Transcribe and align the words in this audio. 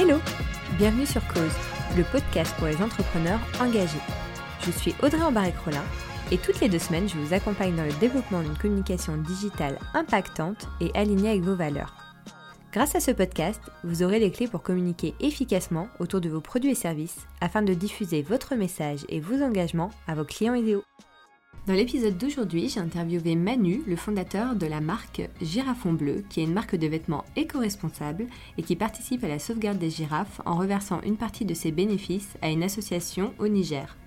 Hello 0.00 0.20
Bienvenue 0.78 1.06
sur 1.06 1.26
Cause, 1.26 1.56
le 1.96 2.04
podcast 2.04 2.54
pour 2.56 2.68
les 2.68 2.80
entrepreneurs 2.80 3.40
engagés. 3.60 3.98
Je 4.64 4.70
suis 4.70 4.94
Audrey 5.02 5.20
Embarek-Rollin 5.20 5.82
et 6.30 6.38
toutes 6.38 6.60
les 6.60 6.68
deux 6.68 6.78
semaines, 6.78 7.08
je 7.08 7.18
vous 7.18 7.34
accompagne 7.34 7.74
dans 7.74 7.84
le 7.84 7.92
développement 7.98 8.42
d'une 8.42 8.56
communication 8.56 9.16
digitale 9.16 9.76
impactante 9.94 10.68
et 10.80 10.92
alignée 10.94 11.30
avec 11.30 11.42
vos 11.42 11.56
valeurs. 11.56 11.96
Grâce 12.72 12.94
à 12.94 13.00
ce 13.00 13.10
podcast, 13.10 13.60
vous 13.82 14.04
aurez 14.04 14.20
les 14.20 14.30
clés 14.30 14.46
pour 14.46 14.62
communiquer 14.62 15.16
efficacement 15.18 15.88
autour 15.98 16.20
de 16.20 16.28
vos 16.28 16.40
produits 16.40 16.70
et 16.70 16.76
services 16.76 17.26
afin 17.40 17.62
de 17.62 17.74
diffuser 17.74 18.22
votre 18.22 18.54
message 18.54 19.04
et 19.08 19.18
vos 19.18 19.42
engagements 19.42 19.90
à 20.06 20.14
vos 20.14 20.24
clients 20.24 20.54
idéaux. 20.54 20.84
Dans 21.68 21.74
l'épisode 21.74 22.16
d'aujourd'hui, 22.16 22.70
j'ai 22.70 22.80
interviewé 22.80 23.36
Manu, 23.36 23.82
le 23.86 23.94
fondateur 23.94 24.56
de 24.56 24.64
la 24.64 24.80
marque 24.80 25.28
Girafon 25.42 25.92
Bleu, 25.92 26.24
qui 26.30 26.40
est 26.40 26.44
une 26.44 26.54
marque 26.54 26.76
de 26.76 26.86
vêtements 26.86 27.26
éco-responsable 27.36 28.26
et 28.56 28.62
qui 28.62 28.74
participe 28.74 29.22
à 29.22 29.28
la 29.28 29.38
sauvegarde 29.38 29.76
des 29.76 29.90
girafes 29.90 30.40
en 30.46 30.56
reversant 30.56 31.02
une 31.02 31.18
partie 31.18 31.44
de 31.44 31.52
ses 31.52 31.70
bénéfices 31.70 32.38
à 32.40 32.48
une 32.48 32.62
association 32.62 33.34
au 33.38 33.48
Niger. 33.48 33.98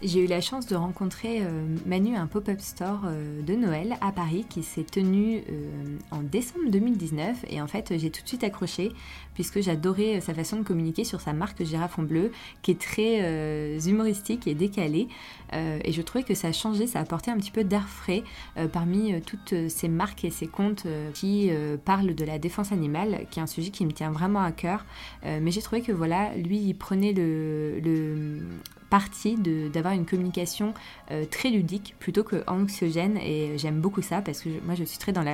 J'ai 0.00 0.22
eu 0.22 0.26
la 0.28 0.40
chance 0.40 0.66
de 0.66 0.76
rencontrer 0.76 1.42
euh, 1.42 1.66
Manu 1.84 2.14
à 2.14 2.20
un 2.20 2.28
pop-up 2.28 2.60
store 2.60 3.00
euh, 3.06 3.42
de 3.42 3.54
Noël 3.54 3.96
à 4.00 4.12
Paris 4.12 4.46
qui 4.48 4.62
s'est 4.62 4.84
tenu 4.84 5.38
euh, 5.50 5.98
en 6.12 6.22
décembre 6.22 6.70
2019 6.70 7.46
et 7.50 7.60
en 7.60 7.66
fait 7.66 7.98
j'ai 7.98 8.08
tout 8.10 8.22
de 8.22 8.28
suite 8.28 8.44
accroché 8.44 8.92
puisque 9.34 9.60
j'adorais 9.60 10.20
sa 10.20 10.34
façon 10.34 10.58
de 10.58 10.62
communiquer 10.62 11.02
sur 11.02 11.20
sa 11.20 11.32
marque 11.32 11.64
Girafon 11.64 12.04
Bleu 12.04 12.30
qui 12.62 12.70
est 12.70 12.80
très 12.80 13.78
humoristique 13.86 14.48
et 14.48 14.54
décalée. 14.54 15.06
Et 15.52 15.92
je 15.92 16.02
trouvais 16.02 16.24
que 16.24 16.34
ça 16.34 16.48
a 16.48 16.52
changé, 16.52 16.88
ça 16.88 16.98
a 16.98 17.02
apporté 17.02 17.30
un 17.30 17.36
petit 17.36 17.52
peu 17.52 17.62
d'air 17.62 17.88
frais 17.88 18.24
parmi 18.72 19.20
toutes 19.22 19.54
ces 19.68 19.86
marques 19.86 20.24
et 20.24 20.30
ces 20.30 20.48
comptes 20.48 20.88
qui 21.14 21.52
parlent 21.84 22.16
de 22.16 22.24
la 22.24 22.40
défense 22.40 22.72
animale 22.72 23.26
qui 23.30 23.38
est 23.38 23.42
un 23.42 23.46
sujet 23.46 23.70
qui 23.70 23.86
me 23.86 23.92
tient 23.92 24.10
vraiment 24.10 24.42
à 24.42 24.50
cœur. 24.50 24.84
Mais 25.22 25.52
j'ai 25.52 25.62
trouvé 25.62 25.82
que 25.82 25.92
voilà 25.92 26.34
lui 26.34 26.58
il 26.58 26.74
prenait 26.74 27.12
le, 27.12 27.78
le 27.78 28.40
partie 28.90 29.36
d'avoir 29.36 29.94
une 29.94 30.06
communication 30.06 30.74
euh, 31.10 31.24
très 31.30 31.50
ludique 31.50 31.94
plutôt 31.98 32.24
que 32.24 32.42
anxiogène 32.46 33.18
et 33.18 33.58
j'aime 33.58 33.80
beaucoup 33.80 34.02
ça 34.02 34.22
parce 34.22 34.40
que 34.40 34.48
moi 34.64 34.74
je 34.74 34.84
suis 34.84 34.98
très 34.98 35.12
dans 35.12 35.24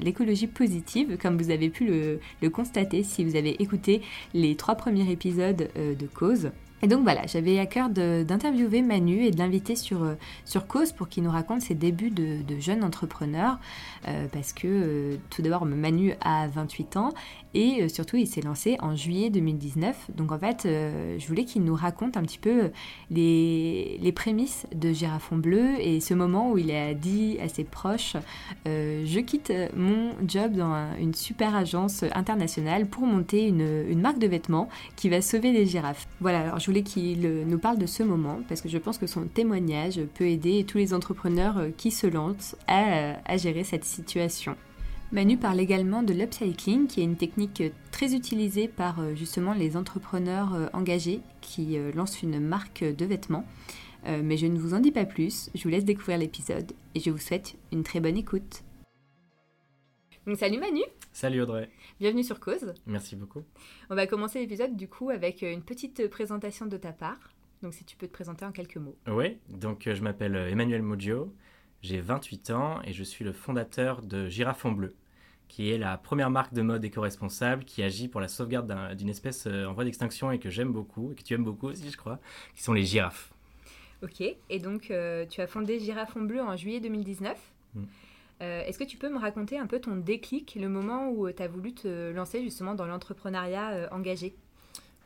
l'écologie 0.00 0.46
positive 0.46 1.16
comme 1.20 1.36
vous 1.36 1.50
avez 1.50 1.68
pu 1.68 1.86
le, 1.86 2.20
le, 2.42 2.50
constater 2.50 3.02
si 3.02 3.24
vous 3.24 3.36
avez 3.36 3.62
écouté 3.62 4.02
les 4.32 4.56
trois 4.56 4.74
premiers 4.74 5.10
épisodes 5.10 5.68
euh, 5.76 5.94
de 5.94 6.06
Cause. 6.06 6.50
Et 6.82 6.86
donc 6.86 7.02
voilà, 7.02 7.26
j'avais 7.26 7.58
à 7.58 7.64
cœur 7.64 7.88
d'interviewer 7.88 8.82
Manu 8.82 9.24
et 9.24 9.30
de 9.30 9.38
l'inviter 9.38 9.74
sur, 9.74 10.02
euh, 10.02 10.14
sur 10.44 10.66
Cause 10.66 10.92
pour 10.92 11.08
qu'il 11.08 11.22
nous 11.22 11.30
raconte 11.30 11.62
ses 11.62 11.74
débuts 11.74 12.10
de, 12.10 12.42
jeune 12.60 12.84
entrepreneur. 12.84 13.58
Euh, 14.06 14.26
parce 14.30 14.52
que 14.52 14.66
euh, 14.66 15.16
tout 15.30 15.40
d'abord, 15.40 15.64
Manu 15.64 16.12
a 16.20 16.46
28 16.46 16.98
ans 16.98 17.14
et 17.54 17.88
surtout, 17.88 18.16
il 18.16 18.26
s'est 18.26 18.42
lancé 18.42 18.76
en 18.80 18.96
juillet 18.96 19.30
2019. 19.30 20.10
Donc 20.16 20.32
en 20.32 20.38
fait, 20.38 20.62
je 20.64 21.26
voulais 21.28 21.44
qu'il 21.44 21.62
nous 21.62 21.76
raconte 21.76 22.16
un 22.16 22.22
petit 22.22 22.38
peu 22.38 22.72
les, 23.12 23.96
les 24.02 24.12
prémices 24.12 24.66
de 24.74 24.92
Girafon 24.92 25.36
Bleu 25.36 25.80
et 25.80 26.00
ce 26.00 26.14
moment 26.14 26.50
où 26.50 26.58
il 26.58 26.72
a 26.72 26.94
dit 26.94 27.38
à 27.40 27.48
ses 27.48 27.62
proches 27.62 28.16
Je 28.66 29.20
quitte 29.20 29.52
mon 29.76 30.10
job 30.26 30.54
dans 30.54 30.96
une 30.98 31.14
super 31.14 31.54
agence 31.54 32.02
internationale 32.12 32.86
pour 32.86 33.06
monter 33.06 33.46
une, 33.46 33.84
une 33.88 34.00
marque 34.00 34.18
de 34.18 34.26
vêtements 34.26 34.68
qui 34.96 35.08
va 35.08 35.22
sauver 35.22 35.52
les 35.52 35.64
girafes. 35.64 36.08
Voilà, 36.20 36.40
alors 36.40 36.58
je 36.58 36.66
voulais 36.66 36.73
qu'il 36.82 37.24
euh, 37.26 37.44
nous 37.44 37.58
parle 37.58 37.78
de 37.78 37.86
ce 37.86 38.02
moment 38.02 38.40
parce 38.48 38.60
que 38.60 38.68
je 38.68 38.78
pense 38.78 38.98
que 38.98 39.06
son 39.06 39.26
témoignage 39.26 40.00
peut 40.14 40.26
aider 40.26 40.64
tous 40.64 40.78
les 40.78 40.94
entrepreneurs 40.94 41.58
euh, 41.58 41.70
qui 41.76 41.90
se 41.90 42.06
lancent 42.06 42.56
à, 42.66 43.16
à 43.24 43.36
gérer 43.36 43.64
cette 43.64 43.84
situation. 43.84 44.56
Manu 45.12 45.36
parle 45.36 45.60
également 45.60 46.02
de 46.02 46.12
l'upcycling, 46.12 46.86
qui 46.86 47.00
est 47.00 47.04
une 47.04 47.16
technique 47.16 47.62
très 47.92 48.14
utilisée 48.14 48.68
par 48.68 49.00
euh, 49.00 49.14
justement 49.14 49.54
les 49.54 49.76
entrepreneurs 49.76 50.70
engagés 50.72 51.20
qui 51.40 51.76
lancent 51.94 52.22
une 52.22 52.40
marque 52.40 52.82
de 52.82 53.04
vêtements. 53.04 53.44
Mais 54.06 54.36
je 54.36 54.46
ne 54.46 54.58
vous 54.58 54.74
en 54.74 54.80
dis 54.80 54.90
pas 54.90 55.06
plus, 55.06 55.48
je 55.54 55.62
vous 55.62 55.70
laisse 55.70 55.84
découvrir 55.84 56.18
l'épisode 56.18 56.72
et 56.94 57.00
je 57.00 57.10
vous 57.10 57.18
souhaite 57.18 57.54
une 57.72 57.84
très 57.84 58.00
bonne 58.00 58.18
écoute. 58.18 58.62
Donc 60.26 60.36
salut 60.36 60.58
Manu 60.58 60.82
Salut 61.12 61.40
Audrey 61.40 61.70
Bienvenue 62.04 62.22
sur 62.22 62.38
Cause. 62.38 62.74
Merci 62.84 63.16
beaucoup. 63.16 63.44
On 63.88 63.94
va 63.94 64.06
commencer 64.06 64.38
l'épisode 64.38 64.76
du 64.76 64.88
coup 64.88 65.08
avec 65.08 65.40
une 65.40 65.62
petite 65.62 66.06
présentation 66.10 66.66
de 66.66 66.76
ta 66.76 66.92
part. 66.92 67.32
Donc 67.62 67.72
si 67.72 67.82
tu 67.86 67.96
peux 67.96 68.06
te 68.06 68.12
présenter 68.12 68.44
en 68.44 68.52
quelques 68.52 68.76
mots. 68.76 68.94
Oui, 69.06 69.38
donc 69.48 69.86
euh, 69.86 69.94
je 69.94 70.02
m'appelle 70.02 70.36
euh, 70.36 70.50
Emmanuel 70.50 70.82
Moggio, 70.82 71.34
j'ai 71.80 72.02
28 72.02 72.50
ans 72.50 72.82
et 72.84 72.92
je 72.92 73.02
suis 73.02 73.24
le 73.24 73.32
fondateur 73.32 74.02
de 74.02 74.28
Girafon 74.28 74.72
Bleu, 74.72 74.94
qui 75.48 75.70
est 75.70 75.78
la 75.78 75.96
première 75.96 76.28
marque 76.28 76.52
de 76.52 76.60
mode 76.60 76.84
éco-responsable 76.84 77.64
qui 77.64 77.82
agit 77.82 78.08
pour 78.08 78.20
la 78.20 78.28
sauvegarde 78.28 78.94
d'une 78.96 79.08
espèce 79.08 79.46
euh, 79.46 79.64
en 79.64 79.72
voie 79.72 79.84
d'extinction 79.84 80.30
et 80.30 80.38
que 80.38 80.50
j'aime 80.50 80.72
beaucoup, 80.72 81.12
et 81.12 81.14
que 81.14 81.22
tu 81.22 81.32
aimes 81.32 81.44
beaucoup 81.44 81.68
aussi 81.68 81.90
je 81.90 81.96
crois, 81.96 82.20
qui 82.54 82.62
sont 82.62 82.74
les 82.74 82.84
girafes. 82.84 83.32
Ok, 84.02 84.20
et 84.20 84.58
donc 84.58 84.92
tu 85.30 85.40
as 85.40 85.46
fondé 85.46 85.80
Girafon 85.80 86.20
Bleu 86.20 86.42
en 86.42 86.54
juillet 86.54 86.80
2019. 86.80 87.38
Euh, 88.42 88.62
est-ce 88.64 88.78
que 88.78 88.84
tu 88.84 88.96
peux 88.96 89.08
me 89.08 89.18
raconter 89.18 89.58
un 89.58 89.66
peu 89.66 89.80
ton 89.80 89.96
déclic, 89.96 90.56
le 90.60 90.68
moment 90.68 91.08
où 91.08 91.30
tu 91.30 91.42
as 91.42 91.48
voulu 91.48 91.72
te 91.72 92.12
lancer 92.12 92.42
justement 92.42 92.74
dans 92.74 92.86
l'entrepreneuriat 92.86 93.70
euh, 93.70 93.88
engagé? 93.90 94.34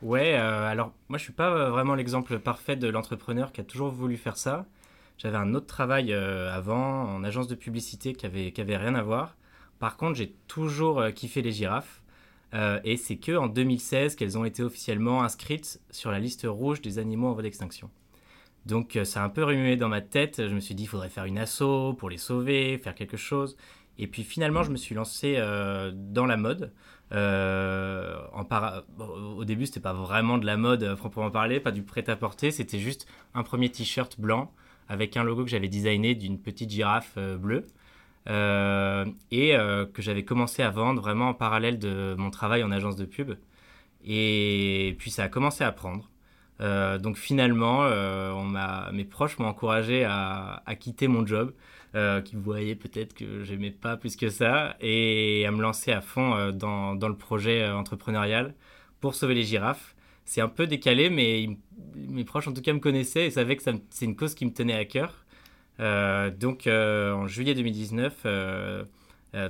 Ouais, 0.01 0.35
euh, 0.35 0.65
alors 0.65 0.93
moi 1.09 1.17
je 1.17 1.23
suis 1.23 1.33
pas 1.33 1.69
vraiment 1.69 1.93
l'exemple 1.93 2.39
parfait 2.39 2.75
de 2.75 2.87
l'entrepreneur 2.87 3.51
qui 3.51 3.61
a 3.61 3.63
toujours 3.63 3.89
voulu 3.89 4.17
faire 4.17 4.37
ça. 4.37 4.65
J'avais 5.17 5.37
un 5.37 5.53
autre 5.53 5.65
travail 5.65 6.13
avant 6.13 7.03
en 7.03 7.25
agence 7.25 7.49
de 7.49 7.55
publicité 7.55 8.13
qui 8.13 8.25
avait, 8.25 8.53
qui 8.53 8.61
avait 8.61 8.77
rien 8.77 8.95
à 8.95 9.01
voir. 9.01 9.35
Par 9.77 9.97
contre, 9.97 10.15
j'ai 10.15 10.33
toujours 10.47 11.03
kiffé 11.13 11.41
les 11.41 11.51
girafes. 11.51 12.01
et 12.85 12.95
c'est 12.95 13.17
que 13.17 13.35
en 13.35 13.47
2016 13.47 14.15
qu'elles 14.15 14.37
ont 14.37 14.45
été 14.45 14.63
officiellement 14.63 15.21
inscrites 15.21 15.81
sur 15.91 16.09
la 16.09 16.19
liste 16.19 16.47
rouge 16.47 16.79
des 16.81 16.99
animaux 16.99 17.27
en 17.27 17.33
voie 17.33 17.43
d'extinction. 17.43 17.89
Donc 18.65 18.95
euh, 18.95 19.03
ça 19.03 19.21
a 19.21 19.25
un 19.25 19.29
peu 19.29 19.43
remué 19.43 19.77
dans 19.77 19.89
ma 19.89 20.01
tête. 20.01 20.47
Je 20.47 20.53
me 20.53 20.59
suis 20.59 20.75
dit, 20.75 20.83
il 20.83 20.87
faudrait 20.87 21.09
faire 21.09 21.25
une 21.25 21.37
asso 21.37 21.93
pour 21.97 22.09
les 22.09 22.17
sauver, 22.17 22.77
faire 22.77 22.95
quelque 22.95 23.17
chose. 23.17 23.57
Et 23.97 24.07
puis 24.07 24.23
finalement, 24.23 24.63
je 24.63 24.71
me 24.71 24.77
suis 24.77 24.95
lancé 24.95 25.35
euh, 25.37 25.91
dans 25.93 26.25
la 26.25 26.37
mode. 26.37 26.73
Euh, 27.11 28.15
au 29.35 29.43
début, 29.45 29.65
c'était 29.65 29.79
pas 29.79 29.93
vraiment 29.93 30.37
de 30.37 30.45
la 30.45 30.57
mode 30.57 30.95
proprement 30.95 31.31
parler, 31.31 31.59
pas 31.59 31.71
du 31.71 31.83
prêt-à-porter. 31.83 32.51
C'était 32.51 32.79
juste 32.79 33.07
un 33.33 33.43
premier 33.43 33.69
t-shirt 33.69 34.19
blanc 34.19 34.53
avec 34.87 35.17
un 35.17 35.23
logo 35.23 35.43
que 35.43 35.49
j'avais 35.49 35.67
designé 35.67 36.15
d'une 36.15 36.39
petite 36.39 36.69
girafe 36.69 37.17
bleue. 37.17 37.65
et 38.27 39.53
que 39.93 40.01
j'avais 40.01 40.23
commencé 40.23 40.63
à 40.63 40.69
vendre 40.69 41.01
vraiment 41.01 41.29
en 41.29 41.33
parallèle 41.33 41.79
de 41.79 42.15
mon 42.17 42.29
travail 42.31 42.63
en 42.63 42.71
agence 42.71 42.95
de 42.95 43.05
pub. 43.05 43.33
Et 44.05 44.95
puis 44.99 45.11
ça 45.11 45.23
a 45.23 45.29
commencé 45.29 45.63
à 45.63 45.71
prendre. 45.71 46.08
Euh, 46.61 46.97
donc 46.97 47.17
finalement, 47.17 47.83
euh, 47.83 48.91
mes 48.91 49.05
proches 49.05 49.37
m'ont 49.39 49.47
encouragé 49.47 50.03
à, 50.05 50.61
quitter 50.79 51.07
mon 51.07 51.25
job, 51.25 51.53
euh, 51.95 52.21
qui 52.21 52.35
voyaient 52.35 52.75
peut-être 52.75 53.13
que 53.13 53.43
j'aimais 53.43 53.71
pas 53.71 53.97
plus 53.97 54.15
que 54.15 54.29
ça, 54.29 54.75
et 54.81 55.45
à 55.47 55.51
me 55.51 55.61
lancer 55.61 55.91
à 55.91 56.01
fond 56.01 56.51
dans, 56.51 56.95
le 56.95 57.15
projet 57.15 57.69
entrepreneurial 57.69 58.53
pour 58.99 59.15
sauver 59.15 59.35
les 59.35 59.43
girafes. 59.43 59.95
C'est 60.25 60.41
un 60.41 60.49
peu 60.49 60.67
décalé, 60.67 61.09
mais 61.09 61.57
mes 61.95 62.23
proches 62.23 62.47
en 62.47 62.53
tout 62.53 62.61
cas 62.61 62.73
me 62.73 62.79
connaissaient 62.79 63.25
et 63.27 63.31
savaient 63.31 63.55
que 63.55 63.63
c'est 63.89 64.05
une 64.05 64.15
cause 64.15 64.35
qui 64.35 64.45
me 64.45 64.53
tenait 64.53 64.75
à 64.75 64.85
cœur. 64.85 65.25
donc 66.37 66.67
en 66.67 67.27
juillet 67.27 67.55
2019, 67.55 68.25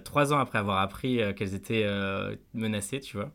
trois 0.03 0.33
ans 0.33 0.39
après 0.39 0.59
avoir 0.59 0.79
appris 0.79 1.19
qu'elles 1.35 1.55
étaient 1.55 1.87
menacées, 2.53 2.99
tu 3.01 3.17
vois, 3.17 3.31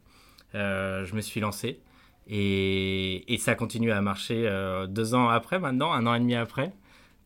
je 0.55 1.15
me 1.15 1.21
suis 1.21 1.41
lancé. 1.41 1.81
Et, 2.29 3.37
ça 3.39 3.55
continue 3.55 3.93
à 3.93 4.01
marcher 4.01 4.47
euh, 4.47 4.87
deux 4.87 5.15
ans 5.15 5.29
après 5.29 5.59
maintenant, 5.59 5.93
un 5.93 6.07
an 6.07 6.15
et 6.15 6.21
demi 6.21 6.35
après. 6.35 6.73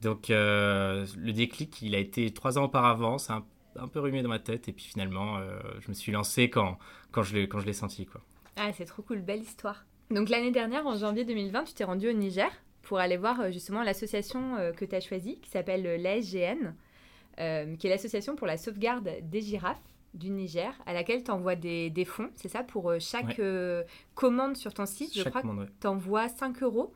Donc 0.03 0.31
euh, 0.31 1.07
le 1.17 1.33
déclic, 1.33 1.83
il 1.83 1.95
a 1.95 1.99
été 1.99 2.33
trois 2.33 2.59
ans 2.59 2.65
auparavant, 2.65 3.19
c'est 3.19 3.33
un, 3.33 3.45
peu 3.93 4.01
remué 4.01 4.23
dans 4.23 4.29
ma 4.29 4.39
tête. 4.39 4.69
Et 4.69 4.73
puis 4.73 4.85
finalement, 4.85 5.39
euh, 5.39 5.59
je 5.81 5.89
me 5.89 5.95
suis 5.95 6.13
lancé 6.13 6.51
quand, 6.51 6.79
quand 7.13 7.23
je 7.23 7.37
l'ai 7.37 7.73
senti. 7.73 8.07
Quoi. 8.07 8.21
Ah, 8.57 8.73
c'est 8.73 8.87
trop 8.87 9.03
cool, 9.03 9.21
belle 9.21 9.43
histoire. 9.43 9.85
Donc 10.11 10.31
l'année 10.31 10.51
dernière, 10.51 10.87
en 10.87 10.97
janvier 10.97 11.25
2020, 11.25 11.65
tu 11.65 11.75
t'es 11.75 11.85
rendu 11.85 12.09
au 12.09 12.13
Niger 12.13 12.51
pour 12.83 12.99
aller 12.99 13.17
voir 13.17 13.53
justement 13.53 13.83
l'association 13.83 14.57
que 14.77 14.85
tu 14.85 14.95
as 14.95 15.01
choisie, 15.01 15.39
qui 15.41 15.51
s'appelle 15.51 16.01
l'ASGN, 16.01 16.75
qui 17.37 17.87
est 17.87 17.91
l'association 17.91 18.35
pour 18.35 18.47
la 18.47 18.57
sauvegarde 18.57 19.11
des 19.23 19.43
girafes 19.43 19.83
du 20.15 20.31
Niger, 20.31 20.73
à 20.87 20.93
laquelle 20.93 21.23
tu 21.23 21.31
envoies 21.31 21.55
des, 21.55 21.91
des 21.91 22.05
fonds, 22.05 22.31
c'est 22.35 22.49
ça, 22.49 22.63
pour 22.63 22.91
euh, 22.91 22.99
chaque 22.99 23.39
euh, 23.39 23.83
commande 24.15 24.57
sur 24.57 24.73
ton 24.73 24.87
site, 24.87 25.13
je 25.15 25.23
crois 25.23 25.43
que 25.43 25.49
tu 25.81 25.87
envoies 25.87 26.29
5 26.29 26.63
euros 26.63 26.93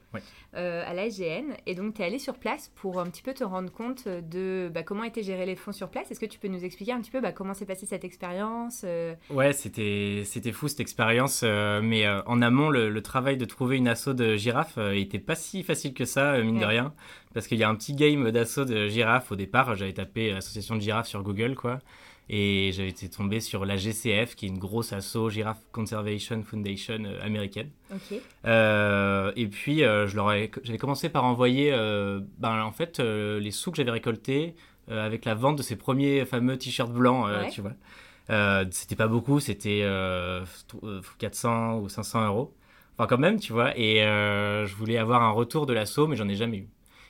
euh, 0.55 0.83
à 0.87 0.95
la 0.95 1.11
SGN. 1.11 1.55
Et 1.67 1.75
donc, 1.75 1.95
tu 1.95 2.03
es 2.03 2.05
allé 2.05 2.19
sur 2.19 2.39
place 2.39 2.73
pour 2.75 3.01
un 3.01 3.07
petit 3.07 3.23
peu 3.23 3.35
te 3.35 3.45
rendre 3.45 3.71
compte 3.71 4.09
de 4.09 4.71
bah, 4.73 4.83
comment 4.83 5.05
étaient 5.05 5.23
gérés 5.23 5.47
les 5.47 5.57
fonds 5.57 5.73
sur 5.73 5.89
place. 5.89 6.11
Est-ce 6.11 6.21
que 6.21 6.27
tu 6.27 6.39
peux 6.39 6.49
nous 6.49 6.65
expliquer 6.65 6.93
un 6.93 7.01
petit 7.01 7.11
peu 7.11 7.21
bah, 7.21 7.33
comment 7.33 7.55
s'est 7.55 7.67
passée 7.67 7.87
cette 7.87 8.05
expérience 8.05 8.85
Ouais, 9.31 9.53
c'était 9.53 10.53
fou 10.53 10.69
cette 10.69 10.81
expérience. 10.81 11.43
mais 11.43 12.09
en 12.27 12.43
amont, 12.43 12.71
le, 12.71 13.03
travail 13.03 13.37
de 13.37 13.45
trouver 13.45 13.77
une 13.77 13.89
asso 13.89 14.09
de 14.09 14.37
girafes 14.37 14.79
n'était 14.79 15.19
pas 15.19 15.35
si 15.35 15.63
facile 15.63 15.93
que 15.93 16.05
ça, 16.05 16.39
mine 16.39 16.59
de 16.59 16.65
rien. 16.65 16.95
Parce 17.35 17.47
qu'il 17.47 17.59
y 17.59 17.65
a 17.65 17.69
un 17.69 17.75
petit 17.75 17.95
game 17.95 18.31
d'assaut 18.31 18.65
de 18.65 18.89
girafes 18.89 19.33
au 19.33 19.37
départ. 19.37 19.75
J'avais 19.75 19.93
tapé 19.93 20.33
association 20.33 20.77
de 20.77 20.81
girafes 20.81 21.09
sur 21.09 21.23
Google, 21.23 21.55
quoi. 21.55 21.79
Et 22.29 22.71
j'avais 22.73 22.89
été 22.89 23.11
tombé 23.11 23.41
sur 23.41 23.65
la 23.67 23.77
GCF, 23.77 24.35
qui 24.37 24.47
est 24.47 24.49
une 24.49 24.59
grosse 24.59 24.93
asso, 24.93 25.29
Giraffe 25.29 25.61
Conservation 25.73 26.43
Foundation 26.43 27.03
américaine. 27.21 27.71
et 28.45 29.47
puis, 29.51 29.81
leur 29.81 30.33
j'avais 30.63 30.79
commencé 30.79 31.09
par 31.09 31.25
envoyer 31.25 31.71
ben, 32.39 32.63
en 32.63 32.73
fait, 32.73 33.01
les 33.01 33.51
sous 33.51 33.71
que 33.71 33.77
j'avais 33.77 33.91
récoltés 33.91 34.55
avec 34.89 35.25
la 35.25 35.35
vente 35.35 35.57
de 35.57 35.63
ces 35.63 35.77
premiers 35.77 36.25
fameux 36.25 36.57
t-shirts 36.57 36.93
blancs, 36.93 37.29
tu 37.51 37.61
vois. 37.61 37.75
c'était 38.71 38.97
pas 38.97 39.09
beaucoup, 39.09 39.41
c'était 39.41 39.87
400 41.19 41.81
ou 41.81 41.89
500 41.89 42.27
euros. 42.29 42.55
Enfin, 42.97 43.07
quand 43.09 43.19
même, 43.19 43.41
tu 43.41 43.53
vois. 43.53 43.77
Et 43.79 43.97
je 44.01 44.75
voulais 44.75 44.97
avoir 44.97 45.23
un 45.23 45.31
retour 45.31 45.67
de 45.67 45.73
l'assaut, 45.73 46.07
mais 46.07 46.17
j'en 46.17 46.29
ai 46.29 46.37
jamais 46.37 46.59
eu. 46.59 46.69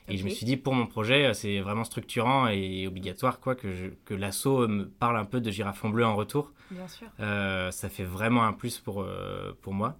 Et 0.09 0.17
je 0.17 0.25
me 0.25 0.29
suis 0.29 0.45
dit, 0.45 0.57
pour 0.57 0.73
mon 0.73 0.85
projet, 0.85 1.33
c'est 1.33 1.59
vraiment 1.61 1.85
structurant 1.85 2.47
et 2.47 2.87
obligatoire 2.87 3.39
quoi, 3.39 3.55
que, 3.55 3.93
que 4.05 4.13
l'assaut 4.13 4.67
me 4.67 4.85
parle 4.85 5.17
un 5.17 5.25
peu 5.25 5.39
de 5.39 5.49
girafon 5.49 5.89
bleu 5.89 6.05
en 6.05 6.15
retour. 6.15 6.51
Bien 6.71 6.87
sûr. 6.87 7.07
Euh, 7.19 7.71
ça 7.71 7.89
fait 7.89 8.03
vraiment 8.03 8.43
un 8.43 8.53
plus 8.53 8.79
pour, 8.79 9.01
euh, 9.01 9.57
pour 9.61 9.73
moi. 9.73 9.97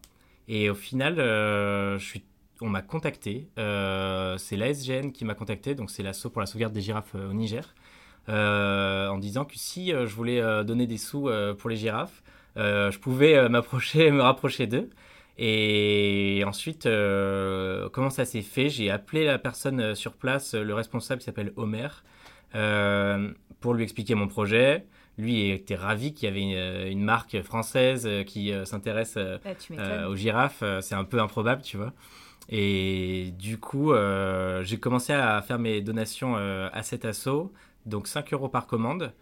Et 0.48 0.70
au 0.70 0.76
final, 0.76 1.20
euh, 1.20 1.98
je 2.00 2.06
suis, 2.06 2.24
on 2.62 2.70
m'a 2.70 2.82
contacté. 2.82 3.48
c'est 3.56 4.58
l'ASGN 4.58 5.12
qui 5.12 5.26
m'a 5.26 5.36
contacté, 5.36 5.76
donc 5.76 5.90
c'est 5.90 6.04
l'assaut 6.04 6.30
pour 6.30 6.42
la 6.42 6.48
sauvegarde 6.48 6.74
des 6.74 6.82
girafes 6.82 7.16
au 7.16 7.34
Niger, 7.34 7.74
en 8.28 9.18
disant 9.20 9.46
que 9.46 9.58
si 9.58 9.92
je 9.92 10.14
voulais 10.16 10.42
donner 10.64 10.88
des 10.88 10.98
sous 10.98 11.30
pour 11.58 11.70
les 11.70 11.76
girafes, 11.78 12.24
je 12.56 12.98
pouvais 13.00 13.48
m'approcher, 13.50 14.12
me 14.12 14.22
rapprocher 14.22 14.68
d'eux. 14.68 14.90
Et 15.38 16.44
ensuite, 16.46 16.86
euh, 16.86 17.90
comment 17.90 18.10
ça 18.10 18.26
s'est 18.26 18.42
fait? 18.42 18.70
J'ai 18.70 18.92
appelé 18.92 19.26
la 19.26 19.40
personne 19.40 19.80
euh, 19.80 19.96
sur 19.96 20.14
place, 20.14 20.54
euh, 20.54 20.64
le 20.64 20.76
responsable 20.76 21.20
qui 21.20 21.26
s'appelle 21.26 21.54
Homer, 21.56 21.88
pour 23.60 23.74
lui 23.74 23.84
expliquer 23.84 24.14
mon 24.14 24.28
projet. 24.28 24.86
Lui 25.18 25.50
était 25.50 25.76
ravi 25.76 26.14
qu'il 26.14 26.28
y 26.28 26.32
avait 26.32 26.92
une, 26.92 27.04
marque 27.04 27.42
française 27.42 28.08
qui 28.26 28.52
s'intéresse 28.66 29.18
ah, 29.18 30.10
aux 30.10 30.16
girafes. 30.16 30.64
C'est 30.82 30.96
un 30.96 31.04
peu 31.04 31.20
improbable, 31.20 31.62
tu 31.62 31.78
vois. 31.78 31.94
Et 32.50 33.32
du 33.40 33.58
coup, 33.58 33.94
j'ai 34.62 34.78
commencé 34.80 35.14
à 35.14 35.42
faire 35.42 35.58
mes 35.60 35.82
donations 35.82 36.36
à 36.36 36.84
cet 36.84 37.06
assaut, 37.06 37.54
donc 37.86 38.08
5 38.08 38.34
euros 38.34 38.50
par 38.50 38.68
commande. 38.68 39.14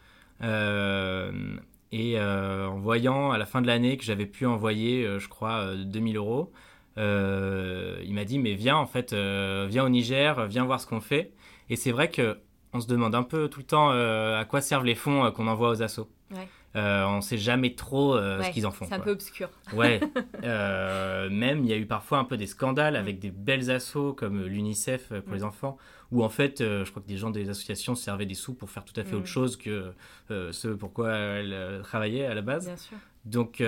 Et 1.91 2.17
euh, 2.17 2.67
en 2.67 2.79
voyant 2.79 3.31
à 3.31 3.37
la 3.37 3.45
fin 3.45 3.61
de 3.61 3.67
l'année 3.67 3.97
que 3.97 4.03
j'avais 4.03 4.25
pu 4.25 4.45
envoyer, 4.45 5.05
euh, 5.05 5.19
je 5.19 5.27
crois, 5.27 5.75
2000 5.75 6.15
euh, 6.15 6.19
euros, 6.19 6.51
il 6.97 8.13
m'a 8.13 8.23
dit 8.23 8.39
mais 8.39 8.53
viens 8.53 8.77
en 8.77 8.87
fait, 8.87 9.13
viens 9.13 9.83
au 9.83 9.89
Niger, 9.89 10.45
viens 10.47 10.65
voir 10.65 10.79
ce 10.79 10.87
qu'on 10.87 11.01
fait. 11.01 11.33
Et 11.69 11.75
c'est 11.75 11.91
vrai 11.91 12.09
que 12.09 12.39
on 12.73 12.79
se 12.79 12.87
demande 12.87 13.15
un 13.15 13.23
peu 13.23 13.49
tout 13.49 13.59
le 13.59 13.65
temps 13.65 13.89
à 13.89 14.45
quoi 14.45 14.61
servent 14.61 14.85
les 14.85 14.95
fonds 14.95 15.29
qu'on 15.31 15.47
envoie 15.47 15.69
aux 15.69 15.83
assos. 15.83 16.09
Ouais. 16.33 16.47
Euh, 16.77 17.03
on 17.03 17.17
ne 17.17 17.21
sait 17.21 17.37
jamais 17.37 17.75
trop 17.75 18.17
ce 18.17 18.49
qu'ils 18.51 18.65
en 18.65 18.71
font. 18.71 18.85
C'est 18.87 18.93
un 18.93 18.99
peu 18.99 19.11
obscur. 19.11 19.49
Ouais. 19.73 19.99
même, 20.43 21.65
il 21.65 21.69
y 21.69 21.73
a 21.73 21.77
eu 21.77 21.85
parfois 21.85 22.19
un 22.19 22.23
peu 22.23 22.37
des 22.37 22.47
scandales 22.47 22.95
avec 22.95 23.19
des 23.19 23.31
belles 23.31 23.69
assos 23.69 24.13
comme 24.13 24.45
l'UNICEF 24.45 25.11
pour 25.25 25.33
les 25.33 25.43
enfants, 25.43 25.77
où 26.11 26.23
en 26.23 26.29
fait, 26.29 26.61
euh, 26.61 26.83
je 26.83 26.91
crois 26.91 27.01
que 27.01 27.07
des 27.07 27.17
gens 27.17 27.31
des 27.31 27.49
associations 27.49 27.95
servaient 27.95 28.25
des 28.25 28.35
sous 28.35 28.53
pour 28.53 28.69
faire 28.69 28.83
tout 28.83 28.99
à 28.99 29.03
fait 29.03 29.15
autre 29.15 29.23
mm. 29.23 29.27
chose 29.27 29.57
que 29.57 29.93
euh, 30.29 30.51
ce 30.51 30.67
pourquoi 30.67 31.11
elles 31.13 31.53
euh, 31.53 31.81
travaillaient 31.81 32.25
à 32.25 32.33
la 32.33 32.41
base. 32.41 32.65
Bien 32.65 32.77
sûr. 32.77 32.97
Donc, 33.25 33.63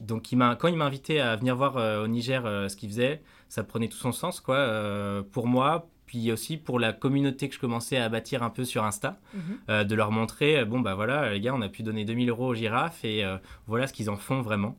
donc 0.00 0.32
il 0.32 0.38
quand 0.58 0.68
il 0.68 0.76
m'a 0.76 0.86
invité 0.86 1.20
à 1.20 1.36
venir 1.36 1.54
voir 1.54 1.76
au 2.02 2.08
Niger 2.08 2.42
ce 2.44 2.74
qu'il 2.74 2.88
faisait, 2.88 3.20
ça 3.50 3.62
prenait 3.62 3.88
tout 3.88 3.98
son 3.98 4.10
sens 4.10 4.40
quoi, 4.40 5.22
pour 5.32 5.46
moi, 5.46 5.90
puis 6.06 6.32
aussi 6.32 6.56
pour 6.56 6.80
la 6.80 6.94
communauté 6.94 7.50
que 7.50 7.54
je 7.54 7.60
commençais 7.60 7.98
à 7.98 8.08
bâtir 8.08 8.42
un 8.42 8.48
peu 8.48 8.64
sur 8.64 8.84
Insta, 8.84 9.20
mm-hmm. 9.36 9.84
de 9.84 9.94
leur 9.94 10.10
montrer, 10.12 10.64
bon 10.64 10.80
bah 10.80 10.94
voilà 10.94 11.34
les 11.34 11.40
gars, 11.42 11.54
on 11.54 11.60
a 11.60 11.68
pu 11.68 11.82
donner 11.82 12.06
2000 12.06 12.30
euros 12.30 12.48
aux 12.48 12.54
girafes 12.54 13.04
et 13.04 13.22
voilà 13.66 13.86
ce 13.86 13.92
qu'ils 13.92 14.08
en 14.08 14.16
font 14.16 14.40
vraiment. 14.40 14.78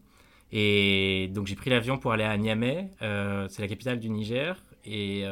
Et 0.51 1.30
donc 1.31 1.45
j'ai 1.45 1.56
pris 1.56 1.69
l'avion 1.69 2.00
pour 2.00 2.12
aller 2.12 2.24
à 2.24 2.36
Niamey, 2.36 2.90
c'est 3.00 3.62
la 3.62 3.68
capitale 3.68 4.00
du 4.00 4.10
Niger, 4.10 4.57
et 4.84 5.25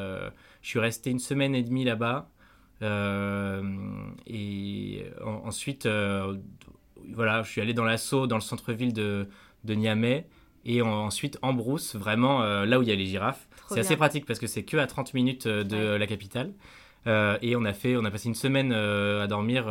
je 0.61 0.69
suis 0.69 0.79
resté 0.79 1.09
une 1.09 1.19
semaine 1.19 1.55
et 1.55 1.63
demie 1.63 1.83
là-bas. 1.83 2.29
Euh, 2.81 3.61
et 4.27 5.05
ensuite, 5.23 5.85
euh, 5.85 6.35
voilà, 7.13 7.43
je 7.43 7.49
suis 7.49 7.61
allé 7.61 7.73
dans 7.73 7.83
l'assaut, 7.83 8.27
dans 8.27 8.35
le 8.35 8.41
centre-ville 8.41 8.93
de, 8.93 9.27
de, 9.63 9.73
Niamey. 9.73 10.27
Et 10.63 10.81
ensuite 10.83 11.39
en 11.41 11.53
brousse, 11.53 11.95
vraiment 11.95 12.43
euh, 12.43 12.65
là 12.65 12.77
où 12.77 12.83
il 12.83 12.89
y 12.89 12.91
a 12.91 12.95
les 12.95 13.07
girafes. 13.07 13.47
C'est 13.69 13.79
assez 13.79 13.95
pratique 13.95 14.25
parce 14.25 14.37
que 14.37 14.47
c'est 14.47 14.63
que 14.63 14.77
à 14.77 14.85
30 14.85 15.13
minutes 15.13 15.47
de 15.47 15.95
la 15.95 16.07
capitale. 16.07 16.53
et 17.07 17.55
on 17.55 17.65
a, 17.65 17.73
fait, 17.73 17.95
on 17.95 18.05
a 18.05 18.11
passé 18.11 18.27
une 18.27 18.35
semaine 18.35 18.71
à 18.71 19.25
dormir 19.27 19.65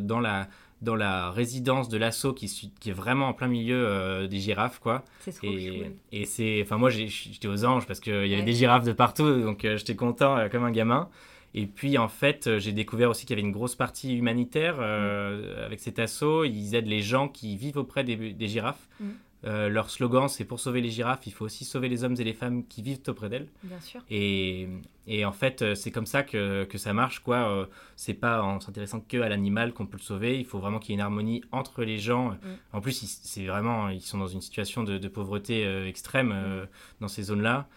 dans 0.00 0.20
la, 0.20 0.48
dans 0.80 0.94
la 0.94 1.30
résidence 1.30 1.88
de 1.88 1.98
l'assaut 1.98 2.32
qui, 2.32 2.72
qui, 2.78 2.90
est 2.90 2.92
vraiment 2.92 3.28
en 3.28 3.32
plein 3.32 3.48
milieu 3.48 3.86
euh, 3.86 4.26
des 4.28 4.38
girafes 4.38 4.78
quoi. 4.78 5.04
C'est 5.20 5.32
trop 5.32 5.46
et, 5.46 5.92
et 6.12 6.24
c'est 6.24 6.60
enfin 6.62 6.76
moi 6.76 6.90
j'étais 6.90 7.48
aux 7.48 7.64
anges 7.64 7.86
parce 7.86 8.00
qu'il 8.00 8.26
y 8.26 8.34
avait 8.34 8.42
des 8.42 8.54
girafes 8.54 8.84
de 8.84 8.92
partout 8.92 9.40
donc 9.42 9.64
euh, 9.64 9.76
j'étais 9.76 9.96
content 9.96 10.36
euh, 10.36 10.48
comme 10.48 10.64
un 10.64 10.70
gamin. 10.70 11.08
Et 11.54 11.66
puis 11.66 11.96
en 11.96 12.08
fait, 12.08 12.58
j'ai 12.58 12.72
découvert 12.72 13.08
aussi 13.08 13.24
qu'il 13.24 13.34
y 13.34 13.40
avait 13.40 13.46
une 13.46 13.54
grosse 13.54 13.74
partie 13.74 14.14
humanitaire 14.14 14.76
mm. 14.76 15.64
avec 15.64 15.80
cet 15.80 15.98
assaut. 15.98 16.44
Ils 16.44 16.74
aident 16.74 16.86
les 16.86 17.00
gens 17.00 17.26
qui 17.26 17.56
vivent 17.56 17.78
auprès 17.78 18.04
des, 18.04 18.16
des 18.16 18.48
girafes. 18.48 18.86
Mm. 19.00 19.06
Euh, 19.44 19.68
leur 19.68 19.88
slogan, 19.90 20.28
c'est 20.28 20.44
pour 20.44 20.58
sauver 20.58 20.80
les 20.80 20.90
girafes, 20.90 21.26
il 21.26 21.32
faut 21.32 21.44
aussi 21.44 21.64
sauver 21.64 21.88
les 21.88 22.02
hommes 22.02 22.16
et 22.18 22.24
les 22.24 22.32
femmes 22.32 22.66
qui 22.66 22.82
vivent 22.82 23.02
auprès 23.06 23.28
d'elles. 23.28 23.48
Bien 23.62 23.80
sûr. 23.80 24.00
Et, 24.10 24.68
et, 25.06 25.24
en 25.24 25.32
fait, 25.32 25.62
euh, 25.62 25.74
c'est 25.76 25.92
comme 25.92 26.06
ça 26.06 26.24
que, 26.24 26.64
que 26.64 26.76
ça 26.76 26.92
marche, 26.92 27.20
quoi. 27.20 27.48
Euh, 27.48 27.66
c'est 27.94 28.14
pas 28.14 28.42
en 28.42 28.58
s'intéressant 28.58 29.00
que 29.00 29.18
à 29.18 29.28
l'animal 29.28 29.72
qu'on 29.72 29.86
peut 29.86 29.96
le 29.96 30.02
sauver. 30.02 30.38
Il 30.38 30.44
faut 30.44 30.58
vraiment 30.58 30.80
qu'il 30.80 30.90
y 30.90 30.92
ait 30.94 30.96
une 30.96 31.02
harmonie 31.02 31.42
entre 31.52 31.84
les 31.84 31.98
gens. 31.98 32.30
Mm. 32.30 32.36
En 32.72 32.80
plus, 32.80 33.20
c'est 33.22 33.46
vraiment, 33.46 33.88
ils 33.90 34.00
sont 34.00 34.18
dans 34.18 34.26
une 34.26 34.40
situation 34.40 34.82
de, 34.82 34.98
de 34.98 35.08
pauvreté 35.08 35.64
extrême 35.86 36.30
mm. 36.30 36.68
dans 37.00 37.08
ces 37.08 37.24
zones-là. 37.24 37.68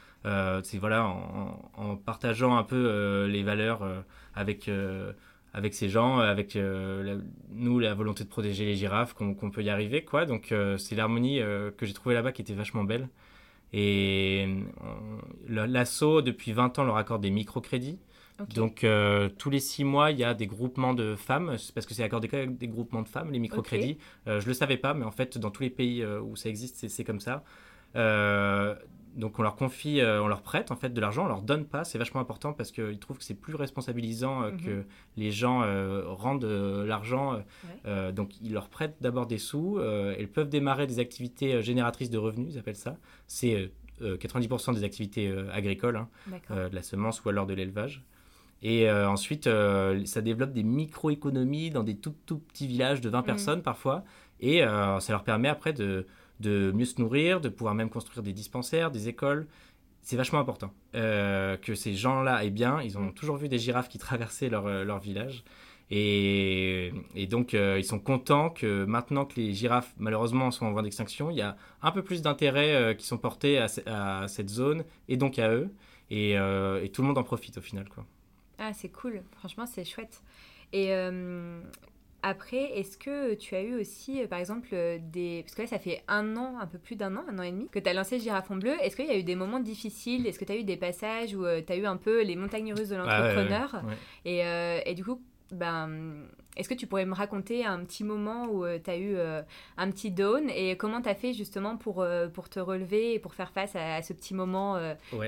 c'est 0.63 0.79
voilà, 0.79 1.05
en, 1.05 1.71
en, 1.77 1.95
partageant 1.95 2.57
un 2.57 2.63
peu 2.63 3.25
les 3.27 3.43
valeurs 3.43 3.87
avec 4.33 4.69
avec 5.53 5.73
ces 5.73 5.89
gens, 5.89 6.19
avec 6.19 6.55
euh, 6.55 7.19
nous, 7.49 7.79
la 7.79 7.93
volonté 7.93 8.23
de 8.23 8.29
protéger 8.29 8.65
les 8.65 8.75
girafes, 8.75 9.13
qu'on 9.13 9.51
peut 9.51 9.63
y 9.63 9.69
arriver, 9.69 10.03
quoi. 10.03 10.25
Donc, 10.25 10.51
euh, 10.51 10.77
c'est 10.77 10.95
l'harmonie 10.95 11.41
euh, 11.41 11.71
que 11.71 11.85
j'ai 11.85 11.93
trouvée 11.93 12.15
là-bas 12.15 12.31
qui 12.31 12.41
était 12.41 12.53
vachement 12.53 12.83
belle. 12.83 13.09
Et 13.73 14.47
l'assaut, 15.47 16.21
depuis 16.21 16.51
20 16.51 16.79
ans, 16.79 16.83
leur 16.83 16.97
accorde 16.97 17.21
des 17.21 17.31
microcrédits. 17.31 17.99
Donc, 18.53 18.85
tous 19.37 19.49
les 19.49 19.59
six 19.61 19.85
mois, 19.85 20.11
il 20.11 20.17
y 20.17 20.25
a 20.25 20.33
des 20.33 20.47
groupements 20.47 20.93
de 20.93 21.15
femmes, 21.15 21.55
parce 21.73 21.85
que 21.85 21.93
c'est 21.93 22.03
accordé 22.03 22.27
avec 22.33 22.57
des 22.57 22.67
groupements 22.67 23.01
de 23.01 23.07
femmes, 23.07 23.31
les 23.31 23.39
microcrédits. 23.39 23.97
je 24.25 24.31
ne 24.31 24.45
le 24.45 24.53
savais 24.53 24.75
pas, 24.75 24.93
mais 24.93 25.05
en 25.05 25.11
fait, 25.11 25.37
dans 25.37 25.51
tous 25.51 25.63
les 25.63 25.69
pays 25.69 26.03
où 26.05 26.35
ça 26.35 26.49
existe, 26.49 26.85
c'est 26.89 27.03
comme 27.05 27.21
ça 27.21 27.45
donc 29.15 29.39
on 29.39 29.43
leur 29.43 29.55
confie, 29.55 29.99
euh, 29.99 30.21
on 30.23 30.27
leur 30.27 30.41
prête 30.41 30.71
en 30.71 30.75
fait 30.75 30.89
de 30.89 31.01
l'argent, 31.01 31.25
on 31.25 31.27
leur 31.27 31.41
donne 31.41 31.65
pas, 31.65 31.83
c'est 31.83 31.97
vachement 31.97 32.21
important 32.21 32.53
parce 32.53 32.71
qu'ils 32.71 32.99
trouvent 32.99 33.17
que 33.17 33.23
c'est 33.23 33.39
plus 33.39 33.55
responsabilisant 33.55 34.43
euh, 34.43 34.51
mhm. 34.51 34.61
que 34.61 34.83
les 35.17 35.31
gens 35.31 35.63
euh, 35.63 36.03
rendent 36.07 36.45
l'argent. 36.45 37.41
donc 38.13 38.39
ils 38.41 38.53
leur 38.53 38.69
prêtent 38.69 38.97
d'abord 39.01 39.27
des 39.27 39.37
sous, 39.37 39.79
elles 39.81 40.29
peuvent 40.29 40.49
démarrer 40.49 40.87
des 40.87 40.99
activités 40.99 41.61
génératrices 41.61 42.09
de 42.09 42.17
revenus, 42.17 42.53
ils 42.53 42.59
appellent 42.59 42.75
ça. 42.75 42.97
C'est 43.27 43.71
90% 44.01 44.73
des 44.73 44.83
activités 44.83 45.33
agricoles, 45.51 45.97
hein, 45.97 46.07
de 46.49 46.73
la 46.73 46.81
semence 46.81 47.23
ou 47.23 47.29
alors 47.29 47.45
de 47.45 47.53
l'élevage. 47.53 48.03
Et 48.63 48.89
ensuite, 48.89 49.49
ça 50.05 50.21
développe 50.21 50.53
des 50.53 50.63
micro-économies 50.63 51.69
dans 51.69 51.83
des 51.83 51.95
tout, 51.95 52.15
tout 52.25 52.39
petits 52.39 52.67
villages 52.67 53.01
de 53.01 53.09
20 53.09 53.19
mhm. 53.19 53.25
personnes 53.25 53.61
parfois. 53.61 54.03
Et 54.39 54.61
ça 54.61 55.07
leur 55.09 55.23
permet 55.23 55.49
après 55.49 55.73
de, 55.73 56.05
de 56.41 56.71
mieux 56.75 56.85
se 56.85 56.99
nourrir, 56.99 57.39
de 57.39 57.49
pouvoir 57.49 57.75
même 57.75 57.89
construire 57.89 58.23
des 58.23 58.33
dispensaires, 58.33 58.91
des 58.91 59.07
écoles. 59.07 59.47
C'est 60.01 60.17
vachement 60.17 60.39
important 60.39 60.73
euh, 60.95 61.57
que 61.57 61.75
ces 61.75 61.93
gens-là 61.93 62.43
aient 62.43 62.49
bien. 62.49 62.81
Ils 62.81 62.97
ont 62.97 63.11
toujours 63.11 63.37
vu 63.37 63.47
des 63.49 63.59
girafes 63.59 63.87
qui 63.87 63.97
traversaient 63.99 64.49
leur, 64.49 64.65
euh, 64.67 64.83
leur 64.83 64.99
village. 64.99 65.43
Et, 65.93 66.93
donc, 67.29 67.53
euh, 67.53 67.75
ils 67.77 67.83
sont 67.83 67.99
contents 67.99 68.49
que 68.49 68.85
maintenant 68.85 69.25
que 69.25 69.35
les 69.35 69.53
girafes, 69.53 69.93
malheureusement, 69.97 70.49
sont 70.49 70.65
en 70.65 70.71
voie 70.71 70.83
d'extinction, 70.83 71.29
il 71.29 71.35
y 71.35 71.41
a 71.41 71.57
un 71.81 71.91
peu 71.91 72.01
plus 72.01 72.21
d'intérêt 72.21 72.95
qui 72.97 73.05
sont 73.05 73.17
portés 73.17 73.57
à, 73.57 73.67
cette 74.29 74.49
zone 74.49 74.85
et 75.09 75.17
donc 75.17 75.37
à 75.37 75.53
eux. 75.53 75.69
Et, 76.09 76.31
et, 76.31 76.89
tout 76.93 77.01
le 77.01 77.07
monde 77.07 77.17
en 77.17 77.23
profite 77.23 77.57
au 77.57 77.61
final. 77.61 77.89
Quoi. 77.89 78.05
Ah, 78.57 78.71
c'est 78.71 78.87
cool. 78.87 79.21
Franchement, 79.37 79.65
c'est 79.65 79.83
chouette. 79.83 80.23
Et 80.71 80.93
après, 82.23 82.77
est-ce 82.77 82.97
que 82.97 83.33
tu 83.33 83.55
as 83.55 83.63
eu 83.63 83.79
aussi, 83.79 84.21
euh, 84.21 84.27
par 84.27 84.39
exemple, 84.39 84.69
euh, 84.73 84.99
des... 85.01 85.41
Parce 85.43 85.55
que 85.55 85.61
là, 85.63 85.67
ça 85.67 85.79
fait 85.79 86.03
un 86.07 86.37
an, 86.37 86.59
un 86.59 86.67
peu 86.67 86.77
plus 86.77 86.95
d'un 86.95 87.15
an, 87.15 87.23
un 87.27 87.39
an 87.39 87.43
et 87.43 87.51
demi, 87.51 87.67
que 87.69 87.79
tu 87.79 87.89
as 87.89 87.93
lancé 87.93 88.19
Girafon 88.19 88.57
Bleu. 88.57 88.75
Est-ce 88.81 88.95
qu'il 88.95 89.07
y 89.07 89.11
a 89.11 89.17
eu 89.17 89.23
des 89.23 89.35
moments 89.35 89.59
difficiles? 89.59 90.27
Est-ce 90.27 90.37
que 90.37 90.45
tu 90.45 90.51
as 90.51 90.57
eu 90.57 90.63
des 90.63 90.77
passages 90.77 91.33
où 91.33 91.45
euh, 91.45 91.61
tu 91.65 91.73
as 91.73 91.77
eu 91.77 91.85
un 91.85 91.97
peu 91.97 92.21
les 92.21 92.35
montagnes 92.35 92.73
russes 92.73 92.89
de 92.89 92.95
l'entrepreneur? 92.95 93.81
Et, 94.25 94.41
et, 94.85 94.93
du 94.93 95.03
coup, 95.03 95.19
ben, 95.51 96.27
est-ce 96.55 96.69
que 96.69 96.75
tu 96.75 96.85
pourrais 96.85 97.05
me 97.05 97.15
raconter 97.15 97.65
un 97.65 97.83
petit 97.83 98.03
moment 98.03 98.45
où 98.45 98.65
tu 98.77 98.89
as 98.89 98.97
eu 98.97 99.17
un 99.77 99.91
petit 99.91 100.11
down? 100.11 100.49
Et 100.49 100.77
comment 100.77 101.01
tu 101.01 101.09
as 101.09 101.15
fait 101.15 101.33
justement 101.33 101.75
pour, 101.75 102.05
pour 102.33 102.49
te 102.49 102.59
relever 102.59 103.13
et 103.13 103.19
pour 103.19 103.33
faire 103.33 103.51
face 103.51 103.75
à, 103.75 104.01
ce 104.01 104.13
petit 104.13 104.33
moment 104.33 104.79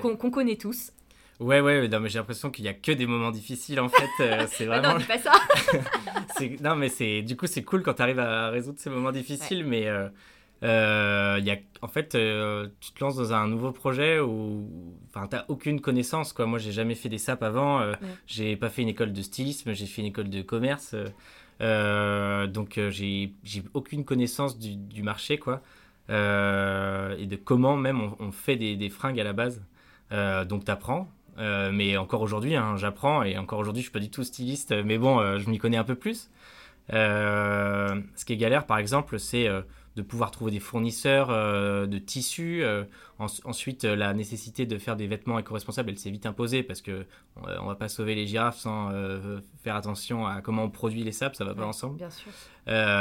qu'on 0.02 0.30
connaît 0.30 0.58
tous? 0.58 0.92
Ouais, 1.40 1.60
ouais, 1.62 1.88
non, 1.88 2.00
mais 2.00 2.10
j'ai 2.10 2.20
l'impression 2.20 2.52
qu'il 2.52 2.63
y 2.66 2.68
a 2.68 2.74
que 2.74 2.92
des 2.92 3.06
moments 3.08 3.32
difficiles 3.32 3.80
en 3.80 3.90
fait. 3.90 4.10
euh, 4.22 4.46
c'est 4.52 4.66
Bah 4.66 4.80
vraiment. 4.80 5.00
non, 5.00 5.06
pas 5.06 5.18
ça. 5.18 5.32
non, 6.62 6.75
mais 6.75 6.90
c'est 6.90 7.22
du 7.22 7.36
coup 7.36 7.48
c'est 7.48 7.63
cool 7.63 7.82
quand 7.84 7.96
tu 7.96 8.02
arrives 8.02 8.20
à 8.20 8.50
résoudre 8.50 8.80
ces 8.80 8.90
moments 8.90 9.12
difficiles, 9.12 9.66
mais 9.66 9.88
euh, 9.88 10.08
euh, 10.63 11.40
y 11.44 11.52
a 11.52 11.58
en 11.82 11.88
fait 11.88 12.10
tu 12.10 12.92
te 12.94 13.00
lances 13.04 13.16
dans 13.18 13.34
un 13.34 13.48
nouveau 13.48 13.72
projet 13.72 14.20
où 14.20 14.70
enfin 15.10 15.28
t'as 15.28 15.44
aucune 15.50 15.82
connaissance 15.82 16.32
quoi. 16.34 16.46
Moi 16.46 16.60
j'ai 16.60 16.72
jamais 16.72 16.96
fait 16.96 17.10
des 17.10 17.18
SAP 17.18 17.44
avant, 17.44 17.80
Ouais. 17.82 17.96
j'ai 18.28 18.56
pas 18.56 18.70
fait 18.70 18.84
une 18.84 18.90
école 18.90 19.12
de 19.12 19.22
stylisme, 19.22 19.74
j'ai 19.74 19.86
fait 19.88 20.02
une 20.02 20.08
école 20.08 20.30
de 20.30 20.42
commerce, 20.44 20.96
donc 21.60 22.80
j'ai 22.90 23.34
aucune 23.74 24.06
connaissance 24.06 24.58
du, 24.58 24.75
du 24.75 25.04
marché 25.04 25.38
quoi. 25.38 25.62
Et 26.10 27.25
de 27.25 27.36
comment 27.44 27.75
même 27.75 28.00
on, 28.02 28.16
on 28.20 28.32
fait 28.32 28.56
des, 28.56 28.75
des 28.75 28.90
fringues 28.90 29.20
à 29.20 29.24
la 29.24 29.34
base. 29.34 29.62
Donc 30.48 30.63
t'apprends. 30.66 31.10
Euh, 31.40 31.72
mais 31.72 31.98
encore 31.98 32.22
aujourd'hui, 32.22 32.56
hein, 32.56 32.75
j'apprends 32.78 33.24
et 33.24 33.38
encore 33.38 33.60
aujourd'hui, 33.60 33.82
je 33.82 33.88
suis 33.88 33.94
pas 33.94 34.00
du 34.00 34.10
tout 34.10 34.24
styliste, 34.24 34.74
mais 34.86 34.98
bon, 34.98 35.20
euh, 35.20 35.40
je 35.40 35.50
m'y 35.50 35.58
connais 35.58 35.78
un 35.78 35.84
peu 35.84 35.96
plus. 35.96 36.30
Euh, 36.92 38.02
ce 38.16 38.25
qui 38.25 38.34
est 38.34 38.38
galère, 38.38 38.66
par 38.66 38.78
exemple, 38.78 39.20
c'est 39.20 39.50
de 39.96 40.02
pouvoir 40.02 40.32
trouver 40.32 40.52
des 40.52 40.60
fournisseurs 40.60 41.30
euh, 41.30 41.86
de 41.86 41.98
tissus. 42.00 42.64
euh, 42.64 42.84
en- 43.20 43.28
ensuite, 43.46 43.86
euh, 43.86 43.96
la 43.96 44.14
nécessité 44.14 44.66
de 44.66 44.78
faire 44.78 44.96
des 44.96 45.06
vêtements 45.08 45.38
éco-responsables, 45.40 45.90
elle 45.92 46.00
s'est 46.00 46.10
vite 46.10 46.26
imposée 46.26 46.64
parce 46.64 46.82
que 46.82 46.92
euh, 46.92 47.58
on 47.62 47.68
va 47.68 47.76
pas 47.76 47.88
sauver 47.88 48.16
les 48.16 48.26
girafes 48.28 48.58
sans 48.58 48.92
faire 49.64 49.76
attention 49.76 50.26
à 50.26 50.42
comment 50.42 50.64
on 50.64 50.70
produit 50.70 51.04
les 51.04 51.12
sapes, 51.12 51.36
ça 51.36 51.46
va 51.46 51.54
pas 51.54 51.66
ensemble. 51.66 51.98
Bien 51.98 52.10
sûr. 52.10 52.32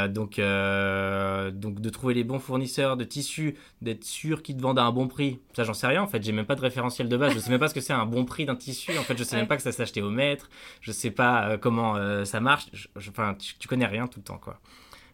Donc, 0.09 0.39
donc 0.39 1.79
de 1.81 1.89
trouver 1.89 2.13
les 2.13 2.23
bons 2.23 2.39
fournisseurs 2.39 2.97
de 2.97 3.03
tissus, 3.03 3.55
d'être 3.81 4.03
sûr 4.03 4.43
qu'ils 4.43 4.57
te 4.57 4.61
vendent 4.61 4.79
à 4.79 4.83
un 4.83 4.91
bon 4.91 5.07
prix. 5.07 5.39
Ça, 5.55 5.63
j'en 5.63 5.73
sais 5.73 5.87
rien 5.87 6.01
en 6.03 6.07
fait. 6.07 6.21
J'ai 6.23 6.31
même 6.31 6.45
pas 6.45 6.55
de 6.55 6.61
référentiel 6.61 7.09
de 7.09 7.17
base. 7.17 7.33
Je 7.33 7.39
sais 7.39 7.49
même 7.49 7.59
pas 7.59 7.67
ce 7.69 7.73
que 7.73 7.81
c'est 7.81 7.93
un 7.93 8.05
bon 8.05 8.25
prix 8.25 8.45
d'un 8.45 8.55
tissu. 8.55 8.97
En 8.97 9.03
fait, 9.03 9.17
je 9.17 9.23
sais 9.23 9.35
Ouais. 9.35 9.41
même 9.41 9.47
pas 9.47 9.55
que 9.57 9.63
ça 9.63 9.71
s'achetait 9.71 10.01
au 10.01 10.09
mètre. 10.11 10.49
Je 10.81 10.91
sais 10.91 11.11
pas 11.11 11.57
comment 11.57 11.95
ça 12.25 12.39
marche. 12.39 12.67
Enfin, 13.09 13.35
tu, 13.35 13.55
tu 13.57 13.67
connais 13.67 13.85
rien 13.87 14.07
tout 14.07 14.19
le 14.19 14.23
temps 14.25 14.37
quoi. 14.37 14.59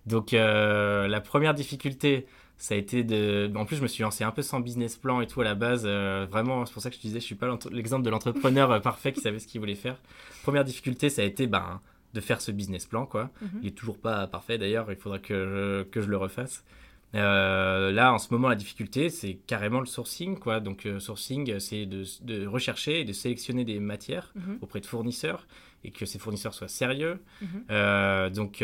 Donc 0.10 0.34
euh, 0.34 1.08
la 1.08 1.22
première 1.22 1.54
difficulté, 1.54 2.26
ça 2.58 2.74
a 2.74 2.78
été 2.78 3.04
de. 3.04 3.50
En 3.56 3.66
plus, 3.66 3.78
je 3.78 3.82
me 3.82 3.88
suis 3.88 4.04
lancé 4.04 4.24
un 4.24 4.32
peu 4.32 4.42
sans 4.42 4.60
business 4.60 4.98
plan 4.98 5.22
et 5.22 5.28
tout 5.28 5.40
à 5.42 5.44
la 5.46 5.56
base. 5.56 5.84
euh, 5.86 6.26
vraiment, 6.30 6.66
c'est 6.66 6.74
pour 6.74 6.82
ça 6.82 6.90
que 6.90 6.96
je 6.96 7.02
te 7.02 7.08
disais, 7.08 7.20
je 7.20 7.26
suis 7.26 7.36
pas 7.36 7.48
l'exemple 7.72 8.04
de 8.04 8.10
l'entrepreneur 8.10 8.72
euh, 8.72 8.80
parfait 8.80 9.12
qui 9.14 9.22
savait 9.22 9.40
ce 9.40 9.48
qu'il 9.48 9.62
voulait 9.62 9.76
faire. 9.76 9.98
Première 10.44 10.66
difficulté, 10.66 11.10
ça 11.10 11.22
a 11.22 11.26
été 11.26 11.48
ben, 11.48 11.80
de 12.14 12.22
faire 12.22 12.42
ce 12.42 12.52
business 12.52 12.86
plan 12.86 13.06
quoi. 13.06 13.30
Mhm. 13.42 13.50
Il 13.62 13.68
est 13.70 13.78
toujours 13.78 13.98
pas 13.98 14.28
parfait 14.28 14.58
d'ailleurs, 14.58 14.92
il 14.92 14.98
faudra 14.98 15.20
que 15.20 15.34
je, 15.34 15.84
que 15.90 16.02
je 16.02 16.08
le 16.10 16.18
refasse. 16.18 16.64
Euh, 17.16 17.92
là, 17.92 18.14
en 18.14 18.20
ce 18.20 18.32
moment, 18.32 18.50
la 18.50 18.56
difficulté, 18.56 19.10
c'est 19.10 19.36
carrément 19.48 19.80
le 19.80 19.88
sourcing. 19.88 20.38
Quoi. 20.38 20.60
Donc, 20.60 20.86
euh, 20.86 21.00
sourcing, 21.00 21.58
c'est 21.60 21.88
de, 21.88 22.04
de 22.22 22.46
rechercher 22.46 23.00
et 23.02 23.04
de 23.04 23.14
sélectionner 23.14 23.64
des 23.66 23.80
matières 23.80 24.32
Mhm. 24.36 24.60
auprès 24.62 24.80
de 24.80 24.86
fournisseurs 24.86 25.48
et 25.84 25.90
que 25.92 26.06
ces 26.06 26.20
fournisseurs 26.20 26.54
soient 26.54 26.68
sérieux. 26.68 27.20
Mhm. 27.42 27.48
Euh, 27.72 28.30
donc, 28.30 28.62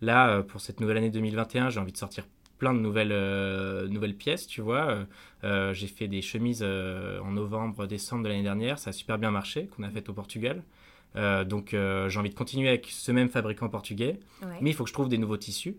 là, 0.00 0.28
euh, 0.30 0.42
pour 0.42 0.60
cette 0.60 0.80
nouvelle 0.80 0.96
année 0.98 1.10
2021, 1.10 1.70
j'ai 1.70 1.80
envie 1.80 1.92
de 1.92 1.96
sortir 1.96 2.24
plein 2.58 2.74
de 2.74 2.78
nouvelles, 2.80 3.12
euh, 3.12 3.88
nouvelles 3.88 4.14
pièces, 4.16 4.46
tu 4.46 4.60
vois. 4.60 5.06
Euh, 5.44 5.72
j'ai 5.72 5.86
fait 5.86 6.08
des 6.08 6.20
chemises 6.20 6.60
euh, 6.62 7.18
en 7.20 7.30
novembre, 7.30 7.86
décembre 7.86 8.24
de 8.24 8.28
l'année 8.28 8.42
dernière, 8.42 8.78
ça 8.78 8.90
a 8.90 8.92
super 8.92 9.18
bien 9.18 9.30
marché, 9.30 9.66
qu'on 9.68 9.82
a 9.82 9.88
fait 9.90 10.08
au 10.08 10.12
Portugal. 10.12 10.62
Donc, 11.16 11.70
j'ai 11.72 12.18
envie 12.20 12.30
de 12.30 12.34
continuer 12.36 12.68
avec 12.68 12.86
ce 12.88 13.10
même 13.10 13.28
fabricant 13.30 13.68
portugais. 13.68 14.20
Ouais. 14.42 14.48
Mais 14.60 14.70
il 14.70 14.74
faut 14.74 14.84
que 14.84 14.88
je 14.90 14.94
trouve 14.94 15.08
des 15.08 15.18
nouveaux 15.18 15.38
tissus. 15.38 15.76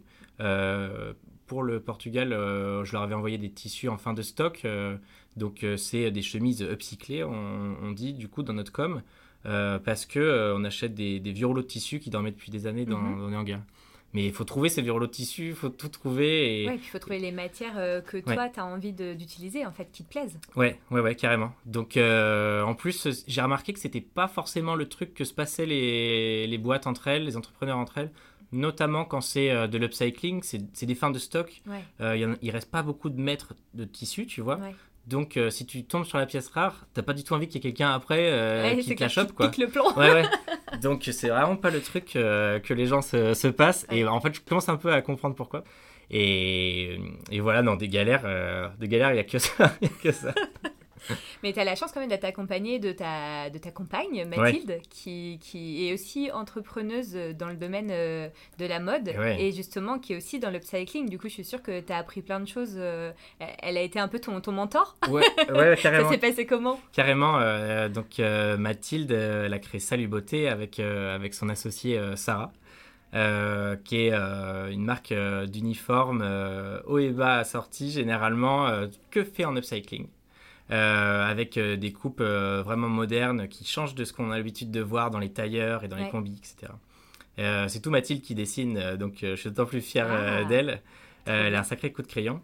Pour 1.48 1.64
le 1.64 1.80
Portugal, 1.80 2.30
je 2.32 2.92
leur 2.92 3.02
avais 3.02 3.14
envoyé 3.16 3.38
des 3.38 3.50
tissus 3.50 3.88
en 3.90 3.98
fin 3.98 4.14
de 4.14 4.22
stock. 4.22 4.66
donc, 5.38 5.66
c'est 5.78 6.12
des 6.12 6.22
chemises 6.22 6.62
upcyclées, 6.62 7.24
on, 7.24 7.76
on 7.82 7.92
dit, 7.92 8.14
du 8.14 8.28
coup, 8.28 8.44
dans 8.44 8.54
notre 8.54 8.72
com. 8.74 9.02
parce 9.44 10.06
que 10.06 10.54
on 10.56 10.64
achète 10.66 10.94
des, 10.96 11.20
des 11.22 11.32
vieux 11.32 11.46
rouleaux 11.48 11.62
de 11.62 11.68
tissus 11.68 12.00
qui 12.00 12.10
dormaient 12.10 12.32
depuis 12.32 12.52
des 12.52 12.68
années 12.68 12.86
dans, 12.86 12.98
Mhm. 13.00 13.20
dans 13.22 13.28
les 13.30 13.36
hangars. 13.38 13.62
Mais 14.14 14.26
il 14.26 14.34
faut 14.34 14.44
trouver 14.44 14.70
ces 14.70 14.82
rouleaux 14.90 15.08
de 15.08 15.12
tissus, 15.12 15.50
il 15.50 15.56
faut 15.56 15.70
tout 15.70 15.88
trouver. 15.88 16.64
Et... 16.64 16.68
Ouais, 16.68 16.76
puis 16.76 16.86
il 16.86 16.90
faut 16.90 17.00
trouver 17.00 17.20
les 17.20 17.32
matières 17.32 17.78
euh, 17.78 18.02
que 18.02 18.18
toi, 18.18 18.50
tu 18.50 18.60
as 18.60 18.66
envie 18.66 18.92
d'utiliser, 18.94 19.66
en 19.66 19.72
fait, 19.72 19.90
qui 19.92 20.04
te 20.04 20.10
plaisent. 20.10 20.38
Ouais, 20.56 20.80
ouais, 20.92 21.02
ouais, 21.02 21.16
carrément. 21.16 21.54
Donc, 21.66 21.98
euh, 21.98 22.62
en 22.64 22.76
plus, 22.76 23.24
j'ai 23.28 23.42
remarqué 23.42 23.74
que 23.74 23.80
c'était 23.80 24.02
pas 24.02 24.28
forcément 24.28 24.76
le 24.76 24.90
truc 24.90 25.14
que 25.14 25.24
se 25.24 25.34
passaient 25.34 25.66
les, 25.66 26.48
les 26.48 26.58
boîtes 26.58 26.88
entre 26.88 27.08
elles, 27.08 27.24
les 27.24 27.38
entrepreneurs 27.38 27.78
entre 27.78 28.00
elles, 28.00 28.12
notamment 28.52 29.06
quand 29.06 29.22
c'est 29.22 29.50
euh, 29.50 29.68
de 29.68 29.78
l'upcycling, 29.78 30.44
c'est 30.44 30.86
des 30.86 30.96
fins 30.96 31.12
de 31.12 31.20
stock. 31.20 31.62
Ouais, 31.68 32.36
il 32.42 32.52
reste 32.52 32.70
pas 32.70 32.84
beaucoup 32.84 33.10
de 33.10 33.22
mètres 33.22 33.54
de 33.74 33.86
tissu, 33.86 34.26
tu 34.26 34.42
vois. 34.42 34.60
Donc, 35.08 35.36
euh, 35.36 35.50
si 35.50 35.66
tu 35.66 35.84
tombes 35.84 36.06
sur 36.06 36.18
la 36.20 36.26
pièce 36.26 36.48
rare, 36.50 36.86
t'as 36.94 37.02
pas 37.02 37.14
du 37.14 37.24
tout 37.24 37.34
envie 37.34 37.48
qu'il 37.48 37.56
y 37.56 37.68
ait 37.68 37.72
quelqu'un 37.72 37.92
après 37.92 38.30
euh, 38.32 38.64
Ouais, 38.64 38.78
qui 38.78 38.96
te 38.96 39.02
la 39.02 39.10
chope, 39.10 39.34
quoi. 39.34 39.52
le 39.58 39.68
plan. 39.68 39.84
Ouais, 39.98 40.12
ouais. 40.14 40.26
Donc, 40.82 41.10
c'est 41.12 41.30
vraiment 41.30 41.56
pas 41.56 41.72
le 41.72 41.82
truc 41.82 42.16
euh, 42.16 42.60
que 42.60 42.74
les 42.74 42.86
gens 42.86 43.02
se, 43.02 43.34
se 43.34 43.48
passent. 43.48 43.86
Et 43.92 44.06
en 44.06 44.22
fait, 44.22 44.34
je 44.36 44.42
commence 44.42 44.70
un 44.70 44.78
peu 44.78 44.94
à 44.94 45.02
comprendre 45.02 45.36
pourquoi. 45.36 45.64
Et, 46.12 47.00
et 47.32 47.40
voilà, 47.40 47.64
dans 47.64 47.76
des 47.76 47.88
galères, 47.88 48.24
euh, 48.26 48.68
des 48.80 48.88
galères, 48.88 49.12
il 49.12 49.18
y 49.18 49.20
a 49.20 49.24
que 49.24 49.40
ça. 49.40 49.74
y 49.82 49.86
a 49.86 49.90
que 50.04 50.12
ça. 50.12 50.34
Mais 51.44 51.54
tu 51.54 51.60
as 51.60 51.64
la 51.64 51.76
chance 51.76 51.92
quand 51.92 52.00
même 52.00 52.10
d'être 52.10 52.26
accompagnée 52.26 52.80
de 52.80 52.92
ta, 52.92 53.50
de 53.50 53.58
ta 53.58 53.72
compagne, 53.72 54.26
Mathilde, 54.26 54.80
qui, 54.90 55.40
qui 55.42 55.88
est 55.88 55.94
aussi 55.94 56.32
entrepreneuse 56.32 57.14
dans 57.38 57.48
le 57.50 57.56
domaine 57.56 57.90
euh, 57.92 58.30
de 58.60 58.66
la 58.66 58.80
mode 58.80 59.12
Ouais. 59.18 59.42
et 59.42 59.52
justement 59.52 60.00
qui 60.00 60.14
est 60.14 60.18
aussi 60.18 60.40
dans 60.40 60.50
l'upcycling. 60.50 61.10
Du 61.10 61.18
coup, 61.18 61.28
je 61.28 61.34
suis 61.34 61.44
sûre 61.46 61.62
que 61.62 61.80
tu 61.80 61.92
as 61.92 61.98
appris 61.98 62.22
plein 62.22 62.40
de 62.40 62.48
choses. 62.48 62.76
euh, 62.78 63.12
Elle 63.40 63.78
a 63.78 63.82
été 63.82 64.00
un 64.00 64.08
peu 64.08 64.20
ton, 64.20 64.40
ton 64.42 64.52
mentor. 64.52 64.96
Ouais, 65.10 65.24
ouais, 65.52 65.76
Ça 65.76 65.82
carrément. 65.82 66.10
s'est 66.12 66.18
passé 66.18 66.46
comment? 66.46 66.80
Carrément, 66.94 67.40
euh, 67.40 67.90
donc 67.90 68.20
euh, 68.20 68.58
Mathilde, 68.58 69.12
elle 69.12 69.54
a 69.54 69.60
créé 69.60 69.80
Salut 69.80 70.08
Beauté 70.08 70.48
avec, 70.50 70.80
euh, 70.80 71.16
avec 71.16 71.34
son 71.34 71.50
associée 71.50 72.00
Sarah, 72.16 72.52
euh, 73.14 73.76
qui 73.84 74.06
est 74.08 74.14
euh, 74.14 74.70
une 74.70 74.84
marque 74.86 75.12
euh, 75.12 75.46
d'uniformes 75.46 76.22
haut 76.86 77.00
et 77.00 77.10
bas 77.10 77.40
assortis, 77.40 77.92
généralement 77.92 78.68
que 79.10 79.24
fait 79.24 79.46
en 79.46 79.56
upcycling. 79.58 80.08
Euh, 80.72 81.30
avec 81.30 81.58
euh, 81.58 81.76
des 81.76 81.92
coupes 81.92 82.22
euh, 82.22 82.62
vraiment 82.64 82.88
modernes 82.88 83.50
qui 83.50 83.66
changent 83.66 83.94
de 83.94 84.06
ce 84.06 84.14
qu'on 84.14 84.32
a 84.32 84.38
l'habitude 84.38 84.72
de 84.72 84.80
voir 84.80 85.12
dans 85.12 85.20
les 85.20 85.30
tailleurs 85.32 85.84
et 85.84 85.90
dans 85.90 85.98
les 85.98 86.08
combis, 86.10 86.38
etc. 86.38 86.72
C'est 87.68 87.82
tout 87.82 87.90
Mathilde 87.90 88.22
qui 88.22 88.36
dessine, 88.36 88.96
donc 88.98 89.18
je 89.22 89.36
suis 89.36 89.50
d'autant 89.50 89.66
plus 89.66 89.82
fier 89.82 90.08
Ah, 90.10 90.44
d'elle. 90.44 90.82
elle 91.26 91.56
a 91.56 91.60
un 91.60 91.64
sacré 91.64 91.92
coup 91.92 92.04
de 92.04 92.08
crayon. 92.08 92.40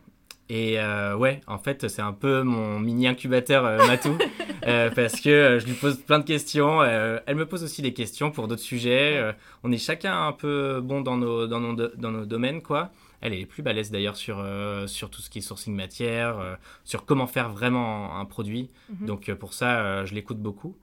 Et 0.49 0.79
euh, 0.79 1.15
ouais, 1.15 1.41
en 1.47 1.57
fait, 1.57 1.87
c'est 1.89 2.01
un 2.01 2.13
peu 2.13 2.41
mon 2.41 2.79
mini 2.79 3.07
incubateur 3.07 3.65
euh, 3.65 3.85
Matou, 3.85 4.17
euh, 4.67 4.89
parce 4.91 5.19
que 5.19 5.59
je 5.59 5.65
lui 5.65 5.73
pose 5.73 5.97
plein 5.97 6.19
de 6.19 6.23
questions. 6.23 6.83
elle 6.83 7.35
me 7.35 7.45
pose 7.45 7.63
aussi 7.63 7.81
des 7.81 7.93
questions 7.93 8.31
pour 8.31 8.47
d'autres 8.47 8.61
sujets. 8.61 9.33
On 9.63 9.71
est 9.71 9.77
chacun 9.77 10.27
un 10.27 10.31
peu 10.31 10.79
bon 10.81 11.01
dans 11.01 11.17
nos, 11.17 11.47
dans 11.47 11.59
nos, 11.59 11.73
dans 11.73 12.11
nos 12.11 12.25
domaines, 12.25 12.61
quoi. 12.61 12.91
Elle 13.21 13.33
est 13.33 13.45
plus 13.45 13.63
balèze 13.63 13.91
d'ailleurs 13.91 14.15
sur, 14.15 14.37
euh, 14.39 14.87
sur 14.87 15.09
tout 15.09 15.21
ce 15.21 15.29
qui 15.29 15.39
est 15.39 15.41
sourcing 15.41 15.75
matière, 15.75 16.39
euh, 16.39 16.55
sur 16.83 17.05
comment 17.05 17.27
faire 17.27 17.49
vraiment 17.49 18.17
un 18.17 18.25
produit. 18.25 18.69
Mhm. 18.89 19.07
Donc 19.07 19.29
euh, 19.29 19.35
pour 19.35 19.53
ça, 19.53 20.05
je 20.05 20.13
l'écoute 20.13 20.39
beaucoup. 20.39 20.77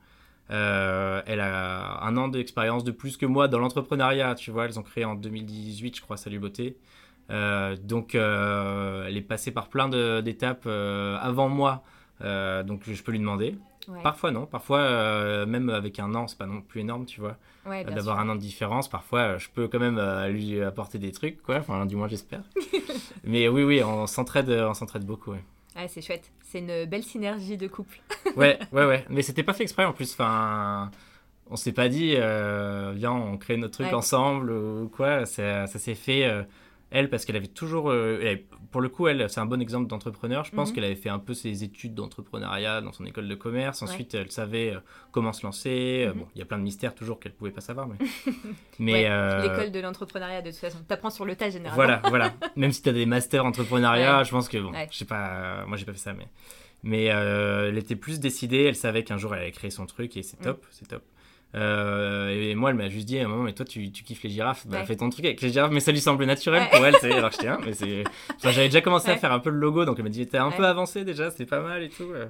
Elle 0.49 1.39
a 1.39 2.03
un 2.03 2.17
an 2.17 2.27
d'expérience 2.27 2.83
de 2.83 2.91
plus 2.91 3.17
que 3.17 3.25
moi 3.25 3.47
dans 3.47 3.59
l'entrepreneuriat, 3.59 4.35
tu 4.35 4.51
vois. 4.51 4.65
Elles 4.65 4.77
ont 4.77 4.83
créé 4.83 5.05
en 5.05 5.15
2018, 5.15 5.95
je 5.95 6.01
crois, 6.01 6.17
Salut 6.17 6.39
Beauté. 6.39 6.77
Donc 7.29 8.13
elle 8.13 9.17
est 9.17 9.25
passée 9.27 9.51
par 9.51 9.69
plein 9.69 9.89
d'étapes 10.21 10.67
avant 10.67 11.49
moi, 11.49 11.83
donc 12.21 12.83
je 12.85 13.01
peux 13.01 13.11
lui 13.11 13.19
demander. 13.19 13.55
Ouais, 13.87 14.01
Parfois 14.01 14.31
non, 14.31 14.45
parfois 14.45 14.79
euh, 14.79 15.45
même 15.45 15.69
avec 15.69 15.99
un 15.99 16.13
an, 16.15 16.27
c'est 16.27 16.37
pas 16.37 16.45
non 16.45 16.61
plus 16.61 16.81
énorme, 16.81 17.05
tu 17.05 17.19
vois, 17.19 17.37
ouais, 17.65 17.83
d'avoir 17.83 18.19
un 18.19 18.29
an 18.29 18.35
de 18.35 18.39
différence. 18.39 18.89
Parfois 18.89 19.19
euh, 19.19 19.39
je 19.39 19.49
peux 19.49 19.67
quand 19.67 19.79
même 19.79 19.97
euh, 19.97 20.27
lui 20.29 20.61
apporter 20.61 20.97
des 20.97 21.11
trucs, 21.11 21.41
quoi. 21.41 21.57
Enfin, 21.57 21.85
du 21.85 21.95
moins 21.95 22.07
j'espère. 22.07 22.41
Mais 23.23 23.47
oui, 23.47 23.63
oui, 23.63 23.83
on 23.83 24.07
s'entraide, 24.07 24.49
on 24.49 24.73
s'entraide 24.73 25.05
beaucoup. 25.05 25.31
Ouais. 25.31 25.43
Ah, 25.75 25.87
c'est 25.87 26.01
chouette. 26.01 26.31
C'est 26.41 26.59
une 26.59 26.85
belle 26.85 27.03
synergie 27.03 27.57
de 27.57 27.67
couple. 27.67 27.99
ouais, 28.37 28.57
ouais, 28.71 28.85
ouais. 28.85 29.05
Mais 29.09 29.21
c'était 29.21 29.43
pas 29.43 29.53
fait 29.53 29.63
exprès 29.63 29.83
en 29.85 29.93
plus. 29.93 30.13
Enfin, 30.13 30.89
on 31.49 31.57
s'est 31.57 31.73
pas 31.73 31.89
dit, 31.89 32.13
euh, 32.15 32.93
viens, 32.95 33.11
on 33.11 33.37
crée 33.37 33.57
notre 33.57 33.79
truc 33.79 33.93
ensemble 33.93 34.51
ou 34.51 34.89
quoi. 34.89 35.25
Ça, 35.25 35.67
ça 35.67 35.79
s'est 35.79 35.95
fait. 35.95 36.45
Elle, 36.91 37.09
parce 37.09 37.25
qu'elle 37.25 37.35
avait 37.35 37.47
toujours. 37.47 37.89
euh, 37.89 38.19
elle- 38.21 38.43
pour 38.71 38.81
le 38.81 38.89
coup, 38.89 39.07
elle, 39.07 39.29
c'est 39.29 39.39
un 39.39 39.45
bon 39.45 39.61
exemple 39.61 39.87
d'entrepreneur. 39.87 40.43
Je 40.43 40.51
pense 40.51 40.69
Mhm. 40.69 40.75
qu'elle 40.75 40.83
avait 40.83 40.95
fait 40.95 41.09
un 41.09 41.19
peu 41.19 41.33
ses 41.33 41.63
études 41.63 41.93
d'entrepreneuriat 41.95 42.81
dans 42.81 42.91
son 42.91 43.05
école 43.05 43.27
de 43.27 43.35
commerce. 43.35 43.81
Ensuite, 43.81 44.13
elle 44.13 44.31
savait 44.31 44.73
euh, 44.75 44.79
comment 45.11 45.31
se 45.33 45.45
lancer. 45.45 46.05
Euh, 46.07 46.13
Mhm. 46.13 46.19
Bon, 46.19 46.27
il 46.35 46.39
y 46.39 46.41
a 46.41 46.45
plein 46.45 46.57
de 46.57 46.63
mystères 46.63 46.93
toujours 46.95 47.19
qu'elle 47.19 47.33
pouvait 47.33 47.51
pas 47.51 47.61
savoir. 47.61 47.87
Mais, 47.87 47.95
mais 48.79 48.93
Ouais, 48.93 49.05
euh, 49.09 49.41
L'école 49.43 49.71
de 49.71 49.79
l'entrepreneuriat, 49.79 50.41
de 50.41 50.51
toute 50.51 50.59
façon. 50.59 50.79
T'apprends 50.87 51.09
sur 51.09 51.25
le 51.25 51.35
tas, 51.35 51.49
généralement. 51.49 51.75
voilà, 51.75 52.01
voilà. 52.09 52.33
Même 52.55 52.71
si 52.71 52.81
tu 52.81 52.89
as 52.89 52.93
des 52.93 53.05
masters 53.05 53.45
entrepreneuriat, 53.45 54.19
Ouais. 54.19 54.25
je 54.25 54.31
pense 54.31 54.47
que 54.49 54.57
bon, 54.57 54.71
je 54.91 54.97
sais 54.97 55.05
pas, 55.05 55.65
moi 55.67 55.77
j'ai 55.77 55.85
pas 55.85 55.93
fait 55.93 55.99
ça, 55.99 56.13
mais 56.13 56.27
mais 56.83 57.05
elle 57.05 57.77
était 57.79 57.95
plus 57.95 58.19
décidée. 58.19 58.63
Elle 58.63 58.75
savait 58.75 59.03
qu'un 59.03 59.17
jour 59.17 59.33
elle 59.33 59.41
allait 59.41 59.51
créer 59.51 59.71
son 59.71 59.85
truc 59.87 60.15
et 60.17 60.21
c'est 60.23 60.39
Mm. 60.39 60.43
top, 60.43 60.65
c'est 60.69 60.87
top. 60.87 61.01
Euh, 61.55 62.29
et 62.29 62.53
moi, 62.55 62.69
elle 62.71 62.75
m'a 62.75 62.89
juste 62.89 63.05
dit 63.07 63.17
à 63.19 63.25
un 63.25 63.27
moment, 63.27 63.43
mais 63.43 63.53
toi, 63.53 63.65
tu, 63.65 63.91
tu 63.91 64.03
kiffes 64.03 64.23
les 64.23 64.29
girafes, 64.29 64.67
bah 64.67 64.79
Ouais. 64.79 64.85
fais 64.85 64.95
ton 64.97 65.09
truc 65.09 65.23
avec 65.25 65.39
les 65.41 65.51
girafes, 65.53 65.71
mais 65.71 65.79
ça 65.79 65.91
lui 65.91 66.01
semble 66.01 66.25
naturel 66.25 66.63
Ouais. 66.63 66.69
pour 66.69 66.85
elle, 66.85 66.95
sais, 66.95 67.11
alors 67.13 67.31
j'étais, 67.31 67.47
hein, 67.47 67.59
mais 67.65 67.73
c'est, 67.73 68.03
enfin, 68.35 68.51
j'avais 68.51 68.67
déjà 68.67 68.81
commencé 68.81 69.09
à 69.09 69.15
faire 69.17 69.31
un 69.31 69.39
peu 69.39 69.49
le 69.49 69.57
logo, 69.59 69.85
donc 69.85 69.97
elle 69.97 70.03
m'a 70.03 70.09
dit, 70.09 70.25
t'es 70.27 70.37
un 70.37 70.51
peu 70.51 70.65
avancé 70.65 71.05
déjà, 71.05 71.31
c'est 71.31 71.45
pas 71.45 71.61
mal 71.61 71.81
et 71.83 71.89
tout, 71.89 72.11
euh. 72.11 72.27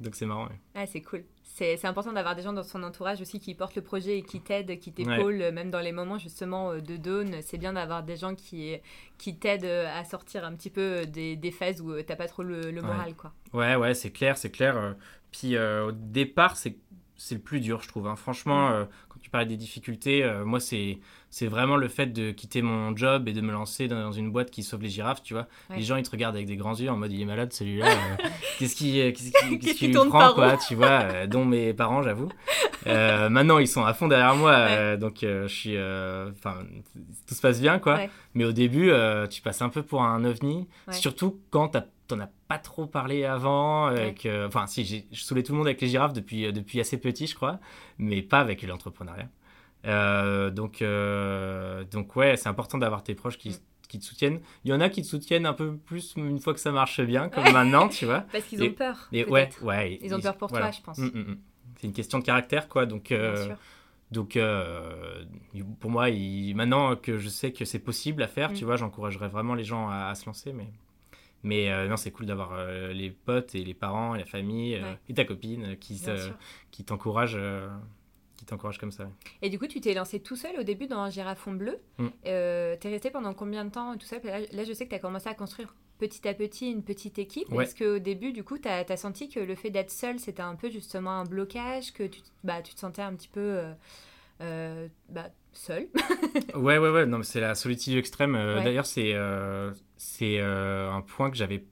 donc 0.00 0.14
c'est 0.14 0.24
marrant. 0.26 0.48
ouais. 0.74 0.86
C'est 0.86 1.02
cool. 1.02 1.24
c'est 1.44 1.84
important 1.84 2.12
d'avoir 2.14 2.34
des 2.34 2.42
gens 2.42 2.54
dans 2.54 2.62
son 2.62 2.82
entourage 2.82 3.20
aussi 3.20 3.38
qui 3.40 3.54
portent 3.54 3.76
le 3.76 3.82
projet 3.82 4.18
et 4.18 4.22
qui 4.22 4.40
t'aident, 4.40 4.78
qui 4.78 4.90
t'épaulent, 4.92 5.50
même 5.52 5.70
dans 5.70 5.80
les 5.80 5.92
moments 5.92 6.16
justement 6.18 6.74
de 6.74 6.96
dawn. 6.96 7.36
C'est 7.42 7.58
bien 7.58 7.74
d'avoir 7.74 8.02
des 8.02 8.16
gens 8.16 8.34
qui, 8.34 8.74
qui 9.18 9.36
t'aident 9.36 9.66
à 9.66 10.02
sortir 10.04 10.44
un 10.46 10.54
petit 10.54 10.70
peu 10.70 11.04
des, 11.04 11.36
des 11.36 11.50
phases 11.50 11.82
où 11.82 12.00
t'as 12.02 12.16
pas 12.16 12.26
trop 12.26 12.42
le, 12.42 12.72
moral. 12.80 13.14
Quoi. 13.16 13.32
Ouais, 13.52 13.76
ouais, 13.76 13.92
c'est 13.94 14.10
clair, 14.10 14.38
c'est 14.38 14.50
clair. 14.50 14.96
Puis 15.30 15.58
au 15.58 15.92
départ, 15.92 16.56
c'est 16.56 16.76
le 17.30 17.38
plus 17.38 17.60
dur, 17.60 17.82
je 17.82 17.88
trouve. 17.88 18.06
Hein. 18.06 18.16
Franchement, 18.16 18.70
mm 18.70 18.86
tu 19.22 19.30
parlais 19.30 19.46
des 19.46 19.56
difficultés. 19.56 20.24
Euh, 20.24 20.44
moi, 20.44 20.60
c'est 20.60 20.98
c'est 21.30 21.46
vraiment 21.46 21.76
le 21.76 21.88
fait 21.88 22.08
de 22.08 22.30
quitter 22.30 22.60
mon 22.60 22.94
job 22.94 23.26
et 23.26 23.32
de 23.32 23.40
me 23.40 23.52
lancer 23.52 23.88
dans 23.88 24.12
une 24.12 24.30
boîte 24.30 24.50
qui 24.50 24.62
sauve 24.62 24.82
les 24.82 24.90
girafes, 24.90 25.22
tu 25.22 25.32
vois. 25.32 25.46
Les 25.74 25.82
gens, 25.82 25.96
ils 25.96 26.02
te 26.02 26.10
regardent 26.10 26.34
avec 26.34 26.46
des 26.46 26.56
grands 26.56 26.74
yeux 26.74 26.90
en 26.90 26.96
mode, 26.98 27.10
il 27.10 27.22
est 27.22 27.24
malade 27.24 27.54
celui-là. 27.54 27.86
Euh, 27.86 28.28
qu'est-ce 28.58 28.76
qui, 28.76 29.00
euh, 29.00 29.12
qu'est-ce 29.12 29.30
qui, 29.30 29.58
qui 29.74 29.86
lui 29.86 29.94
prend, 29.94 30.34
quoi, 30.34 30.58
tu 30.58 30.74
vois, 30.74 31.26
dont 31.26 31.46
mes 31.46 31.72
parents, 31.72 32.02
j'avoue. 32.02 32.28
maintenant, 32.84 33.58
ils 33.58 33.68
sont 33.68 33.82
à 33.82 33.94
fond 33.94 34.08
derrière 34.08 34.36
moi, 34.36 34.96
donc 34.98 35.18
je 35.22 35.46
suis, 35.46 35.78
enfin, 35.78 36.66
tout 37.26 37.34
se 37.34 37.40
passe 37.40 37.60
bien, 37.62 37.78
quoi. 37.78 38.00
Mais 38.34 38.44
au 38.44 38.52
début, 38.52 38.92
tu 39.30 39.40
passes 39.40 39.62
un 39.62 39.70
peu 39.70 39.82
pour 39.82 40.02
un 40.02 40.24
ovni, 40.24 40.68
surtout 40.90 41.40
quand 41.50 41.68
t'en 42.08 42.20
as 42.20 42.30
pas 42.52 42.58
trop 42.58 42.86
parlé 42.86 43.24
avant. 43.24 43.90
Enfin, 44.46 44.66
si, 44.66 44.84
j'ai 44.84 45.06
saoulé 45.12 45.42
tout 45.42 45.52
le 45.52 45.58
monde 45.58 45.66
avec 45.66 45.80
les 45.80 45.88
girafes 45.88 46.12
depuis, 46.12 46.52
depuis 46.52 46.80
assez 46.80 46.98
petit, 46.98 47.26
je 47.26 47.34
crois, 47.34 47.58
mais 47.98 48.22
pas 48.22 48.40
avec 48.40 48.62
l'entrepreneuriat. 48.62 49.28
Euh, 49.86 50.50
donc, 50.50 50.82
euh, 50.82 51.84
donc 51.84 52.14
ouais, 52.16 52.36
c'est 52.36 52.48
important 52.48 52.78
d'avoir 52.78 53.02
tes 53.02 53.14
proches 53.14 53.38
qui, 53.38 53.50
mm. 53.50 53.54
qui, 53.88 53.98
te 53.98 54.04
soutiennent. 54.04 54.40
Il 54.64 54.70
y 54.70 54.74
en 54.74 54.80
a 54.80 54.88
qui 54.88 55.02
te 55.02 55.06
soutiennent 55.06 55.46
un 55.46 55.52
peu 55.52 55.76
plus 55.76 56.14
une 56.16 56.38
fois 56.38 56.54
que 56.54 56.60
ça 56.60 56.72
marche 56.72 57.00
bien, 57.00 57.28
comme 57.28 57.50
maintenant, 57.52 57.88
tu 57.88 58.06
vois. 58.06 58.24
Parce 58.32 58.44
qu'ils 58.44 58.62
ont 58.62 58.72
peur. 58.72 59.08
Et 59.12 59.24
ouais, 59.24 59.48
ouais, 59.62 59.98
ils 60.02 60.14
ont 60.14 60.20
peur 60.20 60.36
pour 60.36 60.50
toi, 60.50 60.70
je 60.70 60.80
pense. 60.80 60.98
Mm, 60.98 61.06
mm, 61.06 61.38
c'est 61.76 61.86
une 61.86 61.92
question 61.92 62.18
de 62.18 62.24
caractère, 62.24 62.68
quoi. 62.68 62.86
Donc, 62.86 63.10
euh, 63.10 63.54
donc 64.10 64.38
pour 65.80 65.90
moi, 65.90 66.06
maintenant 66.54 66.96
que 66.96 67.18
je 67.18 67.28
sais 67.28 67.52
que 67.52 67.64
c'est 67.64 67.80
possible 67.80 68.22
à 68.22 68.28
faire, 68.28 68.52
tu 68.52 68.64
vois, 68.64 68.76
j'encouragerais 68.76 69.28
vraiment 69.28 69.54
les 69.54 69.64
gens 69.64 69.88
à, 69.88 70.14
se 70.14 70.26
lancer, 70.26 70.52
mais. 70.52 70.68
Mais 71.42 71.88
non, 71.88 71.96
c'est 71.96 72.10
cool 72.10 72.26
d'avoir 72.26 72.66
les 72.92 73.10
potes 73.10 73.54
et 73.54 73.64
les 73.64 73.74
parents 73.74 74.14
et 74.14 74.18
la 74.18 74.26
famille 74.26 74.80
et 75.08 75.14
ta 75.14 75.24
copine 75.24 75.76
qui, 75.78 76.00
qui 76.70 76.84
t'encouragent 76.84 77.38
t'encourage 78.46 78.78
comme 78.78 78.92
ça. 78.92 79.08
Et 79.40 79.50
du 79.50 79.58
coup, 79.58 79.66
tu 79.66 79.80
t'es 79.80 79.94
lancé 79.94 80.20
tout 80.20 80.36
seul 80.36 80.58
au 80.58 80.62
début 80.62 80.86
dans 80.86 80.98
un 80.98 81.10
girafon 81.10 81.52
bleu. 81.52 81.78
Mm. 81.98 82.06
Euh, 82.26 82.76
t'es 82.78 82.88
resté 82.88 83.10
pendant 83.10 83.34
combien 83.34 83.64
de 83.64 83.70
temps 83.70 83.96
tout 83.96 84.06
seul 84.06 84.20
là, 84.24 84.64
je 84.64 84.72
sais 84.72 84.84
que 84.84 84.90
tu 84.90 84.96
as 84.96 85.00
commencé 85.00 85.28
à 85.28 85.34
construire 85.34 85.74
petit 85.98 86.26
à 86.26 86.34
petit 86.34 86.70
une 86.70 86.82
petite 86.82 87.18
équipe. 87.18 87.52
Est-ce 87.52 87.76
qu'au 87.76 87.98
début, 87.98 88.32
du 88.32 88.42
coup, 88.42 88.58
tu 88.58 88.68
as, 88.68 88.96
senti 88.96 89.28
que 89.28 89.40
le 89.40 89.54
fait 89.54 89.70
d'être 89.70 89.90
seul, 89.90 90.18
c'était 90.18 90.42
un 90.42 90.56
peu 90.56 90.70
justement 90.70 91.10
un 91.10 91.24
blocage, 91.24 91.92
que 91.92 92.04
tu, 92.04 92.20
bah, 92.42 92.62
tu 92.62 92.74
te 92.74 92.80
sentais 92.80 93.02
un 93.02 93.14
petit 93.14 93.28
peu 93.28 93.40
euh, 93.40 93.72
euh, 94.40 94.88
bah, 95.08 95.30
seul 95.52 95.88
Ouais, 96.54 96.78
ouais, 96.78 96.90
ouais. 96.90 97.06
Non, 97.06 97.18
mais 97.18 97.24
c'est 97.24 97.40
la 97.40 97.54
solitude 97.54 97.96
extrême. 97.96 98.34
D'ailleurs, 98.34 98.86
c'est 98.86 99.14
c'est 99.96 100.40
un 100.40 101.02
point 101.06 101.30
que 101.30 101.36
j'avais 101.36 101.64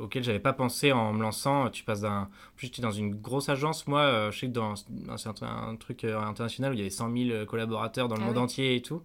auquel 0.00 0.22
j'avais 0.22 0.40
pas 0.40 0.52
pensé 0.52 0.92
en 0.92 1.12
me 1.12 1.22
lançant. 1.22 1.70
Tu 1.70 1.84
passes 1.84 2.00
d'un. 2.00 2.28
Plus 2.56 2.68
j'étais 2.68 2.82
dans 2.82 2.90
une 2.90 3.14
grosse 3.14 3.48
agence. 3.48 3.86
Moi, 3.86 4.00
euh, 4.00 4.30
je 4.30 4.40
sais 4.40 4.46
que 4.46 4.52
dans 4.52 4.74
c'est 4.76 5.42
un, 5.42 5.76
truc 5.76 6.04
euh, 6.04 6.20
international 6.20 6.72
où 6.72 6.74
il 6.74 6.78
y 6.78 6.82
avait 6.82 6.90
100 6.90 7.12
000 7.16 7.46
collaborateurs 7.46 8.08
dans 8.08 8.16
le 8.16 8.22
ah 8.22 8.26
monde 8.26 8.38
entier 8.38 8.76
et 8.76 8.82
tout. 8.82 9.02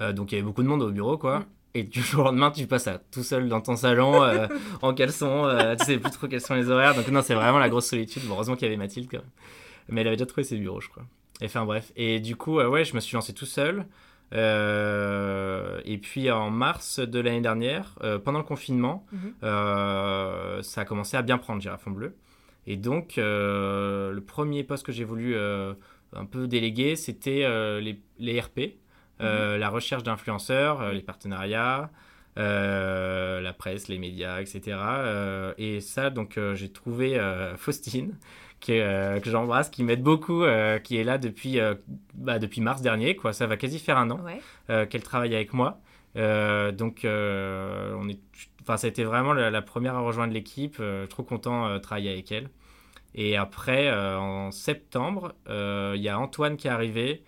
Euh, 0.00 0.12
donc 0.12 0.32
il 0.32 0.36
y 0.36 0.38
avait 0.38 0.46
beaucoup 0.46 0.62
de 0.62 0.68
monde 0.68 0.82
au 0.82 0.90
bureau, 0.90 1.18
quoi. 1.18 1.40
Mm. 1.40 1.46
Et 1.74 1.82
du 1.84 2.00
jour 2.00 2.22
au 2.22 2.24
lendemain, 2.24 2.50
tu 2.50 2.66
passes 2.66 2.88
à 2.88 2.98
tout 2.98 3.22
seul 3.22 3.48
dans 3.48 3.60
ton 3.60 3.76
salon, 3.76 4.22
en 4.82 4.94
caleçon, 4.94 5.48
tu 5.78 5.84
sais 5.84 5.98
plus 5.98 6.10
trop 6.10 6.26
quels 6.26 6.40
sont 6.40 6.54
les 6.54 6.70
horaires. 6.70 6.94
Donc 6.94 7.08
non, 7.08 7.22
c'est 7.22 7.34
vraiment 7.34 7.58
la 7.58 7.68
grosse 7.68 7.86
solitude. 7.86 8.22
heureusement 8.28 8.56
qu'il 8.56 8.64
y 8.64 8.68
avait 8.68 8.78
Mathilde 8.78 9.08
quand 9.10 9.18
même. 9.18 9.30
Mais 9.88 10.00
elle 10.00 10.08
avait 10.08 10.16
déjà 10.16 10.26
trouvé 10.26 10.44
ses 10.44 10.56
bureaux, 10.56 10.80
je 10.80 10.88
crois. 10.88 11.04
Et 11.40 11.46
enfin 11.46 11.64
bref. 11.64 11.92
Et 11.96 12.20
du 12.20 12.36
coup, 12.36 12.60
ouais, 12.60 12.84
je 12.84 12.94
me 12.94 13.00
suis 13.00 13.14
lancé 13.14 13.32
tout 13.32 13.46
seul. 13.46 13.86
Euh, 14.34 15.80
et 15.84 15.98
puis 15.98 16.30
en 16.30 16.50
mars 16.50 17.00
de 17.00 17.18
l'année 17.18 17.40
dernière, 17.40 17.94
euh, 18.02 18.18
pendant 18.18 18.38
le 18.38 18.44
confinement, 18.44 19.06
mhm. 19.12 19.34
euh, 19.42 20.62
ça 20.62 20.82
a 20.82 20.84
commencé 20.84 21.16
à 21.16 21.22
bien 21.22 21.38
prendre 21.38 21.62
Girafon 21.62 21.90
Bleu. 21.90 22.14
Et 22.66 22.76
donc, 22.76 23.14
le 23.16 24.20
premier 24.26 24.62
poste 24.62 24.84
que 24.84 24.92
j'ai 24.92 25.04
voulu 25.04 25.34
un 25.38 26.24
peu 26.30 26.46
déléguer, 26.46 26.96
c'était 26.96 27.48
les, 27.80 27.98
les, 28.18 28.40
RP, 28.40 28.76
mhm. 29.20 29.56
la 29.56 29.68
recherche 29.70 30.02
d'influenceurs, 30.02 30.92
les 30.92 31.00
partenariats, 31.00 31.88
la 32.36 33.52
presse, 33.56 33.88
les 33.88 33.96
médias, 33.96 34.42
etc. 34.42 34.76
et 35.56 35.80
ça, 35.80 36.10
donc, 36.10 36.38
j'ai 36.52 36.70
trouvé 36.70 37.18
Faustine 37.56 38.14
euh, 38.70 39.20
que 39.20 39.30
j'embrasse, 39.30 39.70
qui 39.70 39.82
m'aide 39.82 40.02
beaucoup, 40.02 40.42
euh, 40.42 40.78
qui 40.78 40.96
est 40.96 41.04
là 41.04 41.18
depuis, 41.18 41.58
euh, 41.58 41.74
bah, 42.14 42.38
depuis 42.38 42.60
mars 42.60 42.82
dernier. 42.82 43.16
Quoi. 43.16 43.32
Ça 43.32 43.46
va 43.46 43.56
quasi 43.56 43.78
faire 43.78 43.98
un 43.98 44.10
an 44.10 44.20
qu'elle 44.66 45.02
travaille 45.02 45.34
avec 45.34 45.52
moi. 45.52 45.80
donc, 46.14 47.00
on 47.04 48.08
est, 48.08 48.20
enfin, 48.62 48.76
ça 48.76 48.86
a 48.86 48.90
été 48.90 49.04
vraiment 49.04 49.32
la, 49.32 49.62
première 49.62 49.94
à 49.94 50.00
rejoindre 50.00 50.32
l'équipe. 50.32 50.82
trop 51.08 51.22
content 51.22 51.74
de 51.74 51.78
travailler 51.78 52.12
avec 52.12 52.30
elle. 52.32 52.50
Et 53.14 53.36
après, 53.36 53.90
en 53.90 54.50
septembre, 54.50 55.34
il 55.48 56.00
y 56.00 56.08
a 56.08 56.18
Antoine 56.18 56.56
qui 56.56 56.68
est 56.68 56.70
arrivé. 56.70 57.22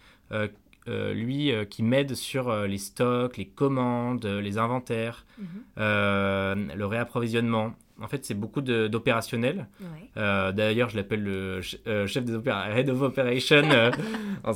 lui 0.86 1.52
qui 1.70 1.82
m'aide 1.82 2.14
sur 2.14 2.54
les 2.66 2.78
stocks, 2.78 3.36
les 3.38 3.48
commandes, 3.48 4.26
les 4.26 4.58
inventaires, 4.58 5.24
mhm. 5.38 6.72
le 6.74 6.84
réapprovisionnement. 6.84 7.74
En 8.00 8.08
fait, 8.08 8.24
c'est 8.24 8.34
beaucoup 8.34 8.60
d'opérationnel. 8.62 9.68
Euh, 10.16 10.52
d'ailleurs, 10.52 10.88
je 10.88 10.96
l'appelle 10.96 11.22
le 11.22 11.60
euh, 11.86 12.06
chef 12.06 12.24
des 12.24 12.34
opérations, 12.34 12.76
Head 12.76 12.90
of 12.90 13.02
Operation. 13.02 13.62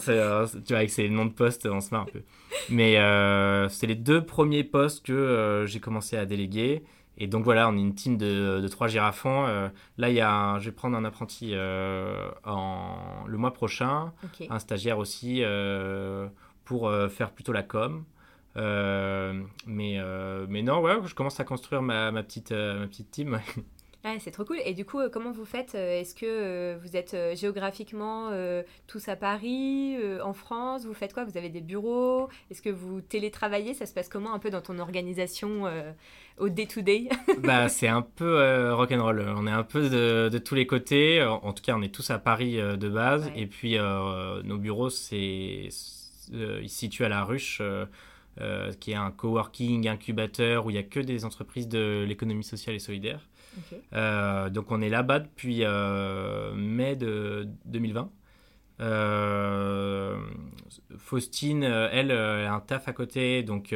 Euh, 0.08 0.46
tu 0.46 0.68
vois, 0.68 0.78
avec 0.78 0.90
ses 0.90 1.08
noms 1.08 1.26
de 1.26 1.32
poste, 1.32 1.66
on 1.66 1.80
se 1.80 1.90
marre 1.90 2.02
un 2.02 2.06
peu. 2.06 2.22
Mais 2.70 2.94
c'est 3.68 3.86
les 3.86 3.94
deux 3.94 4.24
premiers 4.24 4.64
postes 4.64 5.04
que 5.04 5.64
j'ai 5.66 5.78
commencé 5.78 6.16
à 6.16 6.24
déléguer. 6.24 6.82
Et 7.18 7.26
donc 7.26 7.44
voilà, 7.44 7.68
on 7.68 7.76
est 7.76 7.80
une 7.80 7.94
team 7.94 8.16
de, 8.16 8.66
trois 8.68 8.88
girafons. 8.88 9.44
là, 9.98 10.08
il 10.08 10.14
y 10.14 10.20
a 10.20 10.58
je 10.58 10.66
vais 10.66 10.72
prendre 10.72 10.96
un 10.96 11.04
apprenti 11.04 11.54
en, 12.44 12.96
le 13.26 13.38
mois 13.38 13.52
prochain, 13.52 14.12
un 14.48 14.58
stagiaire 14.58 14.98
aussi 14.98 15.42
pour 16.64 16.90
faire 17.10 17.30
plutôt 17.30 17.52
la 17.52 17.62
com. 17.62 18.04
Euh, 18.56 19.42
mais, 19.66 19.94
euh, 19.98 20.46
mais 20.48 20.62
non, 20.62 20.80
ouais, 20.80 20.94
je 21.04 21.14
commence 21.14 21.40
à 21.40 21.44
construire 21.44 21.82
ma, 21.82 22.10
ma 22.12 22.22
petite, 22.22 22.52
euh, 22.52 22.80
ma 22.80 22.86
petite 22.86 23.10
team. 23.10 23.40
C'est 24.18 24.32
trop 24.32 24.44
cool. 24.44 24.58
Et 24.66 24.74
du 24.74 24.84
coup, 24.84 25.00
comment 25.10 25.32
vous 25.32 25.46
faites 25.46 25.74
Est-ce 25.74 26.14
que 26.14 26.76
vous 26.76 26.94
êtes 26.94 27.16
géographiquement 27.38 28.32
tous 28.86 29.08
à 29.08 29.16
Paris, 29.16 29.96
en 30.22 30.34
France? 30.34 30.84
Vous 30.84 30.92
faites 30.92 31.14
quoi? 31.14 31.24
Vous 31.24 31.38
avez 31.38 31.48
des 31.48 31.62
bureaux? 31.62 32.28
Est-ce 32.50 32.60
que 32.60 32.68
vous 32.68 33.00
télétravaillez? 33.00 33.72
Ça 33.72 33.86
se 33.86 33.94
passe 33.94 34.10
comment 34.10 34.34
un 34.34 34.38
peu 34.38 34.50
dans 34.50 34.60
ton 34.60 34.78
organisation 34.78 35.62
au 36.36 36.50
day-to-day? 36.50 37.08
Bah, 37.38 37.70
C'est 37.70 37.88
un 37.88 38.02
peu 38.02 38.74
rock'n'roll. 38.74 39.24
On 39.38 39.46
est 39.46 39.50
un 39.50 39.62
peu 39.62 39.88
de, 39.88 40.28
de, 40.28 40.38
tous 40.38 40.54
les 40.54 40.66
côtés. 40.66 41.22
En, 41.22 41.54
tout 41.54 41.62
cas, 41.62 41.74
on 41.74 41.80
est 41.80 41.94
tous 41.94 42.10
à 42.10 42.18
Paris 42.18 42.56
de 42.56 42.88
base. 42.90 43.32
Et 43.34 43.46
puis, 43.46 43.78
nos 43.78 44.58
bureaux, 44.58 44.90
c'est, 44.90 45.16
ils 45.18 45.72
se 45.72 46.66
situent 46.66 47.06
à 47.06 47.08
la 47.08 47.24
ruche. 47.24 47.62
Euh, 48.40 48.72
qui 48.72 48.90
est 48.90 48.96
un 48.96 49.12
coworking 49.12 49.86
incubateur 49.86 50.66
où 50.66 50.70
il 50.70 50.72
n'y 50.72 50.80
a 50.80 50.82
que 50.82 50.98
des 50.98 51.24
entreprises 51.24 51.68
de 51.68 52.04
l'économie 52.04 52.42
sociale 52.42 52.74
et 52.74 52.80
solidaire. 52.80 53.28
Euh, 53.92 54.50
donc 54.50 54.72
on 54.72 54.82
est 54.82 54.88
là-bas 54.88 55.20
depuis 55.20 55.60
euh, 55.62 56.52
mai 56.54 56.96
de 56.96 57.46
2020. 57.66 58.10
Faustine, 60.98 61.62
elle, 61.62 62.10
elle, 62.10 62.10
a 62.10 62.52
un 62.52 62.58
taf 62.58 62.88
à 62.88 62.92
côté, 62.92 63.44
donc 63.44 63.72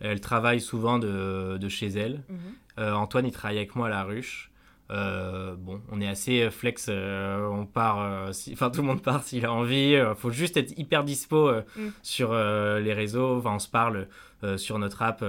elle 0.00 0.20
travaille 0.20 0.60
souvent 0.60 0.98
de, 0.98 1.56
de 1.56 1.68
chez 1.68 1.86
elle. 1.86 2.24
Mhm. 2.28 2.92
Antoine, 2.92 3.26
il 3.26 3.32
travaille 3.32 3.58
avec 3.58 3.76
moi 3.76 3.86
à 3.86 3.90
la 3.90 4.02
ruche. 4.02 4.49
Euh, 4.90 5.54
bon, 5.56 5.80
on 5.92 6.00
est 6.00 6.08
assez 6.08 6.42
euh, 6.42 6.50
flex, 6.50 6.86
euh, 6.88 7.46
on 7.48 7.64
part, 7.64 8.30
enfin 8.52 8.70
tout 8.70 8.80
le 8.80 8.88
monde 8.88 9.02
part 9.02 9.22
s'il 9.22 9.46
a 9.46 9.52
envie. 9.52 9.92
Il 9.92 10.14
faut 10.16 10.30
juste 10.30 10.56
être 10.56 10.76
hyper 10.78 11.04
dispo 11.04 11.52
mm. 11.52 11.88
sur 12.02 12.34
les 12.34 12.92
réseaux. 12.92 13.38
Enfin, 13.38 13.54
on 13.54 13.58
se 13.58 13.68
parle 13.68 14.08
sur 14.56 14.78
notre 14.78 15.02
app, 15.02 15.24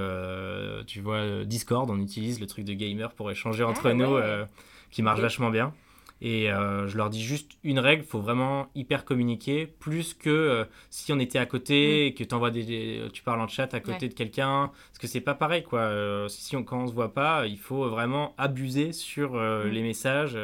tu 0.88 1.02
vois, 1.02 1.43
Discord. 1.45 1.89
On 1.89 2.00
utilise 2.00 2.39
le 2.39 2.47
truc 2.47 2.65
de 2.65 2.74
gamer 2.74 3.12
pour 3.12 3.30
échanger 3.30 3.63
entre 3.63 3.89
ah, 3.89 3.93
nous, 3.93 4.17
qui 4.89 5.02
marche 5.02 5.19
vachement 5.19 5.50
bien. 5.50 5.74
Et 6.23 6.51
euh, 6.51 6.88
je 6.88 6.97
leur 6.97 7.10
dis 7.10 7.23
juste 7.23 7.53
une 7.63 7.79
règle, 7.79 8.03
il 8.03 8.07
faut 8.07 8.21
vraiment 8.21 8.67
hyper 8.75 9.05
communiquer, 9.05 9.65
plus 9.65 10.13
que 10.13 10.29
euh, 10.29 10.65
si 10.91 11.12
on 11.12 11.19
était 11.19 11.39
à 11.39 11.47
côté 11.47 11.73
mm. 11.73 12.07
et 12.07 12.13
que 12.13 12.36
envoies 12.36 12.51
des, 12.51 13.07
tu 13.12 13.23
parles 13.23 13.41
en 13.41 13.47
chat 13.47 13.73
à 13.73 13.79
côté 13.79 14.07
de 14.07 14.13
quelqu'un, 14.13 14.69
parce 14.89 14.99
que 14.99 15.07
c'est 15.07 15.21
pas 15.21 15.34
pareil 15.34 15.63
quoi. 15.63 15.79
Euh, 15.79 16.27
si 16.27 16.55
on, 16.55 16.63
quand 16.63 16.84
on 16.84 16.88
se 16.88 16.93
voit 16.93 17.15
pas, 17.15 17.47
il 17.47 17.57
faut 17.57 17.89
vraiment 17.89 18.36
abuser 18.38 18.93
sur 18.93 19.34
mm. 19.34 19.69
les 19.69 19.81
messages, 19.81 20.38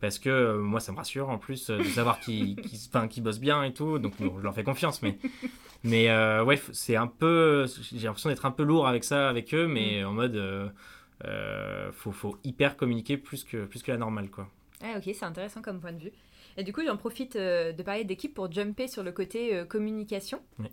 parce 0.00 0.20
que 0.20 0.58
moi 0.58 0.78
ça 0.78 0.92
me 0.92 0.96
rassure 0.96 1.28
en 1.28 1.38
plus 1.38 1.70
de 1.70 1.82
savoir 1.82 2.20
qui, 2.20 2.54
qui, 2.62 2.88
qui 3.10 3.20
bossent 3.20 3.40
bien 3.40 3.64
et 3.64 3.72
tout, 3.72 3.98
donc 3.98 4.12
je 4.20 4.42
leur 4.42 4.54
fais 4.54 4.64
confiance. 4.64 5.02
Mais, 5.02 5.18
mais 5.82 6.08
ouais, 6.42 6.60
c'est 6.70 6.94
un 6.94 7.08
peu, 7.08 7.66
j'ai 7.92 8.06
l'impression 8.06 8.30
d'être 8.30 8.46
un 8.46 8.52
peu 8.52 8.62
lourd 8.62 8.86
avec 8.86 9.02
ça, 9.02 9.28
avec 9.28 9.52
eux, 9.54 9.66
mais 9.66 10.04
mm. 10.04 10.06
en 10.06 10.12
mode, 10.12 10.72
faut, 11.94 12.12
faut 12.12 12.38
hyper 12.44 12.76
communiquer 12.76 13.16
plus 13.16 13.42
que, 13.42 13.64
plus 13.64 13.82
que 13.82 13.90
la 13.90 13.98
normale 13.98 14.30
quoi. 14.30 14.48
Ah 14.82 14.98
ok, 14.98 15.04
c'est 15.14 15.24
intéressant 15.24 15.62
comme 15.62 15.80
point 15.80 15.92
de 15.92 16.02
vue. 16.02 16.12
Et 16.58 16.64
du 16.64 16.72
coup, 16.72 16.82
j'en 16.86 16.96
profite 16.96 17.36
euh, 17.36 17.72
de 17.72 17.82
parler 17.82 18.04
d'équipe 18.04 18.34
pour 18.34 18.50
jumper 18.50 18.88
sur 18.88 19.02
le 19.02 19.12
côté 19.12 19.54
euh, 19.54 19.64
communication. 19.64 20.40
Oui. 20.58 20.66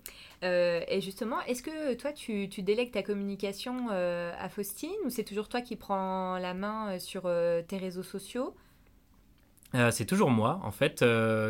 Euh, 0.43 0.81
et 0.87 1.01
justement, 1.01 1.41
est-ce 1.41 1.61
que 1.61 1.93
toi, 1.95 2.13
tu, 2.13 2.47
tu 2.49 2.61
délègues 2.61 2.91
ta 2.91 3.03
communication 3.03 3.89
à 3.89 4.49
Faustine 4.49 4.91
ou 5.05 5.09
c'est 5.09 5.23
toujours 5.23 5.49
toi 5.49 5.61
qui 5.61 5.75
prends 5.75 6.37
la 6.37 6.53
main 6.53 6.99
sur 6.99 7.23
tes 7.67 7.77
réseaux 7.77 8.03
sociaux? 8.03 8.55
C'est 9.89 10.05
toujours 10.05 10.29
moi, 10.29 10.59
en 10.63 10.71
fait, 10.71 11.03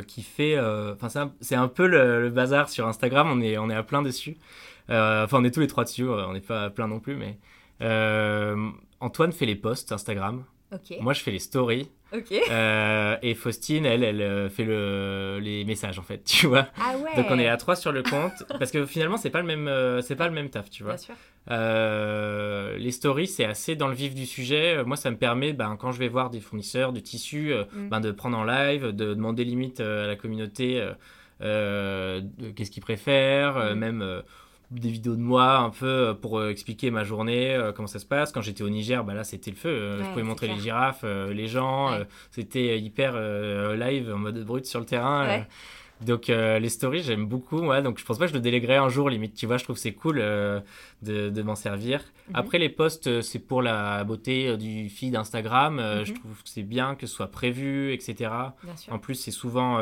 qui 0.08 0.24
fait. 0.24 0.58
Enfin, 0.60 1.30
c'est 1.42 1.56
un, 1.56 1.68
peu 1.68 1.88
le, 1.88 2.22
le, 2.22 2.30
bazar 2.30 2.70
sur 2.70 2.88
Instagram. 2.88 3.30
On 3.30 3.42
est, 3.42 3.58
on 3.58 3.70
est 3.70 3.76
à 3.76 3.84
plein 3.84 4.02
dessus. 4.02 4.38
Enfin, 4.88 5.40
on 5.40 5.44
est 5.44 5.52
tous 5.52 5.60
les 5.60 5.68
trois 5.68 5.84
dessus. 5.84 6.08
On 6.08 6.32
n'est 6.32 6.40
pas 6.40 6.66
à 6.66 6.70
plein 6.70 6.88
non 6.88 7.00
plus, 7.00 7.16
mais 7.16 7.38
Antoine 9.00 9.34
fait 9.34 9.46
les 9.46 9.56
posts 9.56 9.92
Instagram. 9.92 10.46
Moi, 11.00 11.14
je 11.14 11.22
fais 11.22 11.32
les 11.32 11.40
stories. 11.40 11.90
Euh, 12.52 13.18
et 13.22 13.34
Faustine, 13.34 13.86
elle, 13.86 14.04
elle 14.04 14.22
euh, 14.22 14.50
fait 14.50 14.66
le, 14.66 15.40
les 15.42 15.66
messages 15.66 15.98
en 15.98 16.04
fait, 16.04 16.24
tu 16.26 16.48
vois. 16.48 16.68
Ah 16.78 16.96
ouais. 16.98 17.16
Donc 17.16 17.26
on 17.30 17.40
est 17.40 17.48
à 17.48 17.58
trois 17.58 17.76
sur 17.76 17.92
le 17.92 18.04
compte 18.04 18.44
parce 18.60 18.72
que 18.72 18.86
finalement 18.86 19.18
c'est 19.18 19.30
pas 19.30 19.42
le 19.42 19.48
même, 19.48 19.68
euh, 19.68 20.02
c'est 20.02 20.16
pas 20.16 20.28
le 20.28 20.34
même 20.34 20.50
taf, 20.50 20.70
tu 20.70 20.84
vois. 20.84 20.96
Bien 20.96 21.02
sûr. 21.02 22.76
les 22.78 22.92
stories 22.92 23.28
c'est 23.28 23.46
assez 23.46 23.76
dans 23.76 23.88
le 23.88 23.96
vif 23.96 24.14
du 24.14 24.26
sujet. 24.26 24.84
Moi 24.84 24.96
ça 24.96 25.10
me 25.12 25.18
permet, 25.18 25.54
ben, 25.54 25.76
quand 25.80 25.92
je 25.92 26.00
vais 26.00 26.08
voir 26.08 26.30
des 26.30 26.40
fournisseurs 26.40 26.94
de 26.94 27.00
tissus, 27.00 27.54
mm. 27.54 27.90
ben, 27.90 28.00
de 28.00 28.12
prendre 28.12 28.38
en 28.38 28.44
live, 28.44 28.88
de 28.88 29.14
demander 29.14 29.44
limite 29.44 29.80
à 29.80 30.06
la 30.08 30.16
communauté 30.16 30.88
qu'est-ce 31.40 32.72
qu'ils 32.72 32.84
préfèrent, 32.84 33.74
mm. 33.74 33.80
même 33.80 34.24
des 34.80 34.90
vidéos 34.90 35.16
de 35.16 35.22
moi 35.22 35.58
un 35.58 35.70
peu 35.70 35.86
euh, 35.86 36.14
pour 36.14 36.40
euh, 36.40 36.50
expliquer 36.50 36.92
ma 36.92 37.04
journée, 37.04 37.54
euh, 37.54 37.72
comment 37.72 37.88
ça 37.88 38.00
se 38.00 38.06
passe. 38.06 38.32
Quand 38.32 38.42
j'étais 38.42 38.64
au 38.64 38.70
Niger, 38.70 39.04
bah 39.04 39.14
là 39.14 39.24
c'était 39.24 39.52
le 39.52 39.58
feu. 39.58 40.00
je 40.00 40.10
pouvais 40.10 40.24
montrer 40.24 40.48
les 40.48 40.58
girafes, 40.60 41.04
les 41.04 41.48
gens. 41.48 41.92
c'était 42.32 42.80
hyper 42.80 43.14
live 43.76 44.12
en 44.14 44.18
mode 44.18 44.44
brut 44.46 44.66
sur 44.66 44.80
le 44.80 44.86
terrain. 44.86 45.46
Donc 46.02 46.28
les 46.28 46.70
stories, 46.70 47.04
j'aime 47.04 47.26
beaucoup. 47.26 47.62
Donc 47.82 48.00
je 48.00 48.06
pense 48.06 48.18
pas 48.18 48.26
que 48.26 48.32
je 48.32 48.36
le 48.36 48.42
déléguerai 48.42 48.76
un 48.76 48.90
jour 48.90 49.10
limite. 49.10 49.36
Tu 49.36 49.46
vois, 49.46 49.58
je 49.58 49.64
trouve 49.64 49.78
c'est 49.78 49.94
cool 49.94 50.18
de, 50.18 50.62
de 51.02 51.42
m'en 51.42 51.56
servir. 51.56 52.00
Mhm. 52.30 52.36
Après 52.36 52.58
les 52.58 52.70
posts, 52.70 53.22
c'est 53.22 53.40
pour 53.40 53.62
la 53.62 54.04
beauté 54.04 54.58
du 54.58 54.90
feed 54.90 55.16
Instagram. 55.16 55.80
Je 56.04 56.12
mhm. 56.12 56.20
trouve 56.20 56.44
que 56.44 56.50
c'est 56.50 56.64
bien 56.64 56.96
que 56.96 57.08
ce 57.08 57.16
soit 57.16 57.32
prévu, 57.32 57.94
etc. 57.94 58.32
En 58.90 59.00
plus, 59.00 59.16
c'est 59.16 59.32
souvent 59.32 59.80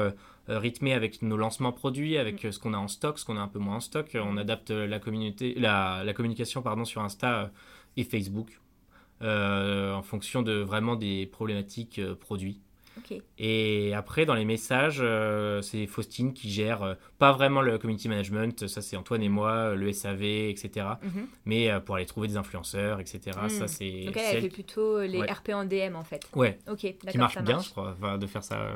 rythmé 0.57 0.93
avec 0.93 1.21
nos 1.21 1.37
lancements 1.37 1.71
produits, 1.71 2.17
avec 2.17 2.43
mm. 2.43 2.47
euh, 2.47 2.51
ce 2.51 2.59
qu'on 2.59 2.73
a 2.73 2.77
en 2.77 2.87
stock, 2.87 3.19
ce 3.19 3.25
qu'on 3.25 3.37
a 3.37 3.41
un 3.41 3.47
peu 3.47 3.59
moins 3.59 3.77
en 3.77 3.79
stock. 3.79 4.15
On 4.15 4.37
adapte 4.37 4.71
la, 4.71 4.99
communauté, 4.99 5.53
la, 5.57 6.03
la 6.03 6.13
communication 6.13 6.61
pardon, 6.61 6.85
sur 6.85 7.01
Insta 7.01 7.43
euh, 7.43 7.47
et 7.97 8.03
Facebook 8.03 8.59
en 9.23 10.01
fonction 10.01 10.41
de 10.41 10.53
vraiment 10.53 10.95
des 10.95 11.27
problématiques 11.27 12.01
produits. 12.15 12.59
Et 13.37 13.93
après, 13.93 14.25
dans 14.25 14.33
les 14.33 14.45
messages, 14.45 15.03
c'est 15.61 15.85
Faustine 15.85 16.33
qui 16.33 16.49
gère 16.49 16.97
pas 17.19 17.31
vraiment 17.31 17.61
le 17.61 17.77
community 17.77 18.09
management, 18.09 18.67
ça 18.67 18.81
c'est 18.81 18.97
Antoine 18.97 19.21
et 19.21 19.29
moi, 19.29 19.75
le 19.75 19.93
SAV, 19.93 20.23
etc. 20.23 20.69
Mm-hmm. 20.75 21.25
Mais 21.45 21.69
pour 21.85 21.97
aller 21.97 22.07
trouver 22.07 22.29
des 22.29 22.37
influenceurs, 22.37 22.99
etc. 22.99 23.19
Ça 23.47 23.65
mm. 23.65 23.67
c'est. 23.67 24.03
Donc 24.05 24.17
elle, 24.17 24.37
elle 24.37 24.41
fait 24.41 24.49
plutôt 24.49 25.01
les 25.01 25.21
RP 25.21 25.49
en 25.49 25.65
DM 25.65 25.95
en 25.95 26.03
fait. 26.03 26.27
Ouais. 26.35 26.57
Ok, 26.67 26.79
Qui 26.79 27.17
marche 27.19 27.39
bien, 27.43 27.59
je 27.59 27.69
crois, 27.69 28.17
de 28.17 28.25
faire 28.25 28.43
ça. 28.43 28.71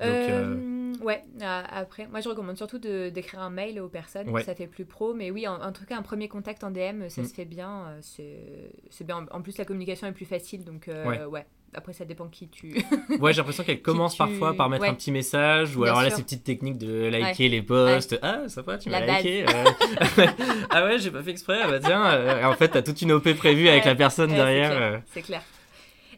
Euh, 0.00 0.54
euh, 0.56 1.04
ouais, 1.04 1.24
après, 1.40 2.06
moi 2.08 2.20
je 2.20 2.28
recommande 2.28 2.56
surtout 2.56 2.78
d'écrire 2.78 3.40
un 3.40 3.50
mail 3.50 3.80
aux 3.80 3.88
personnes, 3.88 4.26
ça 4.42 4.54
fait 4.54 4.66
plus 4.66 4.84
pro, 4.84 5.14
mais 5.14 5.30
oui, 5.30 5.46
en, 5.46 5.72
tout 5.72 5.84
cas, 5.84 5.96
un 5.96 6.02
premier 6.02 6.28
contact 6.28 6.64
en 6.64 6.70
DM, 6.70 7.08
ça 7.08 7.22
mm. 7.22 7.24
se 7.24 7.34
fait 7.34 7.44
bien, 7.44 7.86
euh, 7.88 8.68
c'est 8.90 9.04
bien. 9.04 9.26
En 9.30 9.42
plus, 9.42 9.58
la 9.58 9.64
communication 9.64 10.06
est 10.06 10.12
plus 10.12 10.26
facile, 10.26 10.64
donc 10.64 10.88
ouais. 11.30 11.46
Après, 11.74 11.92
ça 11.92 12.06
dépend 12.06 12.28
qui 12.28 12.48
tu. 12.48 12.82
ouais, 13.20 13.34
j'ai 13.34 13.38
l'impression 13.38 13.62
qu'elle 13.62 13.82
commence 13.82 14.16
parfois 14.16 14.54
par 14.54 14.70
mettre 14.70 14.86
un 14.86 14.94
petit 14.94 15.12
message, 15.12 15.76
ou 15.76 15.84
alors 15.84 16.00
là, 16.00 16.08
ces 16.08 16.22
petites 16.22 16.42
techniques 16.42 16.78
de 16.78 17.08
liker 17.08 17.50
les 17.50 17.60
posts. 17.60 18.18
Ah, 18.22 18.48
ça 18.48 18.62
va, 18.62 18.78
tu 18.78 18.88
m'as 18.88 19.00
liké. 19.00 19.44
ah 20.70 20.86
ouais, 20.86 20.98
j'ai 20.98 21.10
pas 21.10 21.22
fait 21.22 21.30
exprès. 21.30 21.58
Ah 21.62 21.68
bah 21.68 21.78
tiens, 21.78 22.48
en 22.48 22.54
fait, 22.54 22.68
t'as 22.68 22.82
toute 22.82 23.02
une 23.02 23.12
OP 23.12 23.34
prévue 23.34 23.68
avec 23.68 23.84
la 23.84 23.94
personne 23.94 24.30
derrière. 24.30 25.02
C'est 25.12 25.22
clair. 25.22 25.42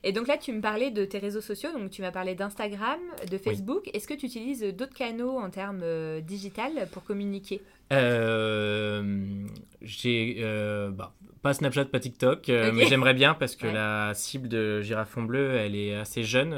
Et 0.03 0.13
donc 0.13 0.29
là, 0.29 0.39
tu 0.39 0.53
me 0.53 0.61
parlais 0.61 0.91
de 0.91 1.05
tes 1.05 1.19
réseaux 1.19 1.43
sociaux, 1.43 1.71
donc 1.73 1.91
tu 1.91 2.01
m'as 2.01 2.11
parlé 2.11 2.35
d'Instagram, 2.35 2.99
de 3.31 3.37
Facebook. 3.37 3.91
Est-ce 3.93 4.09
que 4.09 4.15
tu 4.15 4.27
utilises 4.27 4.63
d'autres 4.63 4.95
canaux 4.95 5.39
en 5.39 5.51
termes 5.51 5.83
euh, 5.83 6.21
digital 6.21 6.89
pour 6.91 7.05
communiquer? 7.05 7.61
Euh, 7.93 9.45
J'ai 9.83 10.37
euh, 10.41 10.91
bah, 10.91 11.13
pas 11.43 11.53
Snapchat, 11.53 11.87
pas 11.87 12.01
TikTok, 12.01 12.49
mais 12.49 12.87
j'aimerais 12.87 13.15
bien 13.15 13.35
parce 13.35 13.57
que 13.57 13.67
la 13.67 14.15
cible 14.15 14.49
de 14.49 14.81
Girafon 14.81 15.23
Bleu, 15.23 15.57
elle 15.57 15.77
est 15.77 15.95
assez 15.95 16.23
jeune. 16.23 16.51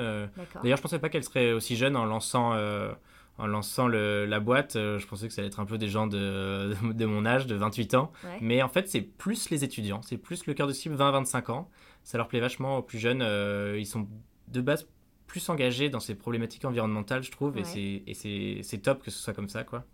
D'ailleurs, 0.62 0.76
je 0.76 0.82
pensais 0.82 1.00
pas 1.00 1.08
qu'elle 1.08 1.24
serait 1.24 1.52
aussi 1.52 1.76
jeune 1.76 1.96
en 1.96 2.04
lançant 2.04 2.56
en 3.38 3.46
lançant 3.46 3.88
le, 3.88 4.26
la 4.26 4.40
boîte, 4.40 4.74
je 4.74 5.04
pensais 5.06 5.26
que 5.26 5.32
ça 5.32 5.40
allait 5.40 5.48
être 5.48 5.58
un 5.58 5.64
peu 5.64 5.78
des 5.78 5.88
gens 5.88 6.06
de, 6.06 6.74
de 6.92 7.06
mon 7.06 7.24
âge, 7.24 7.46
de 7.46 7.56
28 7.56 7.94
ans. 7.94 8.12
Mais 8.40 8.62
en 8.62 8.68
fait, 8.68 8.88
c'est 8.88 9.00
plus 9.00 9.50
les 9.50 9.64
étudiants, 9.64 10.00
c'est 10.02 10.18
plus 10.18 10.46
le 10.46 10.54
cœur 10.54 10.68
de 10.68 10.72
cible 10.72 10.94
20-25 10.94 11.50
ans 11.50 11.68
ça 12.04 12.18
leur 12.18 12.28
plaît 12.28 12.40
vachement 12.40 12.78
aux 12.78 12.82
plus 12.82 12.98
jeunes. 12.98 13.22
Euh, 13.22 13.76
ils 13.78 13.86
sont 13.86 14.08
de 14.48 14.60
base 14.60 14.86
plus 15.26 15.48
engagés 15.48 15.88
dans 15.88 16.00
ces 16.00 16.14
problématiques 16.14 16.64
environnementales, 16.64 17.22
je 17.22 17.30
trouve, 17.30 17.56
et 17.58 17.64
c'est 17.64 18.78
top 18.82 19.02
que 19.02 19.10
ce 19.10 19.18
soit 19.18 19.32
comme 19.32 19.48
ça, 19.48 19.64
quoi. 19.64 19.84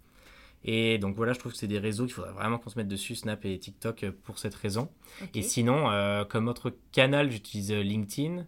Et 0.64 0.98
donc 0.98 1.14
voilà, 1.14 1.34
je 1.34 1.38
trouve 1.38 1.52
que 1.52 1.58
c'est 1.58 1.68
des 1.68 1.78
réseaux 1.78 2.06
qu'il 2.06 2.14
faudrait 2.14 2.32
vraiment 2.32 2.58
qu'on 2.58 2.68
se 2.68 2.76
mette 2.76 2.88
dessus, 2.88 3.14
Snap 3.14 3.44
et 3.44 3.56
TikTok, 3.60 4.02
euh, 4.02 4.10
pour 4.24 4.40
cette 4.40 4.56
raison. 4.56 4.88
Et 5.32 5.42
sinon, 5.42 5.88
euh, 5.90 6.24
comme 6.24 6.48
autre 6.48 6.74
canal, 6.90 7.30
j'utilise 7.30 7.72
LinkedIn 7.72 8.44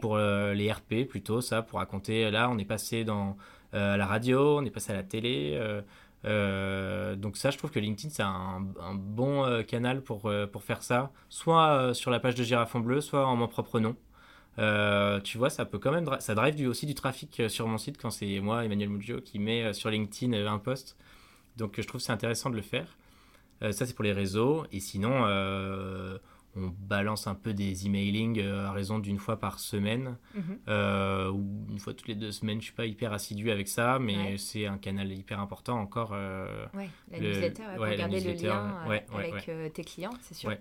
pour 0.00 0.18
les 0.18 0.72
RP 0.72 1.06
plutôt, 1.08 1.40
ça, 1.40 1.62
pour 1.62 1.78
raconter. 1.78 2.28
Là, 2.32 2.50
on 2.50 2.58
est 2.58 2.64
passé 2.64 3.04
dans 3.04 3.36
la 3.72 4.04
radio, 4.04 4.58
on 4.58 4.64
est 4.64 4.70
passé 4.70 4.92
à 4.92 4.96
la 4.96 5.04
télé. 5.04 5.56
Euh, 6.24 7.16
donc 7.16 7.36
ça, 7.36 7.50
je 7.50 7.58
trouve 7.58 7.70
que 7.70 7.80
LinkedIn, 7.80 8.10
c'est 8.10 8.22
un, 8.22 8.60
bon 8.94 9.44
euh, 9.44 9.62
canal 9.62 10.02
pour, 10.02 10.26
euh, 10.26 10.46
pour 10.46 10.62
faire 10.62 10.82
ça, 10.82 11.10
soit 11.28 11.94
sur 11.94 12.10
la 12.10 12.20
page 12.20 12.34
de 12.34 12.44
Girafon 12.44 12.80
Bleu, 12.80 13.00
soit 13.00 13.26
en 13.26 13.36
mon 13.36 13.48
propre 13.48 13.80
nom. 13.80 13.96
tu 15.24 15.38
vois, 15.38 15.50
ça 15.50 15.64
peut 15.64 15.78
quand 15.78 15.92
même, 15.92 16.08
ça 16.20 16.34
drive 16.34 16.68
aussi 16.68 16.86
du 16.86 16.94
trafic 16.94 17.42
sur 17.48 17.66
mon 17.66 17.78
site 17.78 17.98
quand 18.00 18.10
c'est 18.10 18.40
moi, 18.40 18.64
Emmanuel 18.64 18.90
Muggio, 18.90 19.20
qui 19.20 19.38
met 19.38 19.72
sur 19.72 19.90
LinkedIn 19.90 20.46
un 20.46 20.58
post. 20.58 20.96
Donc 21.56 21.80
je 21.80 21.86
trouve 21.86 22.00
c'est 22.00 22.12
intéressant 22.12 22.50
de 22.50 22.56
le 22.56 22.62
faire. 22.62 22.96
ça, 23.60 23.86
c'est 23.86 23.94
pour 23.94 24.04
les 24.04 24.12
réseaux. 24.12 24.64
Et 24.72 24.80
sinon, 24.80 25.24
on 26.54 26.68
balance 26.68 27.26
un 27.26 27.34
peu 27.34 27.54
des 27.54 27.86
emailing 27.86 28.38
euh, 28.38 28.66
à 28.66 28.72
raison 28.72 28.98
d'une 28.98 29.18
fois 29.18 29.38
par 29.38 29.58
semaine 29.58 30.16
mhm. 30.34 30.58
euh, 30.68 31.30
ou 31.30 31.66
une 31.70 31.78
fois 31.78 31.94
toutes 31.94 32.08
les 32.08 32.14
deux 32.14 32.32
semaines. 32.32 32.60
Je 32.60 32.66
suis 32.66 32.74
pas 32.74 32.86
hyper 32.86 33.12
assidu 33.12 33.50
avec 33.50 33.68
ça, 33.68 33.98
mais 33.98 34.36
c'est 34.36 34.66
un 34.66 34.78
canal 34.78 35.10
hyper 35.10 35.40
important 35.40 35.78
encore. 35.78 36.10
Euh, 36.12 36.66
la 37.10 37.18
newsletter, 37.18 37.62
pour 37.76 37.86
garder 37.86 38.20
le 38.20 38.32
lien 38.32 38.76
avec 39.14 39.72
tes 39.72 39.84
clients, 39.84 40.14
c'est 40.20 40.34
sûr. 40.34 40.52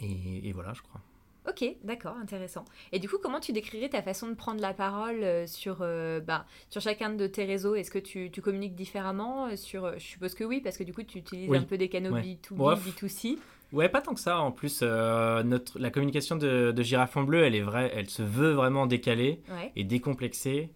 Et, 0.00 0.48
et, 0.48 0.52
voilà, 0.52 0.72
je 0.74 0.82
crois. 0.82 1.00
Ok, 1.48 1.64
d'accord, 1.82 2.14
intéressant. 2.16 2.64
Et 2.92 3.00
du 3.00 3.08
coup, 3.08 3.16
comment 3.20 3.40
tu 3.40 3.52
décrirais 3.52 3.88
ta 3.88 4.00
façon 4.00 4.28
de 4.28 4.34
prendre 4.34 4.60
la 4.60 4.74
parole 4.74 5.48
sur, 5.48 5.78
bah, 5.78 6.44
sur 6.70 6.80
chacun 6.80 7.10
de 7.10 7.26
tes 7.26 7.44
réseaux? 7.44 7.74
Est-ce 7.74 7.90
que 7.90 7.98
tu, 7.98 8.30
tu, 8.30 8.40
communiques 8.40 8.74
différemment 8.74 9.56
sur, 9.56 9.98
Je 9.98 10.04
suppose 10.04 10.34
que 10.34 10.44
oui, 10.44 10.60
parce 10.60 10.76
que 10.76 10.84
du 10.84 10.92
coup, 10.92 11.02
tu 11.02 11.18
utilises 11.18 11.52
un 11.52 11.62
peu 11.62 11.78
des 11.78 11.88
canaux 11.88 12.16
B2B, 12.16 12.76
B2C. 12.76 13.38
Ouais, 13.72 13.88
pas 13.88 14.00
tant 14.00 14.14
que 14.14 14.20
ça. 14.20 14.38
En 14.40 14.50
plus, 14.50 14.80
euh, 14.82 15.42
notre, 15.42 15.78
la 15.78 15.90
communication 15.90 16.36
de, 16.36 16.72
de 16.72 16.82
Girafon 16.82 17.22
Bleu, 17.22 17.44
elle 17.44 17.54
est 17.54 17.62
vraie, 17.62 17.92
elle 17.94 18.08
se 18.08 18.22
veut 18.22 18.52
vraiment 18.52 18.86
décalée 18.86 19.40
et 19.76 19.84
décomplexée. 19.84 20.70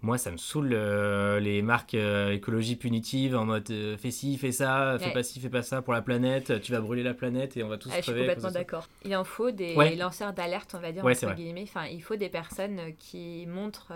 Moi, 0.00 0.16
ça 0.16 0.30
me 0.30 0.36
saoule 0.36 0.70
euh, 0.74 1.40
les 1.40 1.60
marques 1.60 1.94
euh, 1.94 2.30
écologie 2.30 2.76
punitive 2.76 3.34
en 3.36 3.44
mode 3.44 3.66
fais 3.98 4.12
ci, 4.12 4.38
fais 4.38 4.52
ça, 4.52 4.96
fais 5.00 5.12
pas 5.12 5.24
ci, 5.24 5.40
fais 5.40 5.48
pas 5.48 5.62
ça 5.62 5.82
pour 5.82 5.92
la 5.92 6.02
planète, 6.02 6.60
tu 6.60 6.70
vas 6.70 6.80
brûler 6.80 7.02
la 7.02 7.14
planète 7.14 7.56
et 7.56 7.64
on 7.64 7.68
va 7.68 7.78
tous 7.78 7.88
crever. 7.88 8.02
Je 8.02 8.12
suis 8.12 8.20
complètement 8.20 8.52
d'accord. 8.52 8.88
Il 9.04 9.16
en 9.16 9.24
faut 9.24 9.50
des 9.50 9.74
lanceurs 9.96 10.32
d'alerte, 10.32 10.76
on 10.78 10.80
va 10.80 10.92
dire, 10.92 11.04
entre 11.04 11.34
guillemets. 11.34 11.64
Enfin, 11.64 11.86
il 11.86 12.00
faut 12.00 12.14
des 12.14 12.28
personnes 12.28 12.94
qui 12.96 13.44
montrent, 13.48 13.92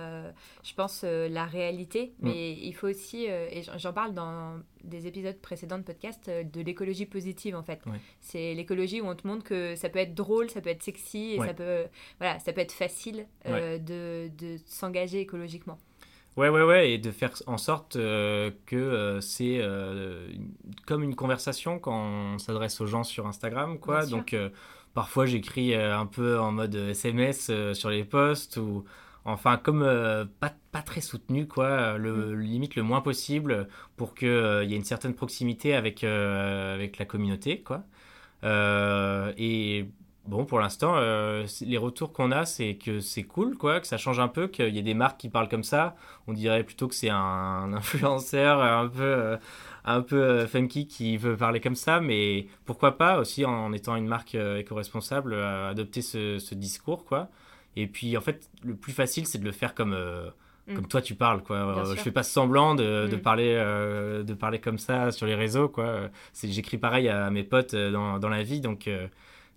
je 0.64 0.74
pense, 0.74 1.04
la 1.04 1.44
réalité, 1.44 2.14
mm. 2.18 2.28
mais 2.28 2.52
il 2.52 2.72
faut 2.72 2.88
aussi, 2.88 3.26
et 3.26 3.62
j'en 3.78 3.92
parle 3.92 4.12
dans 4.12 4.60
des 4.84 5.06
épisodes 5.06 5.38
précédents 5.38 5.78
de 5.78 5.84
podcast, 5.84 6.28
de 6.28 6.60
l'écologie 6.60 7.06
positive 7.06 7.54
en 7.54 7.62
fait. 7.62 7.80
C'est 8.20 8.54
l'écologie 8.54 9.00
où 9.00 9.06
on 9.06 9.14
te 9.14 9.26
montre 9.26 9.44
que 9.44 9.74
ça 9.76 9.88
peut 9.88 9.98
être 9.98 10.14
drôle, 10.14 10.50
ça 10.50 10.60
peut 10.60 10.70
être 10.70 10.82
sexy 10.82 11.34
et 11.34 11.38
ça, 11.38 11.54
peut, 11.54 11.84
voilà, 12.18 12.38
ça 12.38 12.52
peut 12.52 12.60
être 12.60 12.72
facile 12.72 13.26
de, 13.46 14.28
de 14.28 14.58
s'engager 14.66 15.20
écologiquement. 15.20 15.78
Ouais, 16.36 16.48
ouais, 16.48 16.62
ouais, 16.62 16.92
et 16.92 16.98
de 16.98 17.10
faire 17.10 17.32
en 17.46 17.58
sorte 17.58 17.96
euh, 17.96 18.50
que 18.64 18.76
euh, 18.76 19.20
c'est 19.20 19.58
euh, 19.60 20.28
comme 20.86 21.02
une 21.02 21.14
conversation 21.14 21.78
quand 21.78 21.94
on 21.94 22.38
s'adresse 22.38 22.80
aux 22.80 22.86
gens 22.86 23.04
sur 23.04 23.26
Instagram, 23.26 23.78
quoi. 23.78 24.06
Donc, 24.06 24.34
parfois, 24.94 25.26
j'écris 25.26 25.74
un 25.74 26.06
peu 26.06 26.38
en 26.38 26.52
mode 26.52 26.74
SMS 26.74 27.50
sur 27.74 27.90
les 27.90 28.04
posts 28.04 28.56
ou 28.56 28.84
enfin 29.24 29.56
comme 29.56 29.82
pas, 30.40 30.52
pas, 30.72 30.82
très 30.82 31.00
soutenu 31.00 31.46
quoi 31.46 31.96
le, 31.98 32.34
mm. 32.34 32.40
limite 32.40 32.76
le 32.76 32.82
moins 32.82 33.00
possible 33.00 33.68
pour 33.96 34.14
qu'il 34.14 34.28
il 34.28 34.70
y 34.70 34.74
ait 34.74 34.76
une 34.76 34.84
certaine 34.84 35.14
proximité 35.14 35.74
avec 35.74 36.04
avec 36.04 36.98
la 36.98 37.04
communauté 37.04 37.60
quoi 37.62 37.84
et 38.44 39.86
bon, 40.26 40.44
pour 40.44 40.60
l'instant, 40.60 40.94
euh, 40.96 41.46
les 41.62 41.78
retours 41.78 42.12
qu'on 42.12 42.30
a, 42.30 42.44
c'est 42.46 42.74
que 42.74 43.00
c'est 43.00 43.24
cool, 43.24 43.56
quoi, 43.56 43.80
que 43.80 43.86
ça 43.86 43.96
change 43.98 44.20
un 44.20 44.28
peu, 44.28 44.48
qu'il 44.48 44.74
y 44.74 44.78
ait 44.78 44.82
des 44.82 44.94
marques 44.94 45.18
qui 45.20 45.28
parlent 45.28 45.48
comme 45.48 45.62
ça. 45.64 45.96
On 46.26 46.32
dirait 46.32 46.64
plutôt 46.64 46.88
que 46.88 46.94
c'est 46.94 47.10
un, 47.10 47.72
influenceur 47.74 48.62
un 48.62 48.88
peu, 48.88 49.02
euh, 49.02 49.36
un 49.84 50.00
peu 50.00 50.22
euh, 50.22 50.46
funky 50.46 50.86
qui 50.86 51.16
veut 51.16 51.36
parler 51.36 51.60
comme 51.60 51.76
ça, 51.76 52.00
mais 52.00 52.46
pourquoi 52.64 52.98
pas 52.98 53.18
aussi, 53.18 53.44
en, 53.44 53.72
étant 53.72 53.96
une 53.96 54.06
marque 54.06 54.34
éco-responsable, 54.34 55.34
adopter 55.34 56.02
ce, 56.02 56.38
ce, 56.38 56.54
discours, 56.54 57.04
quoi. 57.04 57.28
Et 57.76 57.86
puis, 57.86 58.16
en 58.16 58.20
fait, 58.20 58.50
le 58.62 58.74
plus 58.74 58.92
facile, 58.92 59.26
c'est 59.26 59.38
de 59.38 59.44
le 59.44 59.52
faire 59.52 59.74
comme 59.74 59.94
Mm. 60.68 60.74
comme 60.76 60.86
toi 60.86 61.02
tu 61.02 61.16
parles 61.16 61.42
quoi 61.42 61.56
euh, 61.56 61.96
je 61.96 62.00
fais 62.00 62.12
pas 62.12 62.22
semblant 62.22 62.76
de, 62.76 63.08
de 63.08 63.16
mm. 63.16 63.20
parler 63.20 63.54
euh, 63.56 64.22
de 64.22 64.32
parler 64.32 64.60
comme 64.60 64.78
ça 64.78 65.10
sur 65.10 65.26
les 65.26 65.34
réseaux 65.34 65.68
quoi 65.68 66.08
j'écris 66.40 66.78
pareil 66.78 67.08
à 67.08 67.30
mes 67.30 67.42
potes 67.42 67.74
euh, 67.74 67.90
dans, 67.90 68.20
dans 68.20 68.28
la 68.28 68.44
vie 68.44 68.60
donc 68.60 68.88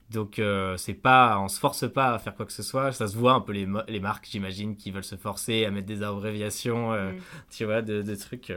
donc 0.10 0.42
c'est 0.78 0.94
pas 0.96 1.40
on 1.40 1.48
se 1.48 1.60
force 1.60 1.92
pas 1.92 2.16
à 2.16 2.20
faire 2.20 2.36
quoi 2.36 2.48
que 2.48 2.52
ce 2.52 2.64
soit 2.64 2.92
ça 2.92 3.08
se 3.08 3.16
voit 3.16 3.34
un 3.34 3.42
peu 3.42 3.54
les, 3.54 3.68
les 3.88 4.00
marques 4.00 4.28
j'imagine 4.30 4.76
qui 4.76 4.90
veulent 4.90 5.04
se 5.04 5.16
forcer 5.16 5.66
à 5.66 5.72
mettre 5.72 5.88
des 5.88 6.02
abréviations 6.02 6.92
mm. 6.92 7.16
tu 7.52 7.66
vois 7.66 7.84
de, 7.84 8.02
de 8.02 8.16
trucs 8.16 8.52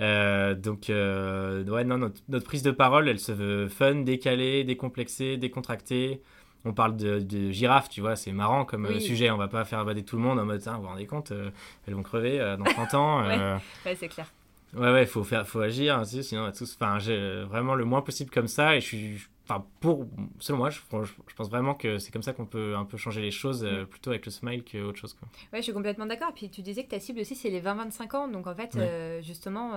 donc 0.00 0.86
ouais 0.88 1.84
non 1.84 1.98
notre, 1.98 2.20
notre, 2.28 2.44
prise 2.44 2.62
de 2.62 2.72
parole 2.72 3.08
elle 3.08 3.20
se 3.20 3.30
veut 3.30 3.68
fun 3.68 3.96
décalée 3.96 4.64
décomplexée 4.64 5.36
décontractée 5.36 6.22
on 6.64 6.72
parle 6.72 6.96
de, 6.96 7.20
de 7.20 7.50
girafes, 7.50 7.88
tu 7.88 8.00
vois, 8.00 8.16
c'est 8.16 8.32
marrant 8.32 8.64
comme 8.64 8.86
euh, 8.86 9.00
sujet. 9.00 9.30
On 9.30 9.36
va 9.36 9.48
pas 9.48 9.64
faire 9.64 9.78
avader 9.78 10.04
tout 10.04 10.16
le 10.16 10.22
monde 10.22 10.38
en 10.38 10.44
mode, 10.44 10.60
vous 10.60 10.82
vous 10.82 10.88
rendez 10.88 11.06
compte, 11.06 11.30
euh, 11.30 11.50
elles 11.86 11.94
vont 11.94 12.02
crever 12.02 12.40
euh, 12.40 12.56
dans 12.56 12.64
30 12.64 12.94
ans. 12.94 13.26
ouais, 13.86 13.94
c'est 13.94 14.08
clair. 14.08 14.32
Ouais, 14.74 14.92
ouais, 14.92 15.06
faut 15.06 15.24
faire, 15.24 15.46
faut 15.46 15.60
agir, 15.60 16.04
sinon 16.04 16.42
on 16.42 16.44
va 16.44 16.52
tous, 16.52 16.76
enfin, 16.78 16.98
vraiment 17.46 17.74
le 17.74 17.86
moins 17.86 18.02
possible 18.02 18.30
comme 18.30 18.48
ça. 18.48 18.76
Et 18.76 18.80
je 18.82 18.86
suis, 18.86 19.26
enfin, 19.44 19.64
pour, 19.80 20.06
selon 20.40 20.58
moi, 20.58 20.68
je, 20.68 20.80
je, 20.80 21.34
pense 21.34 21.48
vraiment 21.48 21.72
que 21.74 21.96
c'est 21.96 22.12
comme 22.12 22.22
ça 22.22 22.34
qu'on 22.34 22.44
peut 22.44 22.76
un 22.76 22.84
peu 22.84 22.98
changer 22.98 23.22
les 23.22 23.30
choses, 23.30 23.64
mm. 23.64 23.86
plutôt 23.86 24.10
avec 24.10 24.26
le 24.26 24.30
smile 24.30 24.62
qu'autre 24.62 24.98
chose. 24.98 25.14
Quoi. 25.14 25.26
Ouais, 25.54 25.60
je 25.60 25.62
suis 25.62 25.72
complètement 25.72 26.04
d'accord. 26.04 26.34
Puis 26.34 26.50
tu 26.50 26.60
disais 26.60 26.84
que 26.84 26.90
ta 26.90 27.00
cible 27.00 27.20
aussi, 27.20 27.34
c'est 27.34 27.48
les 27.48 27.62
20-25 27.62 28.14
ans. 28.14 28.28
Donc 28.28 28.46
en 28.46 28.54
fait, 28.54 28.76
justement, 29.22 29.72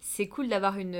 c'est 0.00 0.28
cool 0.28 0.48
d'avoir 0.48 0.76
une, 0.76 0.96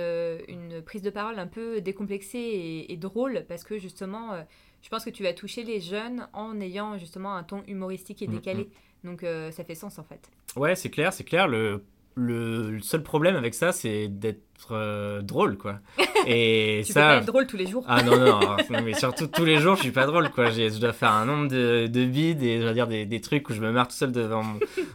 une, 0.49 0.81
prise 0.81 1.03
de 1.03 1.11
parole 1.11 1.39
un 1.39 1.49
peu 1.49 1.83
décomplexée 1.83 2.39
et, 2.39 2.93
et 2.93 2.97
drôle 2.97 3.45
parce 3.47 3.63
que 3.63 3.77
justement 3.77 4.43
je 4.85 4.91
pense 4.91 5.05
que 5.05 5.11
tu 5.11 5.23
vas 5.23 5.33
toucher 5.33 5.65
les 5.65 5.81
jeunes 5.81 6.29
en 6.35 6.61
ayant 6.61 6.99
justement 6.99 7.35
un 7.35 7.43
ton 7.43 7.65
humoristique 7.67 8.21
et 8.21 8.29
mm, 8.29 8.33
décalé. 8.33 8.65
Mm. 9.03 9.09
Donc 9.09 9.25
euh, 9.25 9.51
ça 9.51 9.65
fait 9.65 9.75
sens 9.75 9.99
en 9.99 10.05
fait. 10.05 10.31
Ouais, 10.57 10.77
c'est 10.77 10.91
clair, 10.91 11.13
c'est 11.15 11.25
clair. 11.25 11.49
Le, 11.49 11.83
le, 12.15 12.79
seul 12.81 13.03
problème 13.03 13.37
avec 13.37 13.55
ça, 13.55 13.73
c'est 13.73 14.09
d'être 14.09 14.41
euh, 14.71 15.21
drôle, 15.21 15.59
quoi. 15.59 15.81
Et 16.27 16.83
tu 16.87 16.93
ça... 16.93 17.01
peux 17.01 17.07
pas 17.07 17.17
être 17.19 17.27
drôle 17.27 17.47
tous 17.47 17.57
les 17.57 17.67
jours. 17.67 17.85
Ah 17.89 18.03
non, 18.03 18.17
non, 18.17 18.57
mais 18.85 18.95
surtout 18.95 19.27
tous 19.27 19.45
les 19.45 19.59
jours, 19.59 19.77
je 19.77 19.83
suis 19.83 19.91
pas 19.91 20.07
drôle, 20.07 20.31
quoi. 20.31 20.51
Je 20.51 20.79
dois 20.79 20.93
faire 20.93 21.11
un 21.11 21.27
nombre 21.27 21.49
de, 21.49 21.87
de 21.87 22.05
bides 22.05 22.43
et 22.43 22.61
je 22.61 22.67
veux 22.67 22.73
dire 22.73 22.87
des, 22.87 23.05
des, 23.05 23.21
trucs 23.21 23.49
où 23.51 23.53
je 23.53 23.61
me 23.61 23.73
marre 23.73 23.89
tout 23.89 23.97
seul 23.97 24.13
devant 24.13 24.45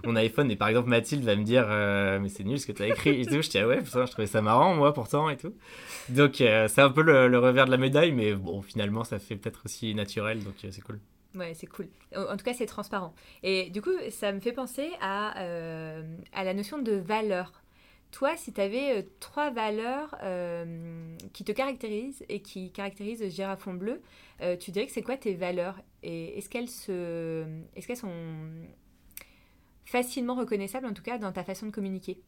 mon, 0.05 0.15
iPhone. 0.15 0.49
Et 0.49 0.55
par 0.55 0.69
exemple, 0.69 0.89
Mathilde 0.89 1.23
va 1.23 1.36
me 1.36 1.43
dire, 1.43 1.65
euh, 1.69 2.19
mais 2.19 2.29
c'est 2.29 2.43
nul 2.43 2.60
ce 2.60 2.65
que 2.65 2.71
tu 2.71 2.84
as 2.84 2.88
écrit 2.88 3.21
et 3.21 3.25
tout. 3.25 3.41
Je 3.41 3.49
dis, 3.49 3.58
ah 3.60 3.67
ouais, 3.67 3.79
je 3.84 4.12
trouvais 4.12 4.27
ça 4.27 4.41
marrant, 4.41 4.73
moi, 4.75 4.93
pourtant, 4.93 5.29
et 5.29 5.38
tout. 5.38 5.53
Donc, 6.10 6.41
euh, 6.41 6.67
c'est 6.67 6.82
un 6.82 6.89
peu 6.89 7.01
le, 7.01 7.38
revers 7.38 7.65
de 7.65 7.71
la 7.71 7.77
médaille, 7.77 8.12
mais 8.12 8.34
bon, 8.34 8.62
finalement, 8.62 9.03
ça 9.03 9.19
fait 9.19 9.36
peut-être 9.36 9.62
aussi 9.65 9.93
naturel, 9.93 10.43
donc 10.43 10.53
c'est 10.58 10.82
cool. 10.82 10.99
Ouais, 11.36 11.54
c'est 11.54 11.68
cool. 11.68 11.88
En, 12.15 12.36
tout 12.38 12.44
cas, 12.44 12.54
c'est 12.54 12.65
transparent. 12.65 13.13
Et 13.44 13.70
du 13.70 13.82
coup, 13.82 13.92
ça 14.10 14.32
me 14.32 14.39
fait 14.39 14.52
penser 14.52 14.89
à, 15.00 15.34
à 16.34 16.44
la 16.44 16.54
notion 16.54 16.80
de 16.80 16.94
valeur. 16.94 17.63
Toi, 18.12 18.36
si 18.38 18.52
tu 18.52 18.60
avais 18.60 19.00
euh, 19.00 19.02
trois 19.20 19.52
valeurs 19.52 20.15
euh, 20.24 21.15
qui 21.32 21.44
te 21.44 21.52
caractérisent 21.52 22.24
et 22.28 22.42
qui 22.42 22.72
caractérisent 22.72 23.30
Girafon 23.30 23.76
Bleu, 23.76 24.02
euh, 24.42 24.58
tu 24.58 24.72
dirais 24.72 24.88
que 24.88 24.92
c'est 24.92 25.04
quoi 25.04 25.15
tes 25.15 25.36
valeurs? 25.36 25.80
Et 26.02 26.38
est-ce 26.38 26.50
qu'elles 26.50 26.70
se... 26.70 27.46
est 27.76 27.86
qu'elles 27.86 27.98
sont 27.98 28.10
facilement 29.86 30.36
reconnaissables, 30.36 30.88
en 30.88 30.94
tout 30.94 31.04
cas, 31.04 31.20
dans 31.20 31.32
ta 31.32 31.44
façon 31.44 31.68
de 31.68 31.72
communiquer? 31.72 32.20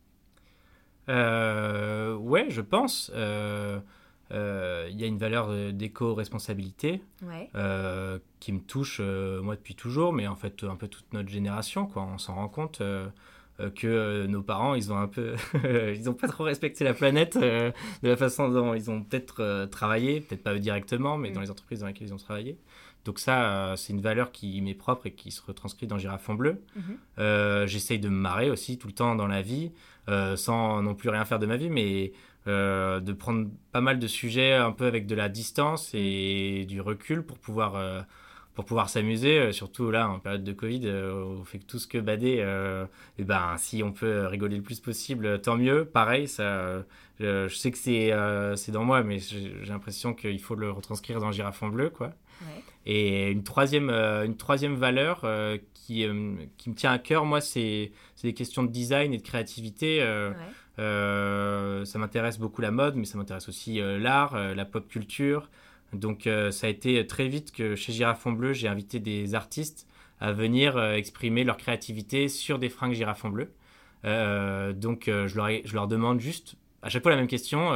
Ouais, 1.08 2.46
je 2.50 2.62
pense. 2.62 3.12
Il 4.32 5.00
y 5.00 5.04
a 5.04 5.08
une 5.08 5.17
valeur 5.17 5.74
d'éco-responsabilité 5.74 7.02
qui 8.39 8.54
me 8.54 8.60
touche, 8.60 9.00
moi, 9.00 9.56
depuis 9.56 9.76
toujours, 9.76 10.13
mais 10.13 10.28
en 10.28 10.36
fait, 10.36 10.63
un 10.63 10.76
peu 10.76 10.88
toute 10.88 11.12
notre 11.13 11.30
génération, 11.30 11.86
quoi. 11.86 12.04
On 12.04 12.17
s'en 12.17 12.36
rend 12.36 12.50
compte 12.50 12.82
euh, 13.62 13.70
que 13.70 13.88
euh, 13.88 14.28
nos 14.28 14.41
parents, 14.41 14.76
ils 14.76 14.91
ont 14.91 14.98
un 14.98 15.08
peu, 15.08 15.36
ils 15.96 16.10
ont 16.10 16.13
pas 16.13 16.28
trop 16.28 16.44
respecté 16.44 16.84
la 16.84 16.94
planète 16.94 17.36
euh, 17.36 17.72
de 18.02 18.10
la 18.10 18.15
façon 18.15 18.50
dont 18.50 18.74
ils 18.74 18.89
ont 18.89 19.04
peut-être 19.04 19.67
travaillé, 19.72 20.22
peut-être 20.22 20.44
pas 20.44 20.58
directement, 20.58 21.17
mais 21.17 21.32
dans 21.32 21.39
mm. 21.39 21.44
les 21.44 21.52
entreprises 21.52 21.80
dans 21.82 21.88
lesquelles 21.88 22.08
ils 22.08 22.13
ont 22.13 22.17
travaillé. 22.17 22.58
Donc 23.04 23.17
ça, 23.17 23.74
c'est 23.78 23.94
une 23.94 24.02
valeur 24.02 24.32
qui 24.32 24.62
m'est 24.62 24.76
propre 24.76 25.08
et 25.08 25.12
qui 25.12 25.32
se 25.32 25.41
retranscrit 25.41 25.88
dans 25.88 25.98
Girafon 25.98 26.36
Bleu. 26.36 26.62
Mm-hmm. 26.78 27.65
J'essaye 27.65 27.98
de 27.98 28.10
me 28.10 28.15
marrer 28.15 28.52
aussi 28.52 28.78
tout 28.78 28.86
le 28.86 28.94
temps 28.94 29.15
dans 29.15 29.26
la 29.26 29.41
vie, 29.41 29.72
sans 30.36 30.84
non 30.84 30.94
plus 30.94 31.10
rien 31.10 31.26
faire 31.26 31.39
de 31.39 31.48
ma 31.48 31.58
vie, 31.58 31.72
mais 31.72 32.13
de 32.45 33.13
prendre 33.13 33.49
pas 33.71 33.82
mal 33.82 33.99
de 33.99 34.08
sujets 34.08 34.54
un 34.54 34.71
peu 34.71 34.86
avec 34.86 35.06
de 35.06 35.15
la 35.15 35.30
distance 35.30 35.91
et 35.93 36.65
du 36.67 36.82
recul 36.82 37.23
pour 37.23 37.38
pouvoir 37.38 38.06
pour 38.54 38.65
pouvoir 38.65 38.89
s'amuser, 38.89 39.39
euh, 39.39 39.51
surtout 39.51 39.91
là 39.91 40.10
en 40.10 40.19
période 40.19 40.43
de 40.43 40.51
Covid, 40.51 40.82
euh, 40.84 41.38
on 41.39 41.45
fait 41.45 41.60
tout 41.60 41.80
ce 41.80 41.88
que 41.88 41.97
bader. 41.97 42.38
Euh, 42.39 42.86
et 43.17 43.23
ben 43.23 43.56
si 43.58 43.82
on 43.82 43.93
peut 43.93 44.25
rigoler 44.25 44.58
le 44.58 44.62
plus 44.62 44.80
possible, 44.80 45.41
tant 45.41 45.56
mieux. 45.56 45.86
Pareil, 45.86 46.27
ça, 46.27 46.84
je, 47.19 47.47
sais 47.47 47.71
que 47.71 47.77
c'est 47.77 48.12
c'est 48.56 48.71
dans 48.71 48.84
moi, 48.84 49.04
mais 49.04 49.19
j'ai 49.19 49.65
l'impression 49.67 50.13
qu'il 50.13 50.39
faut 50.39 50.56
le 50.56 50.71
retranscrire 50.71 51.19
dans 51.19 51.32
Girafon 51.32 51.69
bleu, 51.69 51.89
quoi. 51.89 52.12
Et 52.86 53.30
une 53.30 53.43
troisième 53.43 53.89
une 53.89 54.36
troisième 54.36 54.75
valeur 54.75 55.25
qui 55.73 56.06
qui 56.58 56.69
me 56.69 56.75
tient 56.75 56.91
à 56.91 56.99
cœur, 56.99 57.25
moi, 57.25 57.39
c'est 57.39 57.91
des 58.23 58.34
questions 58.34 58.63
de 58.63 58.71
design 58.71 59.13
et 59.13 59.17
de 59.17 59.23
créativité. 59.23 60.06
Ça 60.82 62.00
m'intéresse 62.00 62.39
beaucoup 62.39 62.62
la 62.62 62.72
mode, 62.72 62.96
mais 62.96 63.06
ça 63.06 63.17
m'intéresse 63.17 63.48
aussi 63.50 63.80
l'art, 64.00 64.36
la 64.56 64.65
pop 64.65 64.88
culture. 64.88 65.50
Donc 65.94 66.28
euh, 66.28 66.52
ça 66.52 66.67
a 66.67 66.70
été 66.70 67.06
très 67.06 67.28
vite 67.28 67.52
que 67.52 67.76
chez 67.76 67.94
Girafon 67.94 68.32
Bleu, 68.32 68.54
j'ai 68.54 68.67
invité 68.67 69.00
des 69.00 69.36
artistes 69.36 69.88
à 70.20 70.32
venir 70.32 70.78
euh, 70.78 70.94
exprimer 70.94 71.44
leur 71.44 71.58
créativité 71.58 72.28
sur 72.28 72.60
des 72.60 72.70
fringues 72.70 72.94
Girafon 72.94 73.30
Bleu. 73.30 73.52
Euh, 74.06 74.74
donc 74.74 75.04
je 75.08 75.74
leur 75.74 75.88
demande 75.88 76.20
juste 76.20 76.56
à 76.82 76.89
chaque 76.89 77.04
fois 77.04 77.12
la 77.12 77.17
même 77.17 77.28
question. 77.28 77.72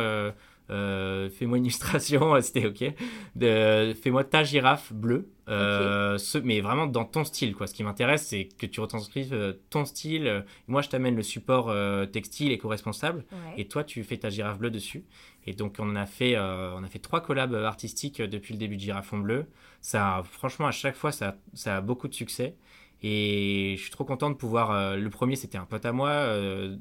fais-moi 0.67 1.57
une 1.57 1.65
illustration, 1.65 2.39
c'était 2.41 2.65
ok. 2.65 2.93
fais-moi 3.39 4.23
ta 4.23 4.43
girafe 4.43 4.93
bleue, 4.93 5.29
mais 5.47 6.61
vraiment 6.61 6.87
dans 6.87 7.05
ton 7.05 7.23
style. 7.23 7.55
Quoi. 7.55 7.67
Ce 7.67 7.73
qui 7.73 7.83
m'intéresse, 7.83 8.27
c'est 8.27 8.49
que 8.57 8.65
tu 8.65 8.79
retranscrives 8.79 9.55
ton 9.69 9.85
style. 9.85 10.45
Moi, 10.67 10.81
je 10.81 10.89
t'amène 10.89 11.15
le 11.15 11.23
support 11.23 11.73
textile 12.11 12.51
éco-responsable, 12.51 13.25
et 13.57 13.67
toi, 13.67 13.83
tu 13.83 14.03
fais 14.03 14.17
ta 14.17 14.29
girafe 14.29 14.57
bleue 14.57 14.71
dessus. 14.71 15.03
Et 15.47 15.53
donc 15.53 15.75
on 15.79 15.95
a 15.95 16.05
fait, 16.05 16.35
euh, 16.35 16.73
on 16.75 16.83
a 16.83 16.87
fait 16.87 16.99
trois 16.99 17.21
collabs 17.21 17.53
artistiques 17.53 18.21
depuis 18.21 18.53
le 18.53 18.59
début 18.59 18.75
de 18.77 18.81
Girafon 18.81 19.19
Bleu. 19.19 19.45
Ça, 19.81 20.23
franchement, 20.31 20.67
à 20.67 20.71
chaque 20.71 20.95
fois, 20.95 21.11
ça, 21.11 21.37
ça 21.53 21.77
a 21.77 21.81
beaucoup 21.81 22.07
de 22.07 22.13
succès. 22.13 22.55
Et 23.03 23.75
je 23.77 23.81
suis 23.81 23.91
trop 23.91 24.05
content 24.05 24.29
de 24.31 24.35
pouvoir. 24.35 24.71
Euh, 24.71 24.95
le 24.95 25.09
premier, 25.09 25.35
c'était 25.35 25.59
un 25.59 25.65
pote 25.65 25.85
à 25.85 25.91
moi, 25.91 26.09
euh, 26.09 26.75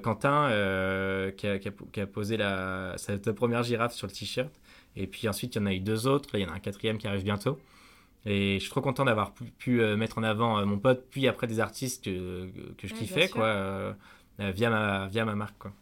Quentin, 0.00 0.50
qui 1.36 1.46
a, 1.46 1.58
qui, 1.58 2.00
a, 2.00 2.06
posé 2.06 2.36
la, 2.36 2.94
sa, 2.98 3.16
première 3.32 3.62
girafe 3.62 3.94
sur 3.94 4.06
le 4.06 4.12
t-shirt. 4.12 4.52
Et 4.96 5.06
puis 5.06 5.28
ensuite, 5.28 5.54
il 5.54 5.58
y 5.58 5.62
en 5.62 5.66
a 5.66 5.72
eu 5.72 5.80
deux 5.80 6.06
autres. 6.06 6.28
Là, 6.32 6.40
il 6.40 6.42
y 6.42 6.46
en 6.46 6.52
a 6.52 6.56
un 6.56 6.60
quatrième 6.60 6.98
qui 6.98 7.06
arrive 7.06 7.24
bientôt. 7.24 7.58
Et 8.30 8.54
je 8.54 8.58
suis 8.60 8.70
trop 8.70 8.80
content 8.80 9.04
d'avoir 9.04 9.32
pu, 9.32 9.80
mettre 9.96 10.18
en 10.18 10.22
avant 10.22 10.64
mon 10.66 10.78
pote, 10.78 11.06
puis 11.10 11.26
après 11.26 11.46
des 11.46 11.60
artistes 11.60 12.04
que, 12.04 12.48
que 12.76 12.86
je 12.86 12.94
kiffais, 12.94 13.28
quoi, 13.28 13.96
via, 14.38 14.70
ma, 14.70 15.06
via 15.06 15.24
ma 15.24 15.34
marque. 15.34 15.58
Quoi. 15.58 15.72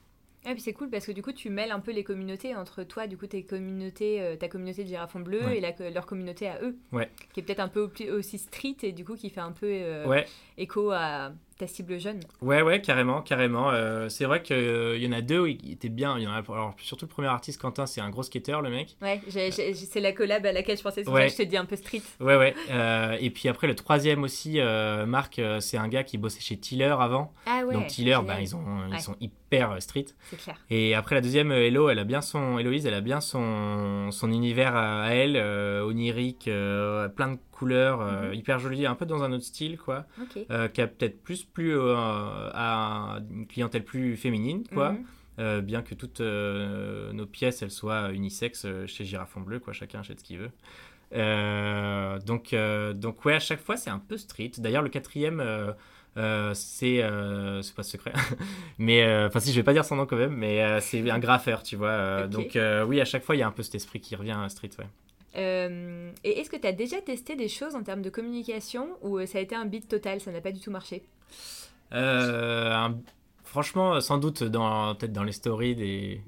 Et 0.49 0.53
puis 0.53 0.61
c'est 0.61 0.73
cool 0.73 0.89
parce 0.89 1.05
que 1.05 1.13
du 1.13 1.23
coup 1.23 1.33
tu 1.33 1.51
mêles 1.51 1.73
un 1.73 1.81
peu 1.81 1.91
les 1.91 2.05
communautés 2.05 2.55
entre 2.55 2.85
toi, 2.85 3.09
du 3.09 3.17
coup 3.17 3.27
tes 3.27 3.43
communautés, 3.43 4.23
euh, 4.23 4.37
ta 4.37 4.49
communauté 4.49 4.85
de 4.85 4.89
girafon 4.89 5.19
bleu 5.19 5.43
et 5.53 5.61
la, 5.61 5.73
leur 5.91 6.07
communauté 6.07 6.47
à 6.47 6.63
eux, 6.63 6.77
ouais. 6.93 7.11
qui 7.33 7.41
est 7.41 7.43
peut-être 7.43 7.61
un 7.61 7.69
peu 7.69 7.91
aussi 8.11 8.39
street 8.39 8.77
et 8.85 8.93
du 8.93 9.05
coup 9.05 9.17
qui 9.17 9.29
fait 9.29 9.41
un 9.41 9.51
peu 9.51 9.67
euh, 9.69 10.23
écho 10.57 10.93
à 10.93 11.33
ta 11.59 11.67
cible 11.67 11.99
jeune. 11.99 12.21
Ouais, 12.43 12.63
ouais, 12.63 12.81
carrément, 12.81 13.23
carrément. 13.23 13.71
Euh, 13.71 14.09
c'est 14.09 14.25
vrai 14.25 14.43
qu'il 14.43 14.57
euh, 14.57 14.99
y 14.99 15.07
en 15.07 15.13
a 15.13 15.21
deux 15.23 15.41
où 15.41 15.47
il 15.47 15.73
était 15.73 15.89
bien. 15.89 16.19
Il 16.19 16.25
y 16.25 16.27
en 16.27 16.33
a, 16.33 16.39
alors, 16.39 16.75
surtout 16.79 17.07
le 17.07 17.11
premier 17.11 17.29
artiste, 17.29 17.61
Quentin, 17.61 17.87
c'est 17.87 18.01
un 18.01 18.11
gros 18.11 18.23
skater, 18.23 18.59
le 18.63 18.71
mec. 18.71 18.97
Ouais, 19.01 19.21
c'est 19.29 20.01
la 20.01 20.13
collab 20.13 20.45
à 20.45 20.53
laquelle 20.53 20.77
je 20.77 20.83
pensais. 20.83 21.05
C'est 21.05 21.11
ouais. 21.11 21.29
je 21.29 21.37
te 21.37 21.43
dis 21.43 21.57
un 21.57 21.65
peu 21.65 21.77
street. 21.77 22.03
Ouais, 22.21 22.37
ouais. 22.37 22.55
Euh, 22.71 23.17
et 23.21 23.31
puis 23.31 23.49
après, 23.49 23.67
le 23.67 23.75
troisième 23.75 24.23
aussi, 24.23 24.61
Marc, 25.07 25.41
c'est 25.61 25.79
un 25.79 25.89
gars 25.89 26.05
qui 26.05 26.19
bossait 26.19 26.41
chez 26.41 26.59
Tiller 26.59 26.95
avant. 26.99 27.33
Ah 27.47 27.65
ouais. 27.65 27.75
Donc 27.75 27.87
Tiller, 27.87 28.19
bah, 28.27 28.41
ils, 28.41 28.55
ont, 28.55 28.65
ils 28.93 29.01
sont 29.01 29.17
hyper 29.21 29.37
street. 29.81 30.07
C'est 30.31 30.37
clair. 30.37 30.57
Et 30.71 30.95
après, 30.95 31.15
la 31.15 31.21
deuxième, 31.21 31.53
Hello, 31.53 31.89
elle 31.89 31.99
a 31.99 32.05
bien 32.05 32.21
son, 32.21 32.59
Héloïse, 32.59 32.87
elle 32.87 32.95
a 32.95 33.01
bien 33.01 33.21
son, 33.21 34.11
son 34.11 34.33
univers 34.33 34.75
à, 34.77 35.15
elle, 35.15 35.37
onirique, 35.83 36.45
plein 36.45 37.33
de 37.33 37.39
couleurs 37.57 38.01
euh, 38.01 38.29
mhm. 38.29 38.35
hyper 38.35 38.59
jolies, 38.59 38.87
un 38.87 38.95
peu 38.95 39.07
dans 39.07 39.23
un 39.23 39.33
autre 39.33 39.45
style, 39.45 39.79
quoi. 39.79 40.07
Euh, 40.51 40.69
qui 40.69 40.81
a 40.81 40.87
peut-être 40.87 41.23
plus 41.23 41.45
plu 41.45 41.77
euh, 41.77 41.95
à 42.53 43.19
une 43.31 43.47
clientèle 43.47 43.85
plus 43.85 44.17
féminine, 44.17 44.65
quoi. 44.73 44.93
Mhm. 45.39 45.61
bien 45.63 45.83
que 45.83 45.95
toutes 45.95 46.21
nos 46.21 47.27
pièces 47.27 47.63
elles 47.63 47.71
soient 47.71 48.11
unisexes 48.13 48.67
chez 48.87 49.05
Girafon 49.05 49.41
Bleu, 49.41 49.59
quoi, 49.59 49.73
chacun 49.73 50.01
achète 50.01 50.21
ce 50.21 50.25
qu'il 50.25 50.39
veut. 50.39 50.51
Euh, 51.15 52.19
donc, 52.21 52.53
euh, 52.53 52.93
donc 52.93 53.25
ouais, 53.25 53.35
à 53.35 53.41
chaque 53.41 53.61
fois, 53.61 53.77
c'est 53.77 53.91
un 53.91 53.99
peu 53.99 54.17
street. 54.17 54.53
D'ailleurs, 54.59 54.83
le 54.83 54.89
quatrième, 54.89 55.41
euh, 55.41 55.73
c'est 56.55 57.03
c'est 57.63 57.75
pas 57.75 57.83
secret, 57.83 58.13
mais 58.79 59.25
enfin 59.27 59.41
si 59.41 59.53
je 59.53 59.57
vais 59.57 59.65
pas 59.65 59.73
dire 59.73 59.85
son 59.85 59.97
nom 59.97 60.07
quand 60.07 60.17
même, 60.17 60.35
mais 60.35 60.81
c'est 60.81 61.09
un 61.11 61.19
graffeur, 61.19 61.63
tu 61.63 61.77
vois. 61.77 62.27
Donc 62.27 62.59
oui, 62.87 63.01
à 63.01 63.05
chaque 63.05 63.25
fois, 63.25 63.37
il 63.37 63.41
y 63.41 63.43
a 63.43 63.47
un 63.47 63.53
peu 63.53 63.63
cet 63.63 63.75
esprit 63.75 64.01
qui 64.01 64.17
revient 64.17 64.37
à 64.37 64.49
street, 64.49 64.71
ouais. 64.79 66.11
et 66.25 66.41
est-ce 66.41 66.51
que 66.51 66.57
tu 66.57 66.67
as 66.67 66.73
déjà 66.73 67.01
testé 67.01 67.37
des 67.37 67.49
choses 67.49 67.75
en 67.75 67.83
termes 67.83 68.03
de 68.03 68.11
communication 68.11 68.89
ou 69.03 69.25
ça 69.27 69.39
a 69.39 69.41
été 69.41 69.55
un 69.55 69.67
beat 69.67 69.89
total, 69.89 70.21
ça 70.21 70.33
n'a 70.33 70.41
pas 70.41 70.53
du 70.53 70.61
tout 70.61 70.71
marché? 70.71 71.05
Franchement, 73.45 74.01
sans 74.01 74.19
doute 74.19 74.41
peut-être 74.41 75.13
dans 75.13 75.25
les 75.25 75.33
stories 75.33 75.77
des, 75.77 76.21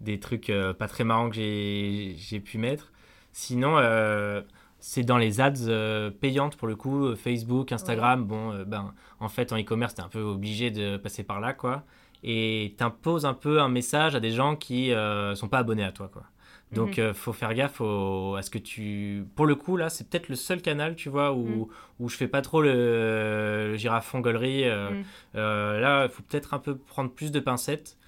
des 0.00 0.20
trucs 0.20 0.52
pas 0.78 0.88
très 0.88 1.04
marrants 1.04 1.30
que 1.30 1.36
j'ai 1.36 2.40
pu 2.40 2.58
mettre. 2.58 2.92
Sinon, 3.38 3.76
euh, 3.76 4.40
c'est 4.88 5.02
dans 5.02 5.18
les 5.18 5.40
ads 5.40 5.66
euh, 5.66 6.12
payantes 6.12 6.56
pour 6.56 6.68
le 6.68 6.76
coup, 6.76 7.16
Facebook, 7.16 7.72
Instagram. 7.72 8.24
Bon, 8.24 8.52
euh, 8.52 8.64
ben, 8.64 8.94
en 9.18 9.28
fait, 9.28 9.52
en 9.52 9.58
e-commerce, 9.58 9.96
tu 9.96 10.00
es 10.00 10.04
un 10.04 10.08
peu 10.08 10.20
obligé 10.20 10.70
de 10.70 10.96
passer 10.96 11.24
par 11.24 11.40
là, 11.40 11.54
quoi. 11.54 11.82
Et 12.22 12.72
tu 12.78 12.84
imposes 12.84 13.26
un 13.26 13.34
peu 13.34 13.60
un 13.60 13.68
message 13.68 14.14
à 14.14 14.20
des 14.20 14.30
gens 14.30 14.54
qui 14.54 14.90
ne 14.90 15.32
sont 15.34 15.48
pas 15.48 15.58
abonnés 15.58 15.82
à 15.82 15.90
toi, 15.90 16.08
quoi. 16.12 16.22
Donc, 16.70 16.98
il 16.98 17.04
mhm. 17.04 17.14
faut 17.14 17.32
faire 17.32 17.52
gaffe 17.54 17.80
à 17.80 18.42
ce 18.42 18.48
que 18.48 18.58
tu. 18.58 19.26
Pour 19.34 19.46
le 19.46 19.56
coup, 19.56 19.76
là, 19.76 19.88
c'est 19.88 20.08
peut-être 20.08 20.28
le 20.28 20.36
seul 20.36 20.62
canal, 20.62 20.94
tu 20.94 21.08
vois, 21.08 21.32
où, 21.32 21.46
mhm. 21.46 21.66
où 21.98 22.08
je 22.08 22.16
fais 22.16 22.28
pas 22.28 22.40
trop 22.40 22.62
le, 22.62 23.70
le 23.72 23.76
girafon 23.76 24.20
gaulerie. 24.20 24.66
Mhm. 24.66 25.04
là, 25.34 26.04
il 26.04 26.10
faut 26.10 26.22
peut-être 26.22 26.54
un 26.54 26.60
peu 26.60 26.76
prendre 26.76 27.10
plus 27.10 27.32
de 27.32 27.40
pincettes. 27.40 27.98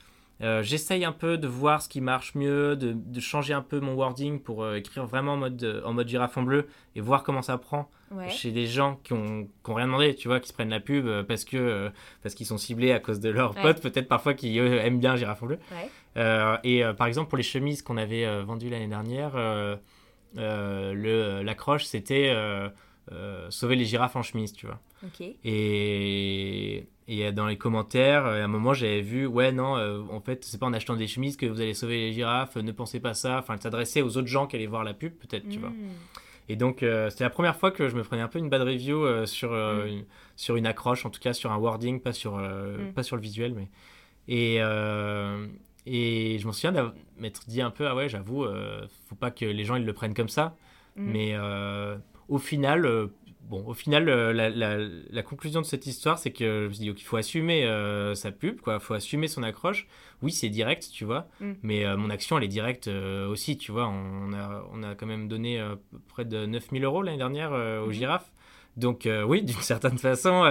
Euh, 0.41 0.63
j'essaye 0.63 1.05
un 1.05 1.13
peu 1.13 1.37
de 1.37 1.49
voir 1.49 1.83
ce 1.83 1.89
qui 1.89 2.01
marche 2.01 2.37
mieux, 2.37 2.77
de, 2.77 2.93
de 2.93 3.21
changer 3.21 3.55
un 3.55 3.63
peu 3.63 3.81
mon 3.81 3.95
wording 3.95 4.41
pour 4.41 4.63
euh, 4.63 4.77
écrire 4.77 5.05
vraiment 5.05 5.33
en 5.33 5.37
mode, 5.37 5.83
en 5.85 5.93
mode 5.93 6.09
girafon 6.09 6.43
bleu 6.43 6.69
et 6.95 7.01
voir 7.01 7.25
comment 7.25 7.43
ça 7.43 7.59
prend 7.59 7.91
chez 8.29 8.53
des 8.53 8.67
gens 8.67 8.99
qui 9.03 9.13
ont, 9.13 9.49
qui 9.65 9.71
ont, 9.71 9.75
rien 9.75 9.87
demandé, 9.87 10.15
tu 10.15 10.29
vois, 10.29 10.41
qui 10.41 10.49
se 10.49 10.55
prennent 10.55 10.71
la 10.71 10.81
pub 10.81 11.07
euh, 11.07 11.23
parce 11.23 11.45
que 11.45 11.91
parce 12.23 12.35
qu'ils 12.35 12.47
sont 12.47 12.57
ciblés 12.57 12.93
à 12.93 13.01
cause 13.01 13.21
de 13.21 13.29
leurs 13.29 13.55
potes, 13.55 13.83
peut-être 13.83 14.09
parfois 14.09 14.35
qui 14.35 14.59
aiment 14.59 15.01
bien 15.01 15.17
girafon 15.17 15.47
bleu. 15.47 15.59
et 16.65 16.83
par 16.97 17.07
exemple, 17.07 17.29
pour 17.29 17.37
les 17.37 17.45
chemises 17.45 17.83
qu'on 17.83 17.97
avait 17.97 18.43
vendues 18.45 18.71
l'année 18.71 18.87
dernière, 18.87 19.33
l'accroche 20.35 21.85
c'était 21.85 22.33
sauver 23.51 23.77
les 23.77 23.85
girafes 23.85 24.17
en 24.17 24.23
chemise, 24.23 24.53
tu 24.53 24.67
vois. 24.67 24.79
Et 25.45 26.87
et 27.11 27.33
dans 27.33 27.47
les 27.47 27.57
commentaires, 27.57 28.27
euh, 28.27 28.43
à 28.43 28.45
un 28.45 28.49
moment, 28.49 28.75
j'avais 28.75 29.01
vu, 29.01 29.27
ouais, 29.27 29.51
non, 29.51 29.79
euh, 29.79 30.03
en 30.11 30.21
fait, 30.21 30.45
c'est 30.45 30.61
pas 30.61 30.67
en 30.67 30.75
achetant 30.75 30.95
des 30.95 31.07
chemises 31.07 31.39
que 31.39 31.47
vous 31.47 31.63
allez 31.63 31.73
sauver 31.73 31.97
les 31.97 32.13
girafes, 32.13 32.57
ne 32.57 32.71
pensez 32.71 33.01
pas 33.01 33.15
ça. 33.15 33.39
Enfin, 33.39 33.55
elle 33.55 33.63
s'adressait 33.63 34.03
aux 34.03 34.19
autres 34.19 34.29
gens 34.29 34.47
qui 34.47 34.57
allaient 34.57 34.67
voir 34.67 34.85
la 34.85 34.93
pub, 34.93 35.15
peut-être, 35.15 35.49
tu 35.49 35.59
vois. 35.59 35.71
Hmm. 35.71 35.89
Et 36.51 36.57
donc, 36.57 36.83
euh, 36.83 37.09
c'était 37.09 37.25
la 37.25 37.31
première 37.31 37.57
fois 37.57 37.71
que 37.71 37.89
je 37.89 37.97
me 37.97 38.03
prenais 38.03 38.21
un 38.21 38.29
peu 38.29 38.39
une 38.39 38.51
bad 38.51 38.61
review 38.61 39.25
sur, 39.25 39.53
hmm. 39.53 39.87
une, 39.87 40.05
sur 40.37 40.57
une 40.57 40.67
accroche, 40.67 41.07
en 41.07 41.11
tout 41.11 41.21
cas 41.21 41.33
sur 41.33 41.51
un 41.51 41.57
wording, 41.57 42.01
pas 42.01 42.13
sur, 42.13 42.37
hmm. 42.37 42.93
pas 42.95 43.03
sur 43.03 43.17
le 43.17 43.23
visuel. 43.23 43.55
Mais... 43.55 43.69
Et, 44.31 44.57
et 45.87 46.39
je 46.39 46.47
m'en 46.47 46.53
souviens 46.53 46.93
m'être 47.17 47.49
dit 47.49 47.63
un 47.63 47.71
peu, 47.71 47.89
ah 47.89 47.95
ouais, 47.95 48.11
j'avoue, 48.11 48.47
faut 49.09 49.15
pas 49.15 49.31
que 49.31 49.47
les 49.47 49.65
gens 49.65 49.77
ils 49.77 49.87
le 49.87 49.93
prennent 49.95 50.13
comme 50.13 50.29
ça. 50.29 50.57
Mais 50.97 51.35
au 52.29 52.37
final, 52.37 53.09
bon, 53.49 53.65
au 53.67 53.75
final, 53.75 54.09
euh, 54.09 54.33
la, 55.11 55.23
conclusion 55.23 55.61
de 55.61 55.67
cette 55.67 55.87
histoire, 55.87 56.19
c'est 56.19 56.31
que 56.31 56.71
je 56.73 56.85
me 56.85 56.95
faut 56.97 57.17
assumer 57.17 57.65
euh, 57.65 58.15
sa 58.15 58.31
pub, 58.31 58.61
quoi. 58.61 58.79
faut 58.81 58.95
assumer 58.95 59.29
son 59.29 59.43
accroche. 59.43 59.87
Oui, 60.23 60.33
c'est 60.33 60.49
direct, 60.49 60.89
tu 60.93 61.05
vois, 61.05 61.29
mm. 61.41 61.53
mais 61.63 61.85
euh, 61.85 61.97
mon 61.97 62.11
action, 62.11 62.39
elle 62.39 62.45
est 62.45 62.49
directe 62.49 62.89
aussi, 62.89 63.57
tu 63.57 63.73
vois. 63.73 63.89
On 63.89 64.33
a, 64.33 64.65
on 64.73 64.83
a 64.83 64.95
quand 64.95 65.07
même 65.07 65.29
donné 65.29 65.63
près 66.09 66.25
de 66.25 66.47
9000 66.47 66.85
euros 66.85 67.03
l'année 67.03 67.19
dernière 67.19 67.53
aux 67.53 67.89
mm. 67.89 67.93
girafes. 67.93 68.31
Donc 68.77 69.09
oui, 69.27 69.43
d'une 69.43 69.57
certaine 69.61 69.99
façon, 69.99 70.45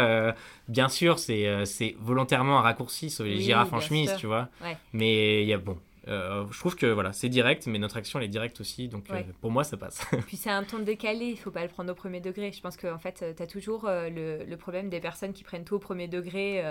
bien 0.67 0.89
sûr, 0.89 1.19
c'est 1.19 1.95
volontairement 1.99 2.59
un 2.59 2.61
raccourci 2.61 3.09
sur 3.09 3.23
les 3.23 3.39
girafes 3.39 3.73
en 3.73 3.79
chemise, 3.79 4.13
tu 4.17 4.27
vois. 4.27 4.49
Mais 4.93 5.43
il 5.43 5.47
y 5.47 5.53
a 5.53 5.57
bon, 5.57 5.77
euh, 6.07 6.45
je 6.51 6.59
trouve 6.59 6.75
que 6.75 6.85
voilà, 6.85 7.13
c'est 7.13 7.29
direct, 7.29 7.67
mais 7.67 7.79
notre 7.79 7.97
action 7.97 8.19
elle 8.19 8.25
est 8.25 8.29
directe 8.29 8.61
aussi, 8.61 8.87
donc 8.87 9.09
euh, 9.11 9.21
pour 9.41 9.51
moi 9.51 9.63
ça 9.63 9.77
passe. 9.77 10.05
Puis 10.27 10.37
c'est 10.37 10.49
un 10.49 10.63
ton 10.63 10.79
décalé, 10.79 11.25
il 11.25 11.37
faut 11.37 11.51
pas 11.51 11.63
le 11.63 11.69
prendre 11.69 11.91
au 11.91 11.95
premier 11.95 12.21
degré. 12.21 12.51
Je 12.51 12.61
pense 12.61 12.77
qu'en 12.77 12.93
en 12.93 12.99
fait, 12.99 13.35
tu 13.35 13.43
as 13.43 13.47
toujours 13.47 13.85
euh, 13.87 14.09
le, 14.09 14.57
problème 14.57 14.89
des 14.89 14.99
personnes 14.99 15.33
qui 15.33 15.43
prennent 15.43 15.63
tout 15.63 15.75
au 15.75 15.79
premier 15.79 16.07
degré 16.07 16.63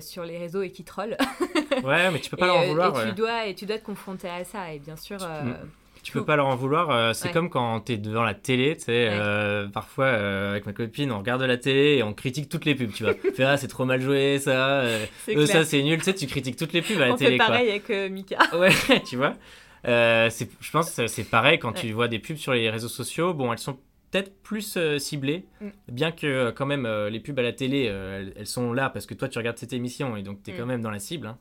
sur 0.00 0.24
les 0.24 0.38
réseaux 0.38 0.62
et 0.62 0.70
qui 0.70 0.84
trollent. 0.84 1.16
ouais, 1.84 2.10
mais 2.10 2.20
tu 2.20 2.30
peux 2.30 2.36
pas 2.36 2.46
leur 2.46 2.56
en 2.58 2.66
vouloir. 2.66 3.00
Et, 3.02 3.08
tu 3.08 3.14
dois, 3.14 3.46
et 3.46 3.54
tu 3.54 3.66
dois 3.66 3.78
te 3.78 3.84
confronter 3.84 4.28
à 4.28 4.44
ça, 4.44 4.72
et 4.72 4.78
bien 4.78 4.96
sûr. 4.96 5.18
Tu 6.02 6.12
peux 6.12 6.24
pas 6.24 6.36
leur 6.36 6.46
en 6.46 6.56
vouloir. 6.56 6.90
Euh, 6.90 7.12
c'est 7.12 7.32
comme 7.32 7.50
quand 7.50 7.80
tu 7.80 7.92
es 7.92 7.96
devant 7.96 8.22
la 8.22 8.34
télé, 8.34 8.76
tu 8.76 8.84
sais. 8.84 9.08
Euh, 9.10 9.68
parfois, 9.68 10.06
euh, 10.06 10.52
avec 10.52 10.66
ma 10.66 10.72
copine, 10.72 11.12
on 11.12 11.18
regarde 11.18 11.42
la 11.42 11.56
télé 11.56 11.96
et 11.96 12.02
on 12.02 12.14
critique 12.14 12.48
toutes 12.48 12.64
les 12.64 12.74
pubs, 12.74 12.92
tu 12.92 13.04
vois. 13.04 13.14
Fais, 13.34 13.44
ah, 13.44 13.56
c'est 13.56 13.68
trop 13.68 13.84
mal 13.84 14.00
joué, 14.00 14.38
ça. 14.38 14.84
ça, 15.46 15.64
c'est 15.64 15.82
nul. 15.82 15.98
Tu 15.98 16.04
sais, 16.04 16.14
tu 16.14 16.26
critiques 16.26 16.56
toutes 16.56 16.72
les 16.72 16.82
pubs 16.82 17.00
à 17.00 17.08
la 17.08 17.14
télé. 17.14 17.36
On 17.40 17.44
fait 17.44 17.50
pareil 17.50 17.70
avec 17.70 17.88
Mika. 18.10 18.38
Ouais, 18.58 18.70
tu 19.08 19.16
vois. 19.16 19.34
je 19.84 20.70
pense 20.70 20.94
que 20.94 21.06
c'est 21.06 21.24
pareil 21.24 21.58
quand 21.58 21.72
tu 21.72 21.92
vois 21.92 22.08
des 22.08 22.18
pubs 22.18 22.36
sur 22.36 22.52
les 22.52 22.70
réseaux 22.70 22.88
sociaux. 22.88 23.34
Bon, 23.34 23.52
elles 23.52 23.58
sont 23.58 23.78
peut-être 24.10 24.42
plus 24.42 24.78
ciblées, 24.98 25.44
mm. 25.60 25.68
bien 25.88 26.12
que 26.12 26.50
quand 26.50 26.66
même 26.66 26.88
les 27.08 27.20
pubs 27.20 27.38
à 27.38 27.42
la 27.42 27.52
télé, 27.52 27.84
elles, 27.84 28.46
sont 28.46 28.72
là 28.72 28.90
parce 28.90 29.06
que 29.06 29.14
toi 29.14 29.28
tu 29.28 29.38
regardes 29.38 29.58
cette 29.58 29.72
émission 29.72 30.16
et 30.16 30.22
donc 30.22 30.42
tu 30.42 30.50
es 30.50 30.54
mm. 30.54 30.56
quand 30.56 30.66
même 30.66 30.82
dans 30.82 30.90
la 30.90 30.98
cible. 30.98 31.26
Hein. 31.26 31.38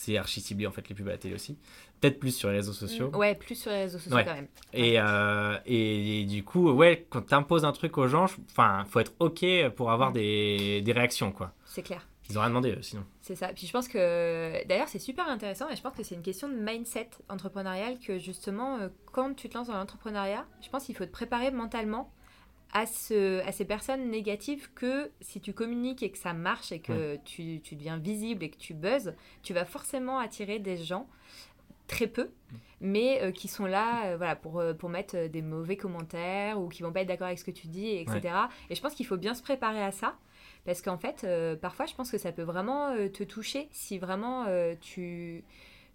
C'est 0.00 0.16
archi 0.16 0.40
ciblé 0.40 0.66
en 0.66 0.72
fait 0.72 0.88
les 0.88 0.94
pubs 0.94 1.08
à 1.08 1.10
la 1.10 1.18
télé 1.18 1.34
aussi. 1.34 1.58
Peut-être 2.00 2.18
plus 2.18 2.34
sur 2.34 2.48
les 2.48 2.56
réseaux 2.56 2.72
sociaux. 2.72 3.10
Mm, 3.10 3.16
ouais, 3.16 3.34
plus 3.34 3.54
sur 3.54 3.70
les 3.70 3.82
réseaux 3.82 3.98
sociaux 3.98 4.16
quand 4.16 4.34
même. 4.34 4.48
Et, 4.72 4.98
euh, 4.98 5.58
et, 5.66 6.24
du 6.24 6.42
coup, 6.42 6.70
ouais, 6.70 7.06
quand 7.10 7.20
tu 7.20 7.34
imposes 7.34 7.66
un 7.66 7.72
truc 7.72 7.98
aux 7.98 8.08
gens, 8.08 8.24
enfin, 8.50 8.86
faut 8.88 9.00
être 9.00 9.12
OK 9.18 9.44
pour 9.76 9.90
avoir 9.90 10.08
mm. 10.08 10.14
des, 10.14 10.80
des 10.80 10.92
réactions, 10.92 11.32
quoi. 11.32 11.52
C'est 11.66 11.82
clair. 11.82 12.06
Ils 12.30 12.38
ont 12.38 12.40
rien 12.40 12.48
demandé, 12.48 12.70
euh, 12.70 12.80
sinon. 12.80 13.04
C'est 13.20 13.34
ça. 13.34 13.48
Puis 13.48 13.66
je 13.66 13.72
pense 13.72 13.88
que, 13.88 14.66
d'ailleurs, 14.66 14.88
c'est 14.88 14.98
super 14.98 15.28
intéressant 15.28 15.68
et 15.68 15.76
je 15.76 15.82
pense 15.82 15.94
que 15.94 16.02
c'est 16.02 16.14
une 16.14 16.22
question 16.22 16.48
de 16.48 16.54
mindset 16.54 17.10
entrepreneurial 17.28 17.98
que 17.98 18.16
justement, 18.16 18.78
euh, 18.78 18.88
quand 19.12 19.34
tu 19.34 19.50
te 19.50 19.58
lances 19.58 19.66
dans 19.66 19.76
l'entrepreneuriat, 19.76 20.46
je 20.62 20.70
pense 20.70 20.84
qu'il 20.84 20.96
faut 20.96 21.04
te 21.04 21.10
préparer 21.10 21.50
mentalement 21.50 22.10
à, 22.72 22.86
ce, 22.86 23.40
à 23.46 23.52
ces 23.52 23.64
personnes 23.64 24.10
négatives 24.10 24.70
que 24.74 25.10
si 25.20 25.40
tu 25.40 25.52
communiques 25.52 26.02
et 26.02 26.10
que 26.10 26.18
ça 26.18 26.32
marche 26.32 26.72
et 26.72 26.80
que 26.80 27.16
tu, 27.24 27.60
tu, 27.62 27.74
deviens 27.74 27.98
visible 27.98 28.44
et 28.44 28.50
que 28.50 28.58
tu 28.58 28.74
buzzes, 28.74 29.14
tu 29.42 29.52
vas 29.52 29.64
forcément 29.64 30.18
attirer 30.18 30.58
des 30.58 30.76
gens 30.76 31.08
très 31.90 32.06
peu, 32.06 32.24
mm. 32.24 32.56
mais 32.80 33.22
euh, 33.22 33.32
qui 33.32 33.48
sont 33.48 33.66
là 33.66 34.06
euh, 34.06 34.16
voilà, 34.16 34.36
pour, 34.36 34.60
euh, 34.60 34.72
pour 34.72 34.88
mettre 34.88 35.26
des 35.26 35.42
mauvais 35.42 35.76
commentaires 35.76 36.60
ou 36.60 36.68
qui 36.68 36.82
vont 36.82 36.92
pas 36.92 37.00
être 37.00 37.08
d'accord 37.08 37.26
avec 37.26 37.38
ce 37.38 37.44
que 37.44 37.50
tu 37.50 37.66
dis, 37.66 37.90
etc. 37.90 38.20
Et 38.70 38.74
je 38.74 38.80
pense 38.80 38.94
qu'il 38.94 39.06
faut 39.06 39.16
bien 39.16 39.34
se 39.34 39.42
préparer 39.42 39.82
à 39.82 39.90
ça. 39.90 40.16
Parce 40.64 40.82
qu'en 40.82 40.98
fait, 40.98 41.26
parfois, 41.60 41.86
je 41.86 41.94
pense 41.94 42.10
que 42.10 42.18
ça 42.18 42.32
peut 42.32 42.42
vraiment 42.42 42.94
te 43.08 43.24
toucher 43.24 43.68
si 43.72 43.98
vraiment 43.98 44.44
tu, 44.82 45.42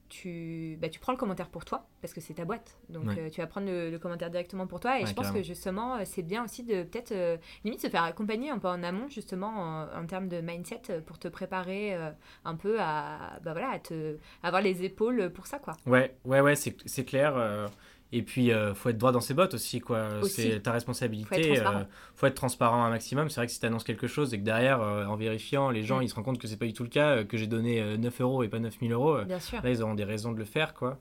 tu, 0.09 0.77
bah, 0.81 0.89
tu 0.89 0.99
prends 0.99 1.11
le 1.11 1.17
commentaire 1.17 1.49
pour 1.49 1.65
toi, 1.65 1.87
parce 2.01 2.13
que 2.13 2.21
c'est 2.21 2.35
ta 2.35 2.45
boîte. 2.45 2.77
Donc 2.89 3.09
euh, 3.17 3.29
tu 3.29 3.41
vas 3.41 3.47
prendre 3.47 3.67
le, 3.67 3.97
commentaire 3.97 4.29
directement 4.29 4.67
pour 4.67 4.79
toi. 4.79 4.99
Et 4.99 5.05
je 5.05 5.13
pense 5.13 5.31
que 5.31 5.41
justement, 5.41 5.95
euh, 5.95 6.01
c'est 6.05 6.21
bien 6.21 6.43
aussi 6.43 6.63
de 6.63 6.83
peut-être, 6.83 7.11
euh, 7.11 7.37
limite, 7.63 7.81
se 7.81 7.87
faire 7.89 8.03
accompagner 8.03 8.49
un 8.49 8.59
peu 8.59 8.67
en 8.67 8.83
amont, 8.83 9.09
justement, 9.09 9.87
en, 9.93 10.05
termes 10.05 10.27
de 10.27 10.41
mindset, 10.41 11.01
pour 11.05 11.17
te 11.17 11.27
préparer 11.27 11.97
un 12.43 12.55
peu 12.55 12.79
à, 12.79 13.39
bah, 13.43 13.53
voilà, 13.53 13.71
à 13.71 13.79
te, 13.79 14.17
avoir 14.43 14.61
les 14.61 14.83
épaules 14.83 15.31
pour 15.31 15.47
ça. 15.47 15.59
Quoi. 15.59 15.75
Ouais, 15.85 16.15
ouais, 16.25 16.41
ouais, 16.41 16.55
c'est 16.55 17.05
clair. 17.05 17.69
Et 18.15 18.21
puis, 18.21 18.45
il 18.45 18.51
euh, 18.53 18.73
faut 18.73 18.87
être 18.87 18.97
droit 18.97 19.11
dans 19.11 19.19
ses 19.19 19.33
bottes 19.33 19.55
aussi, 19.55 19.81
quoi. 19.81 20.07
C'est 20.23 20.61
ta 20.61 20.71
responsabilité. 20.71 21.43
Faut 21.43 21.53
être, 21.53 21.67
euh, 21.67 21.83
faut 22.15 22.27
être 22.27 22.35
transparent 22.35 22.81
un 22.85 22.89
maximum. 22.89 23.29
C'est 23.29 23.41
vrai 23.41 23.47
que 23.47 23.51
si 23.51 23.59
tu 23.59 23.65
annonces 23.65 23.83
quelque 23.83 24.07
chose 24.07 24.33
et 24.33 24.39
que 24.39 24.43
derrière, 24.45 24.81
euh, 24.81 25.05
en 25.05 25.17
vérifiant, 25.17 25.69
les 25.69 25.83
gens, 25.83 25.99
mm. 25.99 26.03
ils 26.03 26.09
se 26.09 26.15
rendent 26.15 26.23
compte 26.23 26.39
que 26.39 26.47
c'est 26.47 26.55
pas 26.55 26.65
du 26.65 26.71
tout 26.71 26.83
le 26.83 26.89
cas, 26.89 27.25
que 27.25 27.35
j'ai 27.35 27.47
donné 27.47 27.97
9 27.97 28.21
euros 28.21 28.43
et 28.43 28.47
pas 28.47 28.59
9000 28.59 28.93
euros, 28.93 29.17
là, 29.17 29.25
ils 29.65 29.83
auront 29.83 29.95
des 29.95 30.05
raisons 30.05 30.31
de 30.31 30.37
le 30.37 30.45
faire, 30.45 30.73
quoi. 30.73 30.97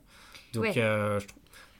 Donc, 0.53 0.73
je 0.73 1.19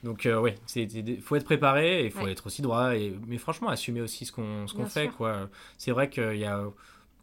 donc 0.04 0.26
ouais, 0.26 0.54
il 0.76 1.20
faut 1.20 1.36
être 1.36 1.44
préparé 1.44 2.02
et 2.02 2.06
il 2.06 2.12
faut 2.12 2.28
être 2.28 2.46
aussi 2.46 2.62
droit. 2.62 2.96
Et, 2.96 3.14
mais 3.26 3.36
franchement, 3.36 3.68
assumer 3.68 4.00
aussi 4.00 4.24
ce 4.24 4.32
qu'on 4.32 4.64
qu'on 4.74 4.86
fait, 4.86 5.08
quoi. 5.08 5.50
C'est 5.76 5.90
vrai 5.90 6.08
qu'il 6.08 6.38
y 6.38 6.46
a 6.46 6.64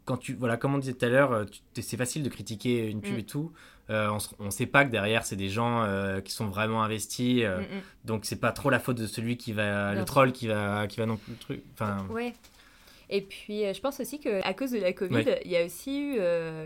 quand 0.05 0.17
tu 0.17 0.33
voilà 0.33 0.57
comme 0.57 0.75
on 0.75 0.77
disait 0.77 0.93
tout 0.93 1.05
à 1.05 1.09
l'heure 1.09 1.45
c'est 1.79 1.97
facile 1.97 2.23
de 2.23 2.29
critiquer 2.29 2.89
une 2.89 3.01
pub 3.01 3.15
mm. 3.15 3.19
et 3.19 3.23
tout 3.23 3.51
euh, 3.89 4.17
on 4.39 4.45
ne 4.45 4.49
sait 4.49 4.65
pas 4.65 4.85
que 4.85 4.91
derrière, 4.91 5.25
c'est 5.25 5.35
des 5.35 5.49
gens 5.49 5.83
euh, 5.83 6.21
qui 6.21 6.31
sont 6.31 6.47
vraiment 6.47 6.83
investis. 6.83 7.43
Euh, 7.43 7.59
mm, 7.59 7.61
mm. 7.61 7.81
Donc, 8.05 8.25
c'est 8.25 8.39
pas 8.39 8.51
trop 8.51 8.69
la 8.69 8.79
faute 8.79 8.97
de 8.97 9.07
celui 9.07 9.37
qui 9.37 9.51
va, 9.51 9.93
le 9.93 10.05
troll 10.05 10.31
qui 10.31 10.47
va, 10.47 10.87
qui 10.87 10.99
va 10.99 11.05
non 11.05 11.17
plus 11.17 11.33
le 11.33 11.37
truc. 11.37 11.63
Enfin... 11.73 12.05
Ouais. 12.09 12.33
Et 13.15 13.21
puis, 13.21 13.61
je 13.73 13.79
pense 13.79 13.99
aussi 13.99 14.19
qu'à 14.19 14.53
cause 14.53 14.71
de 14.71 14.79
la 14.79 14.91
Covid, 14.91 15.35
il 15.45 15.51
y 15.51 15.55
a 15.55 15.65
aussi 15.65 16.01
eu 16.01 16.15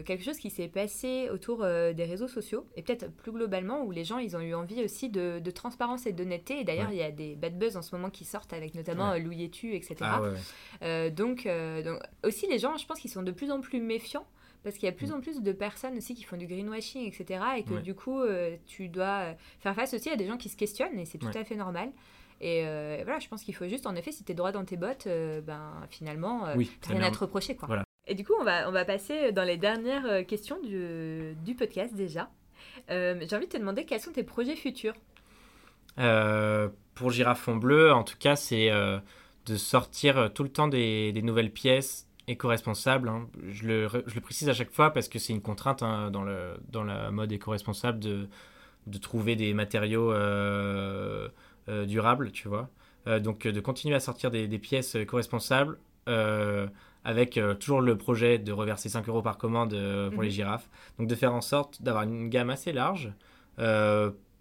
quelque 0.06 0.24
chose 0.24 0.38
qui 0.38 0.50
s'est 0.50 0.70
passé 0.70 1.30
autour 1.30 1.60
des 1.60 2.06
réseaux 2.06 2.30
sociaux, 2.30 2.66
et 2.78 2.82
peut-être 2.82 3.12
plus 3.12 3.34
globalement, 3.34 3.84
où 3.84 3.92
les 3.92 4.06
gens, 4.06 4.18
ils 4.18 4.36
ont 4.38 4.40
eu 4.40 4.54
envie 4.54 4.82
aussi 4.82 5.10
de, 5.10 5.52
transparence 5.52 6.08
et 6.08 6.14
d'honnêteté. 6.14 6.62
Et 6.62 6.64
d'ailleurs, 6.64 6.92
il 6.92 6.98
y 6.98 7.04
a 7.04 7.12
des 7.12 7.36
bad 7.36 7.60
buzz 7.60 7.76
en 7.76 7.82
ce 7.82 7.94
moment 7.94 8.10
qui 8.10 8.24
sortent 8.24 8.54
avec 8.54 8.76
notamment 8.76 9.18
Louis 9.18 9.44
Etu, 9.44 9.76
etc. 9.76 9.96
Ah, 10.02 11.10
donc, 11.10 11.48
donc, 11.84 12.00
aussi, 12.24 12.48
les 12.48 12.60
gens, 12.60 12.78
je 12.78 12.86
pense 12.86 13.00
qu'ils 13.00 13.12
sont 13.12 13.24
de 13.24 13.32
plus 13.32 13.52
en 13.52 13.60
plus 13.60 13.82
méfiants 13.82 14.26
parce 14.68 14.76
qu'il 14.76 14.86
y 14.86 14.90
a 14.90 14.92
de 14.92 14.98
plus 14.98 15.12
mm. 15.12 15.16
en 15.16 15.22
plus 15.22 15.42
de 15.42 15.52
personnes 15.54 15.98
aussi 15.98 16.14
qui 16.14 16.24
font 16.24 16.38
du 16.38 16.46
greenwashing, 16.46 17.08
etc. 17.08 17.40
Et 17.58 17.64
que 17.64 17.80
du 17.80 17.96
coup, 17.96 18.20
euh, 18.20 18.58
tu 18.66 18.90
dois 18.90 19.06
euh, 19.06 19.34
faire 19.60 19.76
face 19.76 19.94
aussi 19.94 20.10
à 20.10 20.16
des 20.16 20.28
gens 20.28 20.38
qui 20.38 20.50
se 20.50 20.58
questionnent, 20.58 21.00
et 21.00 21.06
c'est 21.06 21.18
tout 21.18 21.28
à 21.34 21.44
fait 21.44 21.56
normal. 21.56 21.90
Et 22.42 22.64
voilà, 23.04 23.20
je 23.20 23.28
pense 23.28 23.44
qu'il 23.44 23.56
faut 23.56 23.68
juste, 23.68 23.88
en 23.88 23.96
effet, 23.96 24.12
si 24.12 24.24
tu 24.24 24.32
es 24.32 24.36
droit 24.36 24.52
dans 24.52 24.66
tes 24.66 24.78
bottes, 24.78 25.08
ben, 25.08 25.72
finalement, 25.90 26.48
oui, 26.56 26.72
rien 26.88 27.02
à 27.02 27.12
te 27.12 27.20
reprocher. 27.20 27.56
Quoi. 27.56 27.68
Voilà. 27.68 27.84
Et 28.06 28.16
du 28.16 28.24
coup, 28.24 28.34
on 28.40 28.44
va, 28.44 28.70
on 28.70 28.72
va 28.72 28.86
passer 28.86 29.32
dans 29.32 29.44
les 29.44 29.58
dernières 29.58 30.26
questions 30.26 30.60
du, 30.62 31.36
du 31.44 31.56
podcast 31.56 31.94
déjà. 31.96 32.30
J'ai 32.90 33.36
envie 33.36 33.48
de 33.48 33.52
te 33.52 33.58
demander 33.58 33.86
quels 33.86 34.00
sont 34.00 34.12
tes 34.12 34.24
projets 34.24 34.56
futurs? 34.56 34.94
Pour 35.96 37.12
Girafon 37.12 37.56
Bleu, 37.56 37.92
en 37.92 38.04
tout 38.04 38.18
cas, 38.18 38.36
c'est 38.36 38.70
de 38.70 39.56
sortir 39.56 40.32
tout 40.34 40.44
le 40.44 40.50
temps 40.50 40.68
des, 40.68 41.12
des 41.12 41.22
nouvelles 41.22 41.52
pièces 41.52 42.08
éco-responsable. 42.28 43.10
Hein. 43.10 43.28
Je, 43.50 43.66
le, 43.66 43.88
je, 44.06 44.16
le, 44.16 44.22
précise 44.22 44.50
à 44.50 44.54
chaque 44.54 44.72
fois 44.72 44.92
parce 44.92 45.08
que 45.08 45.18
c'est 45.18 45.34
une 45.34 45.42
contrainte 45.42 45.82
hein, 45.82 46.12
dans, 46.12 46.24
le, 46.24 46.58
dans 46.70 46.84
la 46.84 47.10
mode 47.12 47.32
éco-responsable 47.32 48.00
de, 48.00 48.28
de 48.86 48.98
trouver 48.98 49.36
des 49.36 49.54
matériaux 49.54 50.12
euh, 50.12 51.30
euh, 51.70 51.86
durables, 51.86 52.32
tu 52.32 52.48
vois. 52.48 52.70
Euh, 53.08 53.20
donc 53.20 53.48
de 53.48 53.60
continuer 53.60 53.96
à 53.96 54.00
sortir 54.00 54.32
des, 54.32 54.48
des 54.48 54.60
pièces 54.60 54.96
éco-responsables 54.96 55.80
avec 57.04 57.40
toujours 57.60 57.82
le 57.82 57.98
projet 57.98 58.38
de 58.38 58.52
reverser 58.52 58.90
5 58.90 59.08
euros 59.10 59.22
par 59.22 59.38
commande 59.38 59.70
pour 60.14 60.22
les 60.24 60.30
mhm. 60.30 60.34
girafes. 60.34 60.70
Donc 60.98 61.08
de 61.08 61.16
faire 61.16 61.34
en 61.34 61.42
sorte 61.42 61.82
d'avoir 61.82 62.04
une 62.04 62.30
gamme 62.30 62.50
assez 62.50 62.72
large 62.74 63.12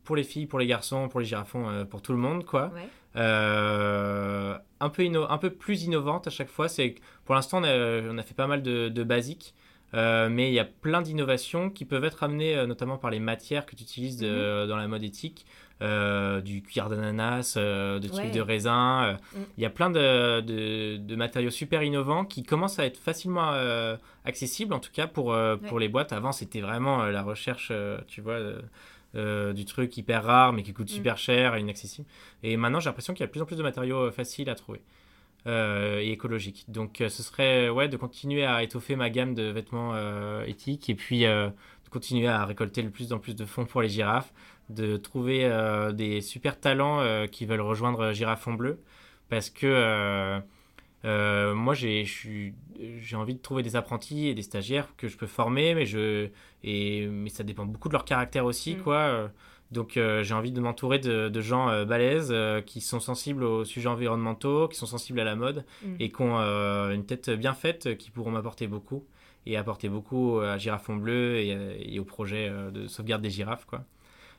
pour 0.05 0.17
les 0.17 0.25
filles, 0.25 0.47
pour 0.47 0.61
les 0.61 0.67
garçons, 0.67 1.09
pour 1.09 1.21
les 1.21 1.27
girafons, 1.27 1.87
pour 1.91 2.03
tout 2.03 2.13
le 2.13 2.19
monde, 2.19 2.45
quoi. 2.45 2.73
Euh, 3.17 4.59
un, 4.81 4.89
peu 4.91 5.05
un 5.29 5.39
peu 5.39 5.51
plus 5.51 5.85
innovante 5.85 6.27
à 6.27 6.31
chaque 6.31 6.51
fois. 6.51 6.69
C'est 6.69 6.97
pour 7.25 7.35
l'instant, 7.35 7.63
on, 7.63 8.19
a 8.19 8.23
fait 8.23 8.35
pas 8.35 8.47
mal 8.47 8.63
de, 8.63 9.03
basiques. 9.03 9.55
Euh, 9.97 10.29
mais 10.29 10.51
il 10.51 10.55
y 10.55 10.61
a 10.61 10.65
plein 10.65 11.03
d'innovations 11.03 11.71
qui 11.71 11.85
peuvent 11.85 12.05
être 12.05 12.23
amenées 12.23 12.57
euh, 12.57 12.67
notamment 12.67 12.99
par 12.99 13.11
les 13.11 13.19
matières 13.19 13.67
que 13.67 13.75
tu 13.75 13.83
utilises 13.83 14.23
mhm. 14.23 14.67
dans 14.69 14.77
la 14.77 14.87
mode 14.87 15.03
éthique, 15.03 15.47
du 15.81 16.63
cuir 16.63 16.89
d'ananas, 16.89 17.57
de 17.57 18.09
trucs 18.09 18.31
de 18.31 18.41
raisin. 18.41 19.13
Mm. 19.13 19.39
Il 19.59 19.63
y 19.63 19.67
a 19.67 19.71
plein 19.71 19.91
de, 19.91 20.41
de, 20.41 21.17
matériaux 21.17 21.51
super 21.51 21.83
innovants 21.83 22.25
qui 22.25 22.45
commencent 22.45 22.79
à 22.79 22.87
être 22.87 22.97
facilement 22.97 23.53
accessibles, 24.25 24.73
en 24.73 24.79
tout 24.79 24.91
cas 24.91 25.07
pour, 25.07 25.37
pour 25.69 25.79
les 25.79 25.89
boîtes. 25.89 26.15
Avant, 26.15 26.33
c'était 26.33 26.63
vraiment 26.63 27.05
la 27.05 27.23
recherche, 27.23 27.73
tu 28.09 28.23
vois 28.23 28.39
euh, 29.17 29.55
du 29.55 29.65
truc 29.65 29.97
hyper 29.97 30.25
rare 30.25 30.53
mais 30.53 30.63
qui 30.63 30.75
coûte 30.75 30.91
mm. 30.91 30.95
super 30.95 31.17
cher 31.17 31.55
et 31.55 31.61
inaccessible. 31.61 32.07
Et 32.43 32.57
maintenant, 32.59 32.81
j'ai 32.81 32.91
l'impression 32.91 33.15
qu'il 33.15 33.21
y 33.21 33.25
a 33.25 33.29
de 33.29 33.31
plus 33.31 33.41
en 33.41 33.47
plus 33.47 33.57
de 33.57 33.63
matériaux 33.63 34.09
euh, 34.09 34.11
faciles 34.11 34.51
à 34.51 34.55
trouver 34.55 34.81
euh, 34.81 34.83
et 35.47 36.11
écologiques. 36.11 36.65
Donc, 36.69 36.97
ce 36.99 37.23
serait 37.23 37.69
ouais, 37.69 37.89
de 37.89 37.97
continuer 37.97 38.45
à 38.45 38.63
étoffer 38.63 38.97
ma 38.97 39.11
gamme 39.11 39.35
de 39.35 39.45
vêtements 39.45 39.95
éthiques 40.45 40.91
et 40.91 40.95
puis 40.95 41.21
de 41.21 41.53
continuer 41.91 42.29
à 42.29 42.45
récolter 42.45 42.83
le 42.83 42.91
plus 42.91 43.13
en 43.13 43.19
plus 43.19 43.35
de 43.37 43.45
fonds 43.45 43.65
pour 43.65 43.81
les 43.81 43.89
girafes, 43.89 44.33
de 44.71 44.97
trouver 44.97 45.49
des 45.95 46.21
super 46.21 46.59
talents 46.59 47.27
qui 47.29 47.47
veulent 47.47 47.61
rejoindre 47.61 48.13
Girafon 48.13 48.55
Bleu 48.55 48.81
parce 49.29 49.51
que 49.51 50.43
euh, 51.07 51.55
moi, 51.55 51.75
j'ai 51.75 52.05
envie 53.15 53.35
de 53.35 53.41
trouver 53.41 53.63
des 53.63 53.77
apprentis 53.77 54.27
et 54.27 54.35
des 54.35 54.43
stagiaires 54.43 54.89
que 54.97 55.09
je 55.09 55.17
peux 55.17 55.27
former, 55.27 55.75
mais, 55.75 55.87
je, 55.87 56.29
et, 56.65 57.07
mais 57.07 57.31
ça 57.31 57.45
dépend 57.45 57.65
beaucoup 57.65 57.89
de 57.89 57.93
leur 57.93 58.05
caractère 58.05 58.45
aussi. 58.45 58.75
Mm. 58.75 58.83
quoi. 58.83 59.31
Donc, 59.73 59.97
euh, 59.97 60.23
j'ai 60.23 60.35
envie 60.35 60.53
de 60.53 60.61
m'entourer 60.61 60.99
de, 60.99 61.29
de, 61.29 61.41
gens 61.41 61.69
euh, 61.69 61.85
balèzes 61.85 62.35
qui 62.67 62.81
sont 62.81 63.01
sensibles 63.01 63.45
aux 63.45 63.65
sujets 63.65 63.89
environnementaux, 63.89 64.69
qui 64.69 64.77
sont 64.79 64.87
sensibles 64.87 65.21
à 65.21 65.25
la 65.25 65.37
mode 65.37 65.65
mm. 65.83 65.95
et 66.01 66.09
qui 66.11 66.23
ont 66.23 66.37
une 66.39 67.05
tête 67.05 67.31
bien 67.31 67.55
faite, 67.55 67.97
qui 67.97 68.11
pourront 68.11 68.31
m'apporter 68.31 68.67
beaucoup 68.67 69.05
et 69.45 69.57
apporter 69.57 69.89
beaucoup 69.89 70.41
à 70.41 70.59
Girafon 70.59 70.97
Bleu 70.97 71.37
et, 71.37 71.95
et, 71.95 72.01
au 72.01 72.05
projet 72.05 72.53
de 72.73 72.87
sauvegarde 72.89 73.23
des 73.23 73.31
girafes. 73.31 73.65
quoi. 73.65 73.85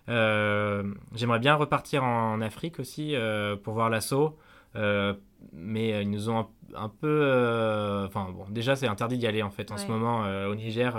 J'aimerais 0.07 1.39
bien 1.39 1.55
repartir 1.55 2.03
en 2.03 2.41
Afrique 2.41 2.79
aussi 2.79 3.15
pour 3.63 3.73
voir 3.73 3.89
l'assaut. 3.89 4.37
mais 5.53 6.01
ils 6.01 6.09
nous 6.09 6.29
ont 6.29 6.47
un 6.75 6.89
peu. 6.89 7.21
Euh, 7.23 8.05
enfin, 8.05 8.29
bon, 8.31 8.45
déjà, 8.49 8.75
c'est 8.75 8.87
interdit 8.87 9.17
d'y 9.17 9.27
aller 9.27 9.43
en 9.43 9.49
fait. 9.49 9.71
En 9.71 9.77
ce 9.77 9.87
moment, 9.87 10.25
euh, 10.25 10.49
au 10.49 10.55
Niger, 10.55 10.97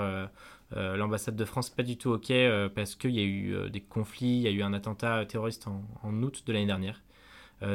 euh, 0.77 0.97
l'ambassade 0.97 1.37
de 1.37 1.45
France 1.45 1.71
n'est 1.71 1.77
pas 1.77 1.83
du 1.83 1.97
tout 1.97 2.11
OK 2.11 2.33
parce 2.75 2.95
qu'il 2.95 3.12
y 3.12 3.21
a 3.21 3.25
eu 3.25 3.71
des 3.71 3.81
conflits, 3.81 4.37
il 4.37 4.43
y 4.43 4.49
a 4.49 4.51
eu 4.51 4.62
un 4.62 4.73
attentat 4.73 5.25
terroriste 5.27 5.66
en, 5.69 6.23
août 6.23 6.43
de 6.47 6.53
l'année 6.53 6.66
dernière. 6.66 7.03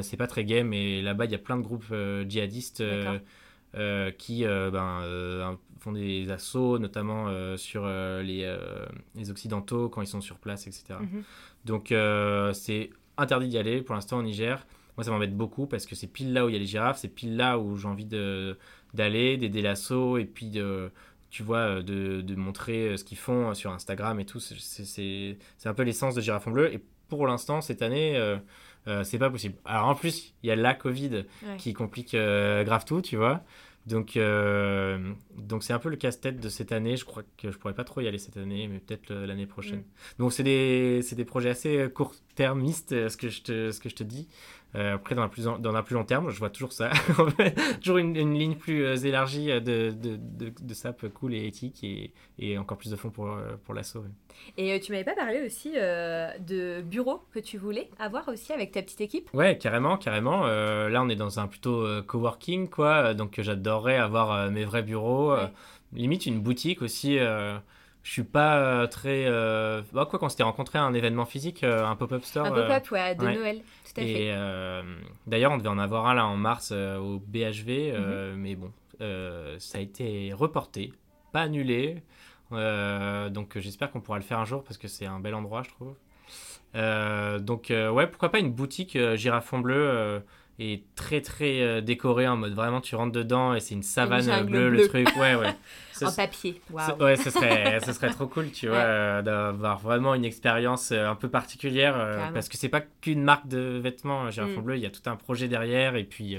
c'est 0.02 0.18
pas 0.18 0.28
très 0.28 0.46
gay, 0.46 0.64
mais 0.64 1.02
là-bas, 1.02 1.26
il 1.26 1.32
y 1.32 1.36
a 1.36 1.40
plein 1.40 1.58
de 1.58 1.64
groupes 1.64 1.94
djihadistes 2.28 2.84
qui 4.18 4.44
ben, 4.46 5.58
font 5.80 5.92
des 5.92 6.30
assauts, 6.30 6.78
notamment 6.80 7.58
sur 7.58 7.88
les, 7.88 8.58
les, 9.16 9.32
Occidentaux 9.32 9.90
quand 9.90 10.02
ils 10.02 10.08
sont 10.08 10.22
sur 10.22 10.38
place, 10.38 10.68
etc. 10.68 11.00
Mhm. 11.00 11.24
Donc, 11.66 11.94
c'est 12.54 12.92
interdit 13.18 13.48
d'y 13.48 13.58
aller 13.58 13.82
pour 13.82 13.96
l'instant 13.96 14.20
au 14.20 14.24
Niger. 14.24 14.66
Moi, 14.98 15.04
ça 15.04 15.12
m'embête 15.12 15.36
beaucoup 15.36 15.66
parce 15.66 15.86
que 15.86 15.96
c'est 15.96 16.08
pile 16.08 16.34
là 16.34 16.46
où 16.46 16.50
il 16.50 16.54
y 16.54 16.56
a 16.56 16.60
les 16.60 16.68
girafes, 16.68 17.00
c'est 17.00 17.08
pile 17.08 17.36
là 17.36 17.58
où 17.58 17.78
j'ai 17.78 17.88
envie 17.88 18.06
d'aller, 18.06 19.38
d'aider 19.38 19.62
l'assaut 19.62 20.18
et 20.18 20.26
puis 20.26 20.50
de, 20.50 20.92
tu 21.34 21.42
vois, 21.42 21.82
de, 21.82 22.22
de 22.22 22.36
montrer 22.36 22.90
euh, 22.90 22.98
ce 22.98 23.04
qu'ils 23.04 23.18
font 23.18 23.56
sur 23.56 23.72
Instagram 23.72 24.20
et 24.20 24.26
tout. 24.26 24.40
C'est 24.40 25.36
un 25.66 25.74
peu 25.74 25.82
l'essence 25.82 26.14
de 26.14 26.22
Girafon 26.22 26.52
Bleu. 26.52 26.72
Et 26.72 26.80
pour 27.10 27.26
l'instant, 27.26 27.60
cette 27.60 27.82
année, 27.82 28.16
euh, 28.16 28.38
euh, 28.88 29.04
c'est 29.04 29.18
pas 29.18 29.32
possible. 29.32 29.56
Alors 29.66 29.88
en 29.88 29.96
plus, 29.96 30.36
il 30.44 30.50
y 30.50 30.52
a 30.52 30.56
la 30.56 30.76
Covid 30.76 31.26
qui 31.58 31.74
complique 31.74 32.12
grave 32.12 32.86
tout, 32.86 33.02
tu 33.02 33.18
vois. 33.18 33.42
Donc, 33.88 34.18
donc 35.36 35.64
c'est 35.64 35.74
un 35.74 35.80
peu 35.80 35.90
le 35.90 35.98
casse-tête 35.98 36.40
de 36.40 36.50
cette 36.50 36.72
année. 36.72 36.98
Je 36.98 37.04
crois 37.04 37.24
que 37.36 37.52
je 37.52 37.58
pourrais 37.58 37.74
pas 37.74 37.84
trop 37.84 38.00
y 38.02 38.08
aller 38.08 38.20
cette 38.20 38.38
année, 38.38 38.68
mais 38.68 38.78
peut-être 38.78 39.12
l'année 39.12 39.48
prochaine. 39.48 39.80
Mm. 39.80 40.20
Donc, 40.20 40.34
c'est 40.34 40.44
des, 40.44 41.02
des, 41.02 41.26
projets 41.26 41.50
assez 41.50 41.90
court-termistes, 41.94 43.10
ce, 43.10 43.18
que 43.18 43.30
je 43.30 43.42
te, 43.42 43.72
ce 43.72 43.80
que 43.80 43.90
je 43.90 43.96
te 43.96 44.04
dis. 44.04 44.30
Euh, 44.76 44.96
après, 44.96 45.14
dans 45.14 45.22
un, 45.22 45.30
plus, 45.30 45.46
dans 45.46 45.76
un 45.76 45.84
plus 45.84 45.94
long 45.94 46.04
terme, 46.04 46.32
je 46.32 46.40
vois 46.40 46.50
toujours 46.50 46.74
ça. 46.74 46.90
toujours 47.82 47.98
une, 47.98 48.16
une, 48.16 48.34
ligne 48.34 48.56
plus 48.56 48.84
euh, 48.84 48.96
élargie 48.96 49.48
de, 49.48 49.92
de, 49.92 50.18
de, 50.18 50.52
de, 50.60 50.74
SAP 50.74 51.10
cool 51.10 51.36
et 51.36 51.46
éthique 51.46 51.84
et, 51.84 52.12
et 52.40 52.58
encore 52.58 52.78
plus 52.78 52.90
de 52.90 52.96
fonds 52.96 53.12
pour, 53.12 53.28
euh, 53.28 53.56
pour 53.64 53.76
l'assaut. 53.76 54.04
Et 54.58 54.80
tu 54.80 54.92
m'avais 54.92 55.04
pas 55.04 55.16
parlé 55.16 55.46
aussi 55.46 55.74
de 55.74 56.82
bureau 56.82 57.22
que 57.32 57.40
tu 57.40 57.58
voulais 57.58 57.90
avoir 58.00 58.28
aussi 58.30 58.52
avec 58.52 58.72
ta 58.72 58.82
petite 58.82 59.02
équipe? 59.02 59.30
Ouais, 59.34 59.58
carrément, 59.58 59.98
carrément. 59.98 60.48
là, 60.48 61.02
on 61.04 61.10
est 61.10 61.16
dans 61.16 61.40
un 61.40 61.48
plutôt 61.48 61.86
coworking, 62.08 62.68
quoi. 62.68 63.14
Donc, 63.14 63.40
j'adorerais 63.40 63.98
avoir 63.98 64.50
mes 64.50 64.66
vrais 64.66 64.82
bureaux. 64.82 65.36
limite, 65.94 66.26
une 66.26 66.42
boutique 66.42 66.82
aussi 66.82 67.20
je 68.04 68.12
suis 68.12 68.24
pas 68.24 68.88
très. 68.88 69.26
Bah, 69.94 70.06
quoi, 70.10 70.20
qu'on 70.20 70.30
s'était 70.30 70.44
rencontré 70.44 70.78
à 70.78 70.84
un 70.84 70.94
événement 70.94 71.26
physique, 71.26 71.64
un 71.64 71.96
pop-up 71.96 72.24
store. 72.24 72.46
Un 72.46 72.52
pop-up, 72.52 72.92
ouais, 72.92 73.16
de 73.16 73.26
Noël. 73.26 73.62
Et 73.98 74.32
euh, 74.32 74.82
d'ailleurs, 75.28 75.52
on 75.52 75.58
devait 75.58 75.70
en 75.70 75.78
avoir 75.78 76.08
un 76.08 76.14
là 76.14 76.26
en 76.26 76.36
mars 76.36 76.72
euh, 76.72 76.98
au 76.98 77.20
BHV, 77.20 77.92
euh, 77.94 78.34
mhm. 78.34 78.40
mais 78.40 78.56
bon, 78.56 78.72
ça 79.60 79.78
a 79.78 79.82
été 79.82 80.34
reporté, 80.34 80.94
pas 81.32 81.42
annulé. 81.42 82.02
donc 82.52 83.58
j'espère 83.58 83.92
qu'on 83.92 84.02
pourra 84.02 84.18
le 84.18 84.24
faire 84.24 84.40
un 84.40 84.46
jour 84.46 84.64
parce 84.64 84.78
que 84.78 84.88
c'est 84.88 85.06
un 85.06 85.20
bel 85.20 85.36
endroit, 85.36 85.64
je 85.64 85.70
trouve. 85.70 85.96
donc 87.44 87.68
ouais, 87.70 88.08
pourquoi 88.08 88.30
pas 88.30 88.40
une 88.40 88.52
boutique 88.52 88.98
girafon 89.16 89.60
bleu 89.60 90.22
et 90.60 90.84
très 90.96 91.22
très 91.22 91.62
euh, 91.62 91.82
décoré 91.82 92.28
en 92.28 92.38
mode 92.38 92.54
vraiment 92.54 92.80
tu 92.80 92.96
rentres 92.96 93.12
dedans 93.12 93.56
et 93.56 93.60
c'est 93.60 93.74
une 93.74 93.84
savane 93.84 94.46
bleue 94.46 94.70
le 94.70 94.88
truc 94.88 95.08
ouais 95.18 95.36
ouais 95.36 95.56
en 96.06 96.12
papier 96.12 96.62
wow. 96.72 96.98
ouais 97.00 97.16
ce 97.16 97.30
serait 97.30 97.80
ce 97.80 97.94
serait 97.94 98.10
trop 98.10 98.28
cool 98.28 98.52
tu 98.52 98.68
vois 98.70 98.78
euh, 98.78 99.22
d'avoir 99.22 99.80
vraiment 99.80 100.14
une 100.16 100.26
expérience 100.26 100.92
euh, 100.92 101.08
un 101.08 101.16
peu 101.16 101.30
particulière 101.30 102.32
parce 102.34 102.50
que 102.50 102.58
c'est 102.58 102.70
pas 102.70 102.82
qu'une 102.82 103.24
marque 103.24 103.48
de 103.48 103.80
vêtements 103.82 104.30
Girafon 104.30 104.62
mm. 104.62 104.64
bleu 104.64 104.76
il 104.78 104.82
y 104.82 104.86
a 104.86 104.90
tout 104.90 105.08
un 105.10 105.16
projet 105.16 105.48
derrière 105.48 105.96
et 105.96 106.04
puis 106.04 106.38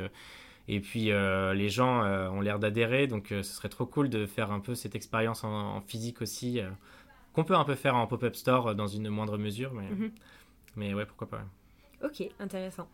et 0.68 0.80
puis 0.80 1.10
les 1.10 1.68
gens 1.68 2.02
ont 2.30 2.40
l'air 2.40 2.58
d'adhérer 2.58 3.06
donc 3.06 3.26
ce 3.30 3.42
serait 3.42 3.68
trop 3.68 3.86
cool 3.86 4.08
de 4.08 4.26
faire 4.26 4.50
un 4.50 4.60
peu 4.60 4.74
cette 4.74 4.94
expérience 4.94 5.44
en, 5.44 5.80
physique 5.82 6.22
aussi 6.22 6.60
qu'on 7.32 7.44
peut 7.44 7.56
un 7.56 7.64
peu 7.64 7.74
faire 7.74 7.96
en 7.96 8.06
pop-up 8.06 8.34
store 8.36 8.74
dans 8.74 8.86
une 8.86 9.08
moindre 9.08 9.38
mesure 9.38 9.72
mais 9.74 9.88
mm-hmm. 9.88 10.10
mais 10.76 10.94
ouais 10.94 11.06
pourquoi 11.06 11.28
pas 11.28 11.44
Ok, 12.04 12.22
intéressant. 12.38 12.86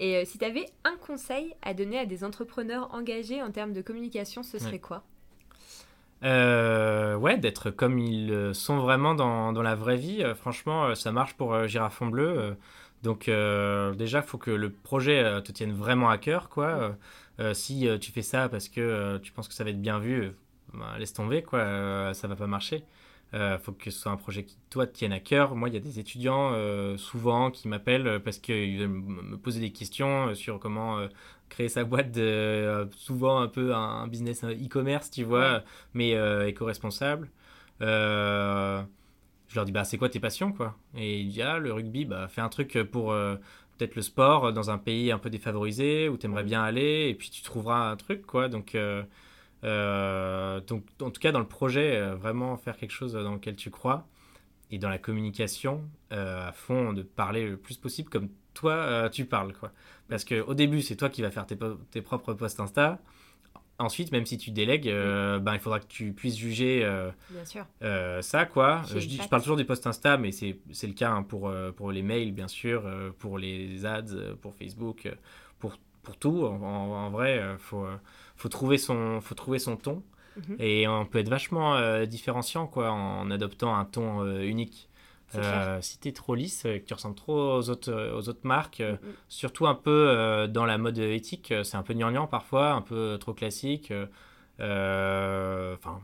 Et 0.00 0.16
euh, 0.16 0.24
si 0.24 0.38
tu 0.38 0.44
avais 0.44 0.64
un 0.84 0.96
conseil 0.96 1.54
à 1.62 1.74
donner 1.74 1.98
à 1.98 2.06
des 2.06 2.24
entrepreneurs 2.24 2.92
engagés 2.94 3.42
en 3.42 3.50
termes 3.50 3.72
de 3.72 3.82
communication, 3.82 4.42
ce 4.42 4.58
serait 4.58 4.78
quoi? 4.78 5.04
Euh, 6.24 7.16
ouais, 7.16 7.38
d'être 7.38 7.70
comme 7.70 7.98
ils 7.98 8.54
sont 8.54 8.78
vraiment 8.78 9.14
dans, 9.14 9.52
dans 9.52 9.62
la 9.62 9.74
vraie 9.74 9.96
vie. 9.96 10.22
Euh, 10.22 10.34
franchement, 10.34 10.94
ça 10.94 11.12
marche 11.12 11.34
pour 11.34 11.66
Girafon 11.66 12.06
Bleu. 12.06 12.56
donc 13.02 13.26
déjà, 13.26 14.18
il 14.20 14.24
faut 14.26 14.38
que 14.38 14.50
le 14.50 14.70
projet 14.70 15.42
te 15.42 15.52
tienne 15.52 15.72
vraiment 15.72 16.10
à 16.10 16.18
cœur. 16.18 16.48
quoi. 16.48 16.96
si 17.52 17.88
tu 18.00 18.12
fais 18.12 18.22
ça 18.22 18.48
parce 18.48 18.68
que 18.68 19.18
tu 19.18 19.32
penses 19.32 19.48
que 19.48 19.54
ça 19.54 19.64
va 19.64 19.70
être 19.70 19.80
bien 19.82 19.98
vu, 19.98 20.32
bah, 20.72 20.96
laisse 20.98 21.12
tomber, 21.12 21.42
quoi. 21.42 22.14
ça 22.14 22.28
va 22.28 22.36
pas 22.36 22.46
marcher. 22.46 22.84
Il 23.34 23.40
euh, 23.40 23.58
faut 23.58 23.72
que 23.72 23.90
ce 23.90 23.98
soit 23.98 24.12
un 24.12 24.16
projet 24.16 24.44
qui, 24.44 24.56
toi, 24.70 24.86
te 24.86 24.92
tienne 24.92 25.12
à 25.12 25.18
cœur. 25.18 25.56
Moi, 25.56 25.68
il 25.68 25.74
y 25.74 25.76
a 25.76 25.80
des 25.80 25.98
étudiants, 25.98 26.52
euh, 26.52 26.96
souvent, 26.96 27.50
qui 27.50 27.66
m'appellent 27.66 28.20
parce 28.24 28.38
qu'ils 28.38 28.78
veulent 28.78 28.88
me 28.88 29.36
poser 29.36 29.58
des 29.58 29.72
questions 29.72 30.28
euh, 30.28 30.34
sur 30.36 30.60
comment 30.60 31.00
créer 31.54 31.68
sa 31.68 31.84
boîte, 31.84 32.10
de, 32.10 32.88
souvent 32.96 33.40
un 33.40 33.48
peu 33.48 33.74
un, 33.74 34.08
business 34.08 34.42
e-commerce, 34.44 35.10
tu 35.10 35.22
vois, 35.22 35.62
mais 35.94 36.10
éco-responsable. 36.48 37.30
je 37.80 38.84
leur 39.54 39.64
dis, 39.64 39.72
bah, 39.72 39.84
c'est 39.84 39.96
quoi 39.96 40.08
tes 40.08 40.20
passions, 40.20 40.52
quoi? 40.52 40.76
Et 40.96 41.20
il 41.20 41.28
dit, 41.28 41.42
ah, 41.42 41.58
le 41.58 41.72
rugby, 41.72 42.06
bah, 42.06 42.26
fais 42.28 42.40
un 42.40 42.48
truc 42.48 42.76
pour, 42.90 43.14
peut-être 43.78 43.94
le 43.94 44.02
sport 44.02 44.52
dans 44.52 44.70
un 44.70 44.78
pays 44.78 45.12
un 45.12 45.18
peu 45.18 45.30
défavorisé 45.30 46.08
où 46.08 46.16
tu 46.16 46.26
aimerais 46.26 46.44
bien 46.44 46.62
aller 46.62 47.08
et 47.08 47.14
puis 47.14 47.30
tu 47.30 47.42
trouveras 47.42 47.90
un 47.90 47.96
truc 47.96 48.26
quoi. 48.26 48.48
Donc, 48.48 48.76
donc 49.62 50.82
en 51.00 51.10
tout 51.10 51.20
cas 51.20 51.32
dans 51.32 51.40
le 51.40 51.48
projet, 51.48 52.00
vraiment 52.14 52.56
faire 52.56 52.76
quelque 52.76 52.92
chose 52.92 53.12
dans 53.12 53.34
lequel 53.34 53.56
tu 53.56 53.70
crois 53.70 54.06
et 54.70 54.78
dans 54.78 54.88
la 54.88 54.98
communication 54.98 55.82
à 56.10 56.52
fond 56.52 56.92
de 56.92 57.02
parler 57.02 57.48
le 57.48 57.56
plus 57.56 57.76
possible 57.76 58.10
comme 58.10 58.28
toi 58.54 59.08
tu 59.10 59.24
parles 59.24 59.52
quoi. 59.52 59.72
Parce 60.08 60.24
qu'au 60.24 60.54
début 60.54 60.82
c'est 60.82 60.96
toi 60.96 61.08
qui 61.10 61.22
vas 61.22 61.30
faire 61.30 61.46
tes, 61.46 61.56
tes 61.90 62.02
propres 62.02 62.34
posts 62.34 62.60
Insta 62.60 63.00
ensuite, 63.78 64.12
même 64.12 64.26
si 64.26 64.38
tu 64.38 64.50
délègues, 64.50 64.88
euh, 64.88 65.38
ben, 65.38 65.54
il 65.54 65.60
faudra 65.60 65.80
que 65.80 65.86
tu 65.86 66.12
puisses 66.12 66.36
juger 66.36 66.84
euh, 66.84 67.10
euh, 67.82 68.22
ça. 68.22 68.44
quoi. 68.44 68.82
Je, 68.88 68.98
je, 68.98 69.28
parle 69.28 69.42
toujours 69.42 69.56
des 69.56 69.64
posts 69.64 69.86
Insta, 69.86 70.16
mais 70.16 70.32
c'est 70.32 70.56
le 70.82 70.92
cas 70.92 71.10
hein, 71.10 71.22
pour, 71.22 71.52
pour 71.76 71.92
les 71.92 72.02
mails, 72.02 72.32
bien 72.32 72.48
sûr, 72.48 72.84
pour 73.18 73.38
les 73.38 73.84
ads, 73.86 74.34
pour 74.40 74.54
Facebook, 74.54 75.08
pour, 75.58 75.76
pour 76.02 76.16
tout. 76.16 76.44
En, 76.44 77.10
vrai, 77.10 77.42
il 77.52 77.58
faut, 77.58 77.86
faut, 78.36 78.48
trouver 78.48 78.78
son, 78.78 79.20
faut 79.20 79.34
trouver 79.34 79.58
son 79.58 79.76
ton. 79.76 80.02
Mhm. 80.36 80.56
Et 80.58 80.88
on 80.88 81.06
peut 81.06 81.18
être 81.18 81.28
vachement 81.28 82.04
différenciant 82.06 82.66
quoi, 82.66 82.90
en 82.90 83.30
adoptant 83.30 83.76
un 83.76 83.84
ton 83.84 84.26
unique. 84.40 84.88
Euh, 85.36 85.78
si 85.80 85.98
tu 85.98 86.08
es 86.08 86.12
trop 86.12 86.34
lisse, 86.34 86.62
que 86.62 86.78
tu 86.78 86.94
ressembles 86.94 87.16
trop 87.16 87.56
aux 87.56 87.70
autres, 87.70 87.92
euh, 87.92 88.16
aux 88.16 88.28
autres 88.28 88.44
marques, 88.46 88.80
euh, 88.80 88.92
mm, 88.92 89.08
mm. 89.08 89.14
surtout 89.28 89.66
un 89.66 89.74
peu 89.74 90.48
dans 90.50 90.66
la 90.66 90.78
mode 90.78 90.98
éthique, 90.98 91.52
c'est 91.62 91.76
un 91.76 91.82
peu 91.82 91.94
gnangnan 91.94 92.26
parfois, 92.26 92.72
un 92.72 92.82
peu 92.82 93.16
trop 93.20 93.34
classique. 93.34 93.92
Enfin, 94.58 96.00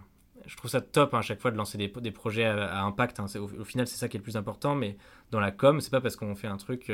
je 0.47 0.57
trouve 0.57 0.71
ça 0.71 0.81
top 0.81 1.15
hein, 1.15 1.19
à 1.19 1.23
chaque 1.23 1.41
fois 1.41 1.51
de 1.51 1.57
lancer 1.57 1.79
des, 1.79 1.89
des 1.89 2.11
projets 2.11 2.45
à, 2.45 2.83
impact. 2.83 3.21
Hein. 3.21 3.27
Au, 3.39 3.65
final, 3.65 3.87
c'est 3.87 3.97
ça 3.97 4.09
qui 4.09 4.17
est 4.17 4.21
le 4.21 4.25
plus 4.25 4.37
important. 4.37 4.75
Mais 4.75 4.97
dans 5.31 5.39
la 5.39 5.53
com, 5.53 5.81
c'est 5.81 5.91
pas 5.91 6.01
parce 6.01 6.17
qu'on 6.17 6.35
fait 6.35 6.49
un 6.49 6.57
truc 6.57 6.91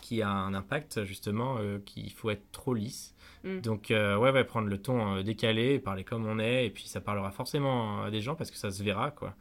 qui 0.00 0.22
a 0.22 0.28
un 0.28 0.54
impact 0.54 1.04
justement 1.04 1.58
qu'il 1.84 2.12
faut 2.12 2.30
être 2.30 2.50
trop 2.50 2.74
lisse. 2.74 3.14
Mm. 3.44 3.60
Donc 3.60 3.86
ouais, 3.90 4.16
ouais, 4.16 4.44
prendre 4.44 4.68
le 4.68 4.78
ton 4.78 5.22
décalé, 5.22 5.78
parler 5.78 6.02
comme 6.02 6.26
on 6.26 6.38
est, 6.38 6.66
et 6.66 6.70
puis 6.70 6.88
ça 6.88 7.00
parlera 7.00 7.30
forcément 7.30 8.02
à 8.02 8.10
des 8.10 8.20
gens 8.20 8.34
parce 8.34 8.50
que 8.50 8.56
ça 8.56 8.70
se 8.70 8.82
verra 8.82 9.10
quoi. 9.10 9.34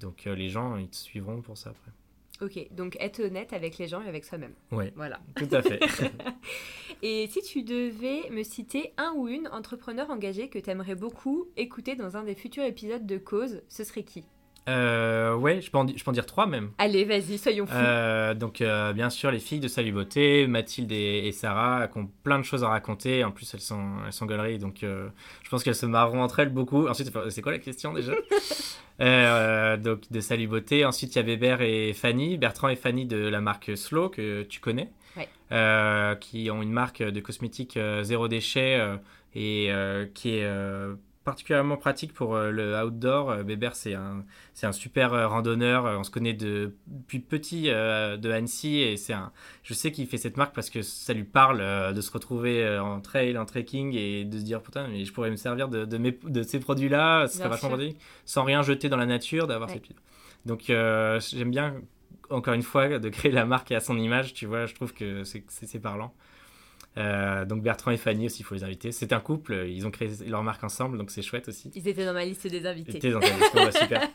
Donc 0.00 0.26
euh, 0.26 0.34
les 0.34 0.48
gens, 0.48 0.76
ils 0.76 0.88
te 0.88 0.96
suivront 0.96 1.40
pour 1.40 1.56
ça 1.56 1.70
après. 1.70 1.90
Ok, 2.40 2.68
donc 2.72 2.96
être 3.00 3.20
honnête 3.20 3.52
avec 3.52 3.78
les 3.78 3.88
gens 3.88 4.00
et 4.02 4.08
avec 4.08 4.24
soi-même. 4.24 4.54
Oui, 4.70 4.92
voilà. 4.94 5.18
tout 5.34 5.48
à 5.50 5.60
fait. 5.60 5.80
et 7.02 7.26
si 7.26 7.42
tu 7.42 7.64
devais 7.64 8.30
me 8.30 8.44
citer 8.44 8.92
un 8.96 9.12
ou 9.16 9.26
une 9.26 9.48
entrepreneur 9.48 10.08
engagé 10.08 10.48
que 10.48 10.60
tu 10.60 10.70
aimerais 10.70 10.94
beaucoup 10.94 11.48
écouter 11.56 11.96
dans 11.96 12.16
un 12.16 12.22
des 12.22 12.36
futurs 12.36 12.62
épisodes 12.62 13.04
de 13.04 13.18
Cause, 13.18 13.62
ce 13.68 13.82
serait 13.82 14.04
qui? 14.04 14.24
Euh, 14.68 15.34
ouais, 15.34 15.60
je 15.62 15.70
peux, 15.70 15.78
en, 15.78 15.86
je 15.88 16.04
peux 16.04 16.10
en 16.10 16.12
dire 16.12 16.26
trois 16.26 16.46
même. 16.46 16.70
Allez, 16.76 17.04
vas-y, 17.04 17.38
soyons 17.38 17.66
fous. 17.66 17.72
Euh, 17.74 18.34
donc, 18.34 18.60
euh, 18.60 18.92
bien 18.92 19.08
sûr, 19.08 19.30
les 19.30 19.38
filles 19.38 19.60
de 19.60 19.68
Salut 19.68 19.92
Beauté, 19.92 20.46
Mathilde 20.46 20.92
et, 20.92 21.32
Sarah, 21.32 21.88
qui 21.88 21.98
ont 21.98 22.10
plein 22.22 22.38
de 22.38 22.44
choses 22.44 22.62
à 22.64 22.68
raconter. 22.68 23.24
En 23.24 23.30
plus, 23.30 23.52
elles 23.54 23.60
sont, 23.60 23.96
elles 24.06 24.12
sont 24.12 24.26
galeries, 24.26 24.58
donc 24.58 24.82
euh, 24.82 25.08
je 25.42 25.48
pense 25.48 25.62
qu'elles 25.62 25.74
se 25.74 25.86
marreront 25.86 26.22
entre 26.22 26.40
elles 26.40 26.52
beaucoup. 26.52 26.86
Ensuite, 26.86 27.10
c'est 27.30 27.42
quoi 27.42 27.52
la 27.52 27.58
question 27.58 27.94
déjà 27.94 28.12
Donc, 29.78 30.02
de 30.10 30.20
Salut 30.20 30.48
Beauté. 30.48 30.84
Ensuite, 30.84 31.14
il 31.14 31.18
y 31.18 31.20
a 31.20 31.24
Weber 31.24 31.62
et 31.62 31.94
Fanny, 31.94 32.36
Bertrand 32.36 32.68
et 32.68 32.76
Fanny 32.76 33.06
de 33.06 33.16
la 33.16 33.40
marque 33.40 33.76
Slow, 33.76 34.10
que 34.10 34.42
tu 34.42 34.60
connais, 34.60 34.90
qui 36.20 36.50
ont 36.50 36.62
une 36.62 36.72
marque 36.72 37.02
de 37.02 37.20
cosmétiques 37.20 37.78
zéro 38.02 38.28
déchet 38.28 38.80
et 39.34 39.70
qui 40.14 40.36
est 40.36 40.46
particulièrement 41.28 41.76
pratique 41.76 42.14
pour 42.14 42.34
euh, 42.34 42.50
le 42.50 42.74
outdoor. 42.74 43.30
Euh, 43.30 43.42
Weber, 43.42 43.76
c'est 43.76 43.92
un, 43.92 44.24
c'est 44.54 44.66
un 44.66 44.72
super 44.72 45.12
euh, 45.12 45.28
randonneur. 45.28 45.84
On 45.84 46.02
se 46.02 46.10
connaît 46.10 46.32
de, 46.32 46.74
depuis 46.86 47.20
petit 47.20 47.64
de 47.64 48.30
Annecy 48.30 48.78
et 48.78 48.96
c'est 48.96 49.12
un, 49.12 49.30
je 49.62 49.74
sais 49.74 49.92
qu'il 49.92 50.06
fait 50.06 50.16
cette 50.16 50.38
marque 50.38 50.54
parce 50.54 50.70
que 50.70 50.80
ça 50.80 51.12
lui 51.12 51.24
parle 51.24 51.92
de 51.92 52.00
se 52.00 52.10
retrouver 52.10 52.78
en 52.78 53.00
trail, 53.00 53.36
en 53.36 53.44
trekking 53.44 53.94
et 53.94 54.24
de 54.24 54.38
se 54.38 54.42
dire 54.42 54.62
putain, 54.62 54.88
mais 54.88 55.04
je 55.04 55.12
pourrais 55.12 55.30
me 55.30 55.36
servir 55.36 55.68
de, 55.68 55.84
de, 55.84 55.98
mes, 55.98 56.18
de 56.24 56.42
ces 56.42 56.60
produits-là, 56.60 57.26
ce 57.26 57.38
serait 57.38 57.50
vachement 57.50 57.70
pratique, 57.70 57.98
sans 58.24 58.44
rien 58.44 58.62
jeter 58.62 58.88
dans 58.88 58.96
la 58.96 59.06
nature, 59.06 59.46
d'avoir 59.46 59.68
ces 59.68 59.82
Donc 60.46 60.64
j'aime 60.66 61.50
bien, 61.50 61.74
encore 62.30 62.54
une 62.54 62.62
fois, 62.62 62.98
de 62.98 63.08
créer 63.10 63.32
la 63.32 63.44
marque 63.44 63.70
à 63.72 63.80
son 63.80 63.98
image, 63.98 64.32
tu 64.32 64.46
vois, 64.46 64.64
je 64.64 64.74
trouve 64.74 64.94
que 64.94 65.24
c'est, 65.24 65.44
c'est 65.48 65.80
parlant. 65.80 66.14
Euh, 66.98 67.44
donc 67.44 67.62
Bertrand 67.62 67.92
et 67.92 67.96
Fanny 67.96 68.26
aussi, 68.26 68.40
il 68.40 68.44
faut 68.44 68.54
les 68.54 68.64
inviter. 68.64 68.90
C'est 68.92 69.12
un 69.12 69.20
couple, 69.20 69.66
ils 69.68 69.86
ont 69.86 69.90
créé 69.90 70.10
leur 70.26 70.42
marque 70.42 70.64
ensemble, 70.64 70.98
donc 70.98 71.10
c'est 71.10 71.22
chouette 71.22 71.48
aussi. 71.48 71.70
Ils 71.74 71.86
étaient 71.86 72.04
dans 72.04 72.12
ma 72.12 72.24
liste 72.24 72.46
des 72.46 72.66
invités. 72.66 72.92
Ils 72.92 72.96
étaient 72.96 73.10
dans 73.12 73.20
ta 73.20 73.28
liste, 73.28 73.78
super. 73.78 74.08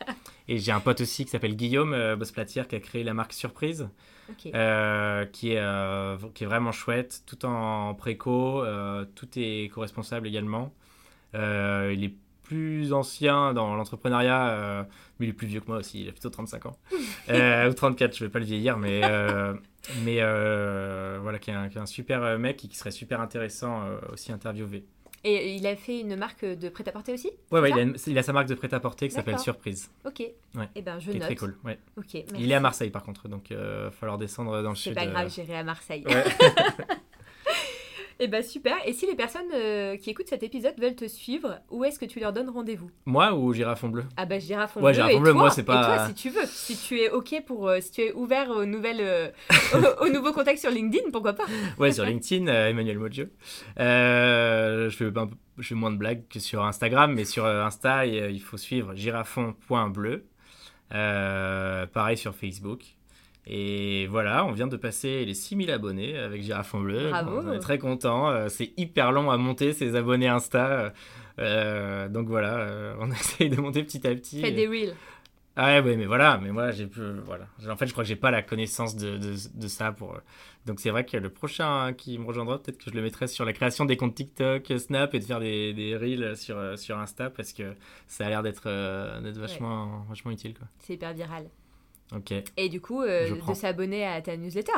Et 0.48 0.58
j'ai 0.58 0.72
un 0.72 0.80
pote 0.80 1.00
aussi 1.00 1.24
qui 1.24 1.30
s'appelle 1.30 1.56
Guillaume 1.56 1.94
euh, 1.94 2.16
Bosplatière 2.16 2.68
qui 2.68 2.76
a 2.76 2.80
créé 2.80 3.02
la 3.02 3.14
marque 3.14 3.32
Surprise, 3.32 3.88
euh, 4.54 5.24
qui, 5.26 5.52
est, 5.52 5.58
euh, 5.58 6.16
qui 6.34 6.44
est 6.44 6.46
vraiment 6.46 6.72
chouette, 6.72 7.22
tout 7.26 7.46
en 7.46 7.94
préco, 7.94 8.64
tout 9.14 9.28
est 9.36 9.70
co-responsable 9.72 10.26
également. 10.26 10.74
il 11.32 12.04
est 12.04 12.14
plus 12.44 12.92
ancien 12.92 13.52
dans 13.52 13.74
l'entrepreneuriat, 13.74 14.86
mais 15.18 15.26
il 15.26 15.30
est 15.30 15.34
plus 15.34 15.46
vieux 15.46 15.60
que 15.60 15.66
moi 15.66 15.78
aussi, 15.78 16.02
il 16.02 16.08
a 16.08 16.12
plutôt 16.12 16.30
35 16.30 16.66
ans. 16.66 16.76
ou 17.28 17.72
34, 17.72 18.16
je 18.16 18.24
vais 18.24 18.30
pas 18.30 18.38
le 18.38 18.44
vieillir, 18.44 18.78
mais 18.78 19.00
mais 20.02 20.18
euh, 20.20 21.18
voilà, 21.20 21.38
qui 21.38 21.50
est, 21.50 21.54
un, 21.54 21.86
super 21.86 22.22
euh, 22.22 22.38
mec 22.38 22.64
et 22.64 22.68
qui 22.68 22.76
serait 22.76 22.90
super 22.90 23.20
intéressant 23.20 23.82
euh, 23.82 23.98
aussi 24.12 24.32
interviewé. 24.32 24.84
Et 25.26 25.54
il 25.54 25.66
a 25.66 25.74
fait 25.74 26.00
une 26.00 26.16
marque 26.16 26.44
de 26.44 26.68
prêt-à-porter 26.68 27.14
aussi 27.14 27.30
Ouais, 27.50 27.60
ouais 27.60 27.70
il 28.06 28.18
a, 28.18 28.22
sa 28.22 28.34
marque 28.34 28.48
de 28.48 28.54
prêt-à-porter 28.54 29.08
qui 29.08 29.14
s'appelle 29.14 29.38
Surprise. 29.38 29.90
Ok. 30.04 30.20
Ouais. 30.20 30.64
Et 30.64 30.68
eh 30.76 30.82
ben, 30.82 30.98
je 30.98 31.12
note. 31.12 31.22
très 31.22 31.34
cool. 31.34 31.56
Ouais. 31.64 31.78
Il 32.36 32.50
est 32.50 32.54
à 32.54 32.60
Marseille 32.60 32.90
par 32.90 33.02
contre, 33.02 33.28
donc 33.28 33.48
il 33.48 33.56
va 33.56 33.90
falloir 33.90 34.18
descendre 34.18 34.62
dans 34.62 34.70
le 34.70 34.76
sud. 34.76 34.92
C'est 34.92 34.94
pas 34.94 35.06
grave, 35.06 35.30
j'irai 35.30 35.56
à 35.56 35.64
Marseille. 35.64 36.04
Eh 38.20 38.28
bien 38.28 38.42
super. 38.42 38.76
Et 38.86 38.92
si 38.92 39.06
les 39.06 39.14
personnes 39.14 39.50
euh, 39.52 39.96
qui 39.96 40.10
écoutent 40.10 40.28
cet 40.28 40.42
épisode 40.42 40.74
veulent 40.78 40.94
te 40.94 41.06
suivre, 41.08 41.58
où 41.70 41.84
est-ce 41.84 41.98
que 41.98 42.04
tu 42.04 42.20
leur 42.20 42.32
donnes 42.32 42.48
rendez-vous? 42.48 42.90
Moi 43.06 43.34
ou 43.34 43.52
Girafon 43.52 43.88
Bleu 43.88 44.04
Ah 44.16 44.24
bah 44.24 44.38
Girafon 44.38 44.80
ouais, 44.80 44.92
Bleu. 44.92 45.02
Girafon 45.02 45.20
Bleu, 45.20 45.32
moi 45.32 45.50
c'est 45.50 45.64
pas. 45.64 45.82
Et 45.82 45.84
toi, 45.84 46.06
si 46.08 46.14
tu 46.14 46.30
veux, 46.30 46.46
si 46.46 46.76
tu 46.76 47.00
es 47.00 47.10
ok 47.10 47.42
pour, 47.46 47.68
euh, 47.68 47.80
si 47.80 47.90
tu 47.90 48.00
es 48.02 48.12
ouvert 48.12 48.50
aux 48.50 48.64
nouvelles, 48.64 49.00
euh, 49.00 49.30
aux, 50.00 50.08
nouveaux 50.08 50.32
contacts 50.32 50.60
sur 50.60 50.70
LinkedIn, 50.70 51.10
pourquoi 51.12 51.32
pas? 51.32 51.44
Ouais, 51.78 51.92
sur 51.92 52.04
LinkedIn, 52.04 52.46
Emmanuel 52.46 52.98
Modio. 52.98 53.26
je 53.76 54.94
fais 54.96 55.04
je 55.58 55.68
fais 55.68 55.74
moins 55.74 55.92
de 55.92 55.96
blagues 55.96 56.26
que 56.28 56.40
sur 56.40 56.64
Instagram, 56.64 57.12
mais 57.14 57.24
sur 57.24 57.46
Insta, 57.46 58.06
il 58.06 58.40
faut 58.40 58.56
suivre 58.56 58.94
girafon.bleu. 58.94 60.24
pareil 60.90 62.16
sur 62.16 62.34
Facebook. 62.34 62.96
Et 63.46 64.06
voilà, 64.06 64.46
on 64.46 64.52
vient 64.52 64.66
de 64.66 64.76
passer 64.76 65.24
les 65.24 65.34
6000 65.34 65.70
abonnés 65.70 66.16
avec 66.16 66.42
Girafon 66.42 66.80
Bleu. 66.80 67.10
Bravo. 67.10 67.42
On 67.46 67.52
est 67.52 67.58
très 67.58 67.78
content. 67.78 68.30
Euh, 68.30 68.48
c'est 68.48 68.72
hyper 68.76 69.12
long 69.12 69.30
à 69.30 69.36
monter 69.36 69.72
ces 69.72 69.96
abonnés 69.96 70.28
Insta. 70.28 70.92
Euh, 71.38 72.08
donc 72.08 72.28
voilà, 72.28 72.58
euh, 72.58 72.96
on 73.00 73.10
essaye 73.12 73.50
de 73.50 73.60
monter 73.60 73.82
petit 73.82 74.06
à 74.06 74.14
petit. 74.14 74.40
Fais 74.40 74.52
des 74.52 74.66
reels. 74.66 74.94
Ah 75.56 75.80
ouais, 75.80 75.96
mais 75.96 76.06
voilà, 76.06 76.40
mais 76.42 76.50
moi 76.50 76.72
j'ai 76.72 76.88
peu, 76.88 77.20
voilà. 77.24 77.46
En 77.70 77.76
fait, 77.76 77.86
je 77.86 77.92
crois 77.92 78.02
que 78.02 78.08
j'ai 78.08 78.16
pas 78.16 78.32
la 78.32 78.42
connaissance 78.42 78.96
de, 78.96 79.18
de, 79.18 79.68
ça 79.68 79.92
pour. 79.92 80.18
Donc 80.66 80.80
c'est 80.80 80.90
vrai 80.90 81.06
que 81.06 81.16
le 81.16 81.28
prochain 81.28 81.92
qui 81.92 82.18
me 82.18 82.26
rejoindra, 82.26 82.60
peut-être 82.60 82.78
que 82.78 82.90
je 82.90 82.96
le 82.96 83.02
mettrai 83.02 83.28
sur 83.28 83.44
la 83.44 83.52
création 83.52 83.84
des 83.84 83.96
comptes 83.96 84.16
TikTok, 84.16 84.72
Snap 84.76 85.14
et 85.14 85.20
de 85.20 85.24
faire 85.24 85.38
des, 85.38 85.72
des 85.72 85.96
reels 85.96 86.36
sur, 86.36 86.76
sur 86.76 86.98
Insta 86.98 87.30
parce 87.30 87.52
que 87.52 87.74
ça 88.08 88.26
a 88.26 88.30
l'air 88.30 88.42
d'être 88.42 88.68
vachement, 89.38 90.04
vachement 90.08 90.32
utile. 90.32 90.54
C'est 90.80 90.94
hyper 90.94 91.12
viral. 91.12 91.44
Ok. 92.12 92.32
Et 92.56 92.68
du 92.68 92.80
coup, 92.80 93.02
euh, 93.02 93.30
de 93.30 93.54
s'abonner 93.54 94.06
à 94.06 94.20
ta 94.20 94.36
newsletter. 94.36 94.72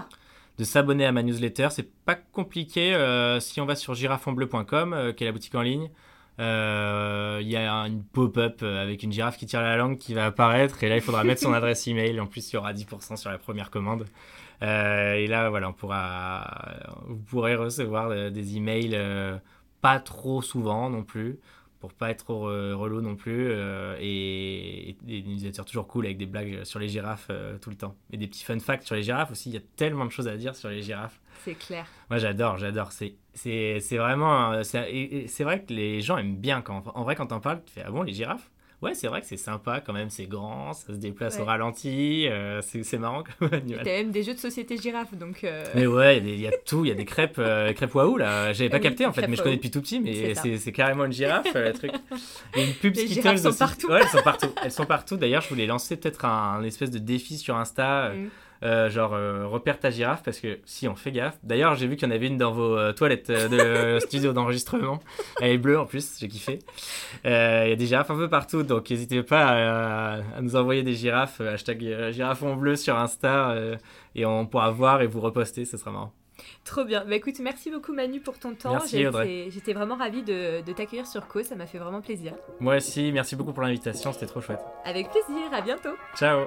De 0.59 0.65
s'abonner 0.65 1.05
à 1.05 1.13
ma 1.13 1.23
newsletter, 1.23 1.69
c'est 1.71 1.91
pas 2.05 2.15
compliqué. 2.15 2.95
Euh, 2.95 3.41
si 3.41 3.61
on 3.61 3.67
va 3.67 3.77
sur 3.77 3.95
girafonbleu.com, 3.95 4.93
euh, 4.93 5.13
qui 5.13 5.25
est 5.25 5.27
la 5.27 5.33
boutique 5.33 5.55
en 5.55 5.63
ligne, 5.63 5.91
il 6.39 7.49
y 7.49 7.57
a 7.57 7.73
une 7.87 8.03
pop-up 8.05 8.63
avec 8.63 9.03
une 9.03 9.13
girafe 9.13 9.39
qui 9.39 9.47
tire 9.47 9.63
la 9.63 9.77
langue 9.77 9.99
qui 9.99 10.15
va 10.15 10.27
apparaître. 10.27 10.83
Et 10.83 10.89
là, 10.89 10.97
il 10.97 11.03
faudra 11.03 11.25
mettre 11.25 11.43
son 11.43 11.53
adresse 11.55 11.87
email. 11.87 12.21
En 12.21 12.27
plus, 12.27 12.53
il 12.53 12.55
y 12.55 12.59
aura 12.59 12.73
10% 12.73 13.17
sur 13.17 13.31
la 13.31 13.39
première 13.39 13.71
commande. 13.71 14.07
et 14.63 15.27
là, 15.27 15.51
voilà, 15.51 15.71
on 15.71 15.73
pourra, 15.73 16.47
vous 17.07 17.17
pourrez 17.17 17.55
recevoir 17.55 18.31
des 18.31 18.57
emails 18.57 18.99
pas 19.81 20.01
trop 20.01 20.43
souvent 20.43 20.91
non 20.91 21.05
plus 21.05 21.39
pour 21.81 21.93
pas 21.93 22.11
être 22.11 22.25
trop 22.25 22.43
relou 22.43 23.01
non 23.01 23.17
plus 23.17 23.51
euh, 23.51 23.97
et, 24.01 24.97
des 25.03 25.23
newsletters 25.23 25.65
toujours 25.65 25.87
cool 25.87 26.07
avec 26.07 26.19
des 26.19 26.27
blagues 26.27 26.65
sur 26.65 26.79
les 26.79 26.89
girafes 26.89 27.29
euh, 27.31 27.59
tout 27.59 27.71
le 27.71 27.77
temps. 27.77 27.95
Et 28.13 28.17
des 28.17 28.27
petits 28.27 28.45
fun 28.45 28.59
facts 28.59 28.85
sur 28.85 28.95
les 28.95 29.03
girafes 29.03 29.31
aussi 29.31 29.51
il 29.51 29.55
y 29.55 29.59
a 29.59 29.63
tellement 29.77 30.05
de 30.05 30.11
choses 30.11 30.29
à 30.29 30.37
dire 30.37 30.55
sur 30.55 30.69
les 30.69 30.83
girafes. 30.83 31.21
C'est 31.45 31.55
clair. 31.55 31.87
Moi 32.11 32.19
j'adore 32.19 32.59
j'adore. 32.59 32.93
C'est 32.93 33.17
c'est 33.35 33.97
vraiment 33.97 34.63
c'est 34.63 35.45
vrai 35.45 35.63
que 35.63 35.73
les 35.73 36.01
gens 36.01 36.17
aiment 36.17 36.37
bien 36.37 36.63
quand 36.63 36.83
en 36.95 37.05
vrai 37.05 37.15
quand 37.15 37.27
t'en 37.27 37.41
parles 37.41 37.63
tu 37.67 37.73
fais 37.73 37.83
ah 37.87 37.91
bon 37.91 38.03
les 38.03 38.13
girafes? 38.13 38.51
Ouais, 38.83 38.95
c'est 38.95 39.09
vrai 39.09 39.21
que 39.21 39.27
c'est 39.27 39.37
sympa 39.37 39.81
quand 39.81 39.93
même, 39.93 40.11
c'est 40.11 40.27
grand, 40.27 40.73
ça 40.73 40.89
se 40.89 40.99
déplace 40.99 41.39
au 41.41 41.45
ralenti, 41.45 42.27
euh, 42.29 42.61
c'est 42.63 42.99
marrant 42.99 43.25
comme 43.39 43.53
animal. 43.53 43.85
T'as 43.85 43.93
même 43.93 44.11
des 44.11 44.23
jeux 44.23 44.35
de 44.35 44.39
société 44.39 44.77
girafe, 44.77 45.15
donc. 45.15 45.45
Euh, 45.45 45.65
mais 45.75 45.87
ouais, 45.87 46.19
il 46.19 46.41
y, 46.41 46.47
a 46.47 46.53
tout, 46.65 46.85
il 46.85 46.89
y 46.89 46.91
a 46.91 46.95
des 46.95 47.05
crêpes, 47.05 47.39
euh, 47.39 47.73
crêpes 47.75 47.95
waouh 47.95 48.17
là, 48.17 48.53
j'avais 48.53 48.71
pas 48.71 48.81
capté 48.81 49.07
en 49.07 49.13
fait, 49.13 49.27
mais 49.29 49.37
je 49.37 49.43
connais 49.43 49.57
depuis 49.57 49.71
tout 49.71 49.81
petit, 49.81 50.01
mais 50.01 50.35
c'est 50.35 50.73
carrément 50.73 51.05
une 51.05 51.13
girafe, 51.13 51.53
le 51.55 51.73
truc. 51.73 51.93
Et 52.55 52.65
une 52.65 52.75
pub 52.75 52.95
Les 52.95 53.07
girafes 53.07 53.41
sont 53.41 53.53
partout. 53.53 53.89
Ouais, 53.89 54.01
elles 54.03 54.09
sont 54.09 54.23
partout. 54.23 54.49
Elles 54.63 54.73
sont 54.73 54.87
partout. 54.87 55.17
D'ailleurs, 55.17 55.43
je 55.43 55.49
voulais 55.49 55.67
lancer 55.67 55.97
peut-être 55.97 56.25
un, 56.25 56.63
espèce 56.65 56.91
de 56.91 56.99
défi 56.99 57.39
sur 57.39 57.57
Insta. 57.57 58.11
Mm. 58.11 58.29
Euh, 58.63 58.89
genre, 58.89 59.15
euh, 59.15 59.47
repère 59.47 59.79
ta 59.79 59.91
girafe 59.91 60.23
parce 60.23 60.41
que 60.41 60.59
si 60.65 60.89
on 60.89 60.97
fait 60.97 61.13
gaffe. 61.13 61.39
D'ailleurs, 61.43 61.75
j'ai 61.75 61.87
vu 61.87 61.97
qu'il 61.97 62.09
y 62.09 62.11
en 62.11 62.15
avait 62.15 62.27
une 62.27 62.39
dans 62.39 62.53
vos 62.53 62.77
euh, 62.77 62.93
toilettes 62.93 63.31
de 63.31 63.99
studio 64.01 64.33
d'enregistrement. 64.33 65.01
Elle 65.41 65.53
est 65.53 65.59
bleue 65.59 65.79
en 65.79 65.87
plus, 65.87 66.19
j'ai 66.19 66.29
kiffé. 66.29 66.61
Il 67.25 67.31
y 67.31 67.33
a 67.73 67.77
des 67.77 67.87
girafes 67.87 68.11
un 68.11 68.17
peu 68.17 68.29
partout, 68.29 68.63
donc 68.63 68.91
n'hésitez 68.91 69.23
pas 69.23 69.47
à, 69.47 70.15
à, 70.37 70.41
nous 70.41 70.57
envoyer 70.57 70.83
des 70.83 70.95
girafes. 70.95 71.41
Hashtag 71.41 72.11
girafe 72.13 72.43
en 72.43 72.57
bleu 72.57 72.77
sur 72.77 72.97
Insta 72.97 73.55
et 74.15 74.25
on 74.25 74.47
pourra 74.47 74.71
voir 74.71 75.03
et 75.03 75.07
vous 75.07 75.21
reposter, 75.21 75.65
ce 75.65 75.77
sera 75.77 75.91
marrant. 75.91 76.13
Trop 76.65 76.85
bien. 76.85 77.05
Bah 77.05 77.17
écoute, 77.17 77.39
merci 77.41 77.71
beaucoup 77.71 77.93
Manu 77.93 78.21
pour 78.21 78.39
ton 78.39 78.55
temps. 78.55 78.79
J'étais 78.87 79.73
vraiment 79.73 79.97
ravie 79.97 80.23
de, 80.23 80.63
de 80.63 80.73
t'accueillir 80.73 81.07
sur 81.07 81.27
Cause, 81.29 81.47
ça 81.47 81.57
m'a 81.57 81.67
fait 81.67 81.79
vraiment 81.79 82.01
plaisir. 82.01 82.35
Moi 82.61 82.77
aussi, 82.77 83.13
merci 83.13 83.37
beaucoup 83.37 83.53
pour 83.53 83.63
l'invitation, 83.63 84.13
c'était 84.13 84.27
trop 84.27 84.41
chouette. 84.41 84.61
Avec 84.85 85.11
plaisir, 85.11 85.53
à 85.53 85.61
bientôt. 85.61 85.95
Ciao. 86.17 86.47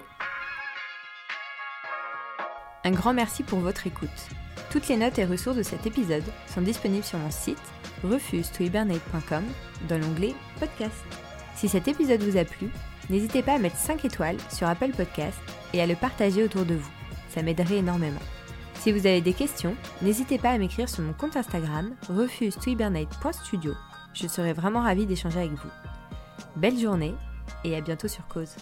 Un 2.86 2.92
grand 2.92 3.14
merci 3.14 3.44
pour 3.44 3.60
votre 3.60 3.88
écoute. 3.88 4.10
Toutes 4.72 4.88
les 4.88 4.98
notes 4.98 5.20
et 5.20 5.26
ressources 5.26 5.58
de 5.58 5.64
cet 5.64 5.86
épisode 5.86 6.24
sont 6.48 6.62
disponibles 6.62 7.04
sur 7.04 7.20
mon 7.20 7.32
site 7.32 7.58
refuse-to-hibernate.com 8.04 9.44
dans 9.90 9.98
l'onglet 9.98 10.34
podcast. 10.60 11.04
Si 11.56 11.68
cet 11.68 11.88
épisode 11.90 12.24
vous 12.24 12.38
a 12.38 12.46
plu, 12.46 12.70
n'hésitez 13.10 13.44
pas 13.44 13.56
à 13.56 13.60
mettre 13.60 13.76
5 13.76 14.06
étoiles 14.06 14.38
sur 14.50 14.68
Apple 14.68 14.92
Podcast 14.92 15.38
et 15.74 15.82
à 15.82 15.88
le 15.88 15.96
partager 15.96 16.44
autour 16.44 16.66
de 16.66 16.76
vous. 16.76 16.92
Ça 17.30 17.42
m'aiderait 17.42 17.78
énormément. 17.78 18.22
Si 18.76 18.94
vous 18.94 19.06
avez 19.06 19.20
des 19.20 19.34
questions, 19.34 19.76
n'hésitez 20.02 20.38
pas 20.38 20.52
à 20.52 20.58
m'écrire 20.58 20.88
sur 20.88 21.04
mon 21.04 21.14
compte 21.14 21.36
Instagram 21.36 21.94
refuse-to-hibernate.studio. 22.08 23.74
Je 24.14 24.28
serai 24.28 24.54
vraiment 24.54 24.82
ravie 24.82 25.06
d'échanger 25.06 25.40
avec 25.40 25.52
vous. 25.52 25.70
Belle 26.56 26.80
journée 26.80 27.16
et 27.66 27.76
à 27.76 27.82
bientôt 27.82 28.08
sur 28.08 28.26
Cause. 28.28 28.56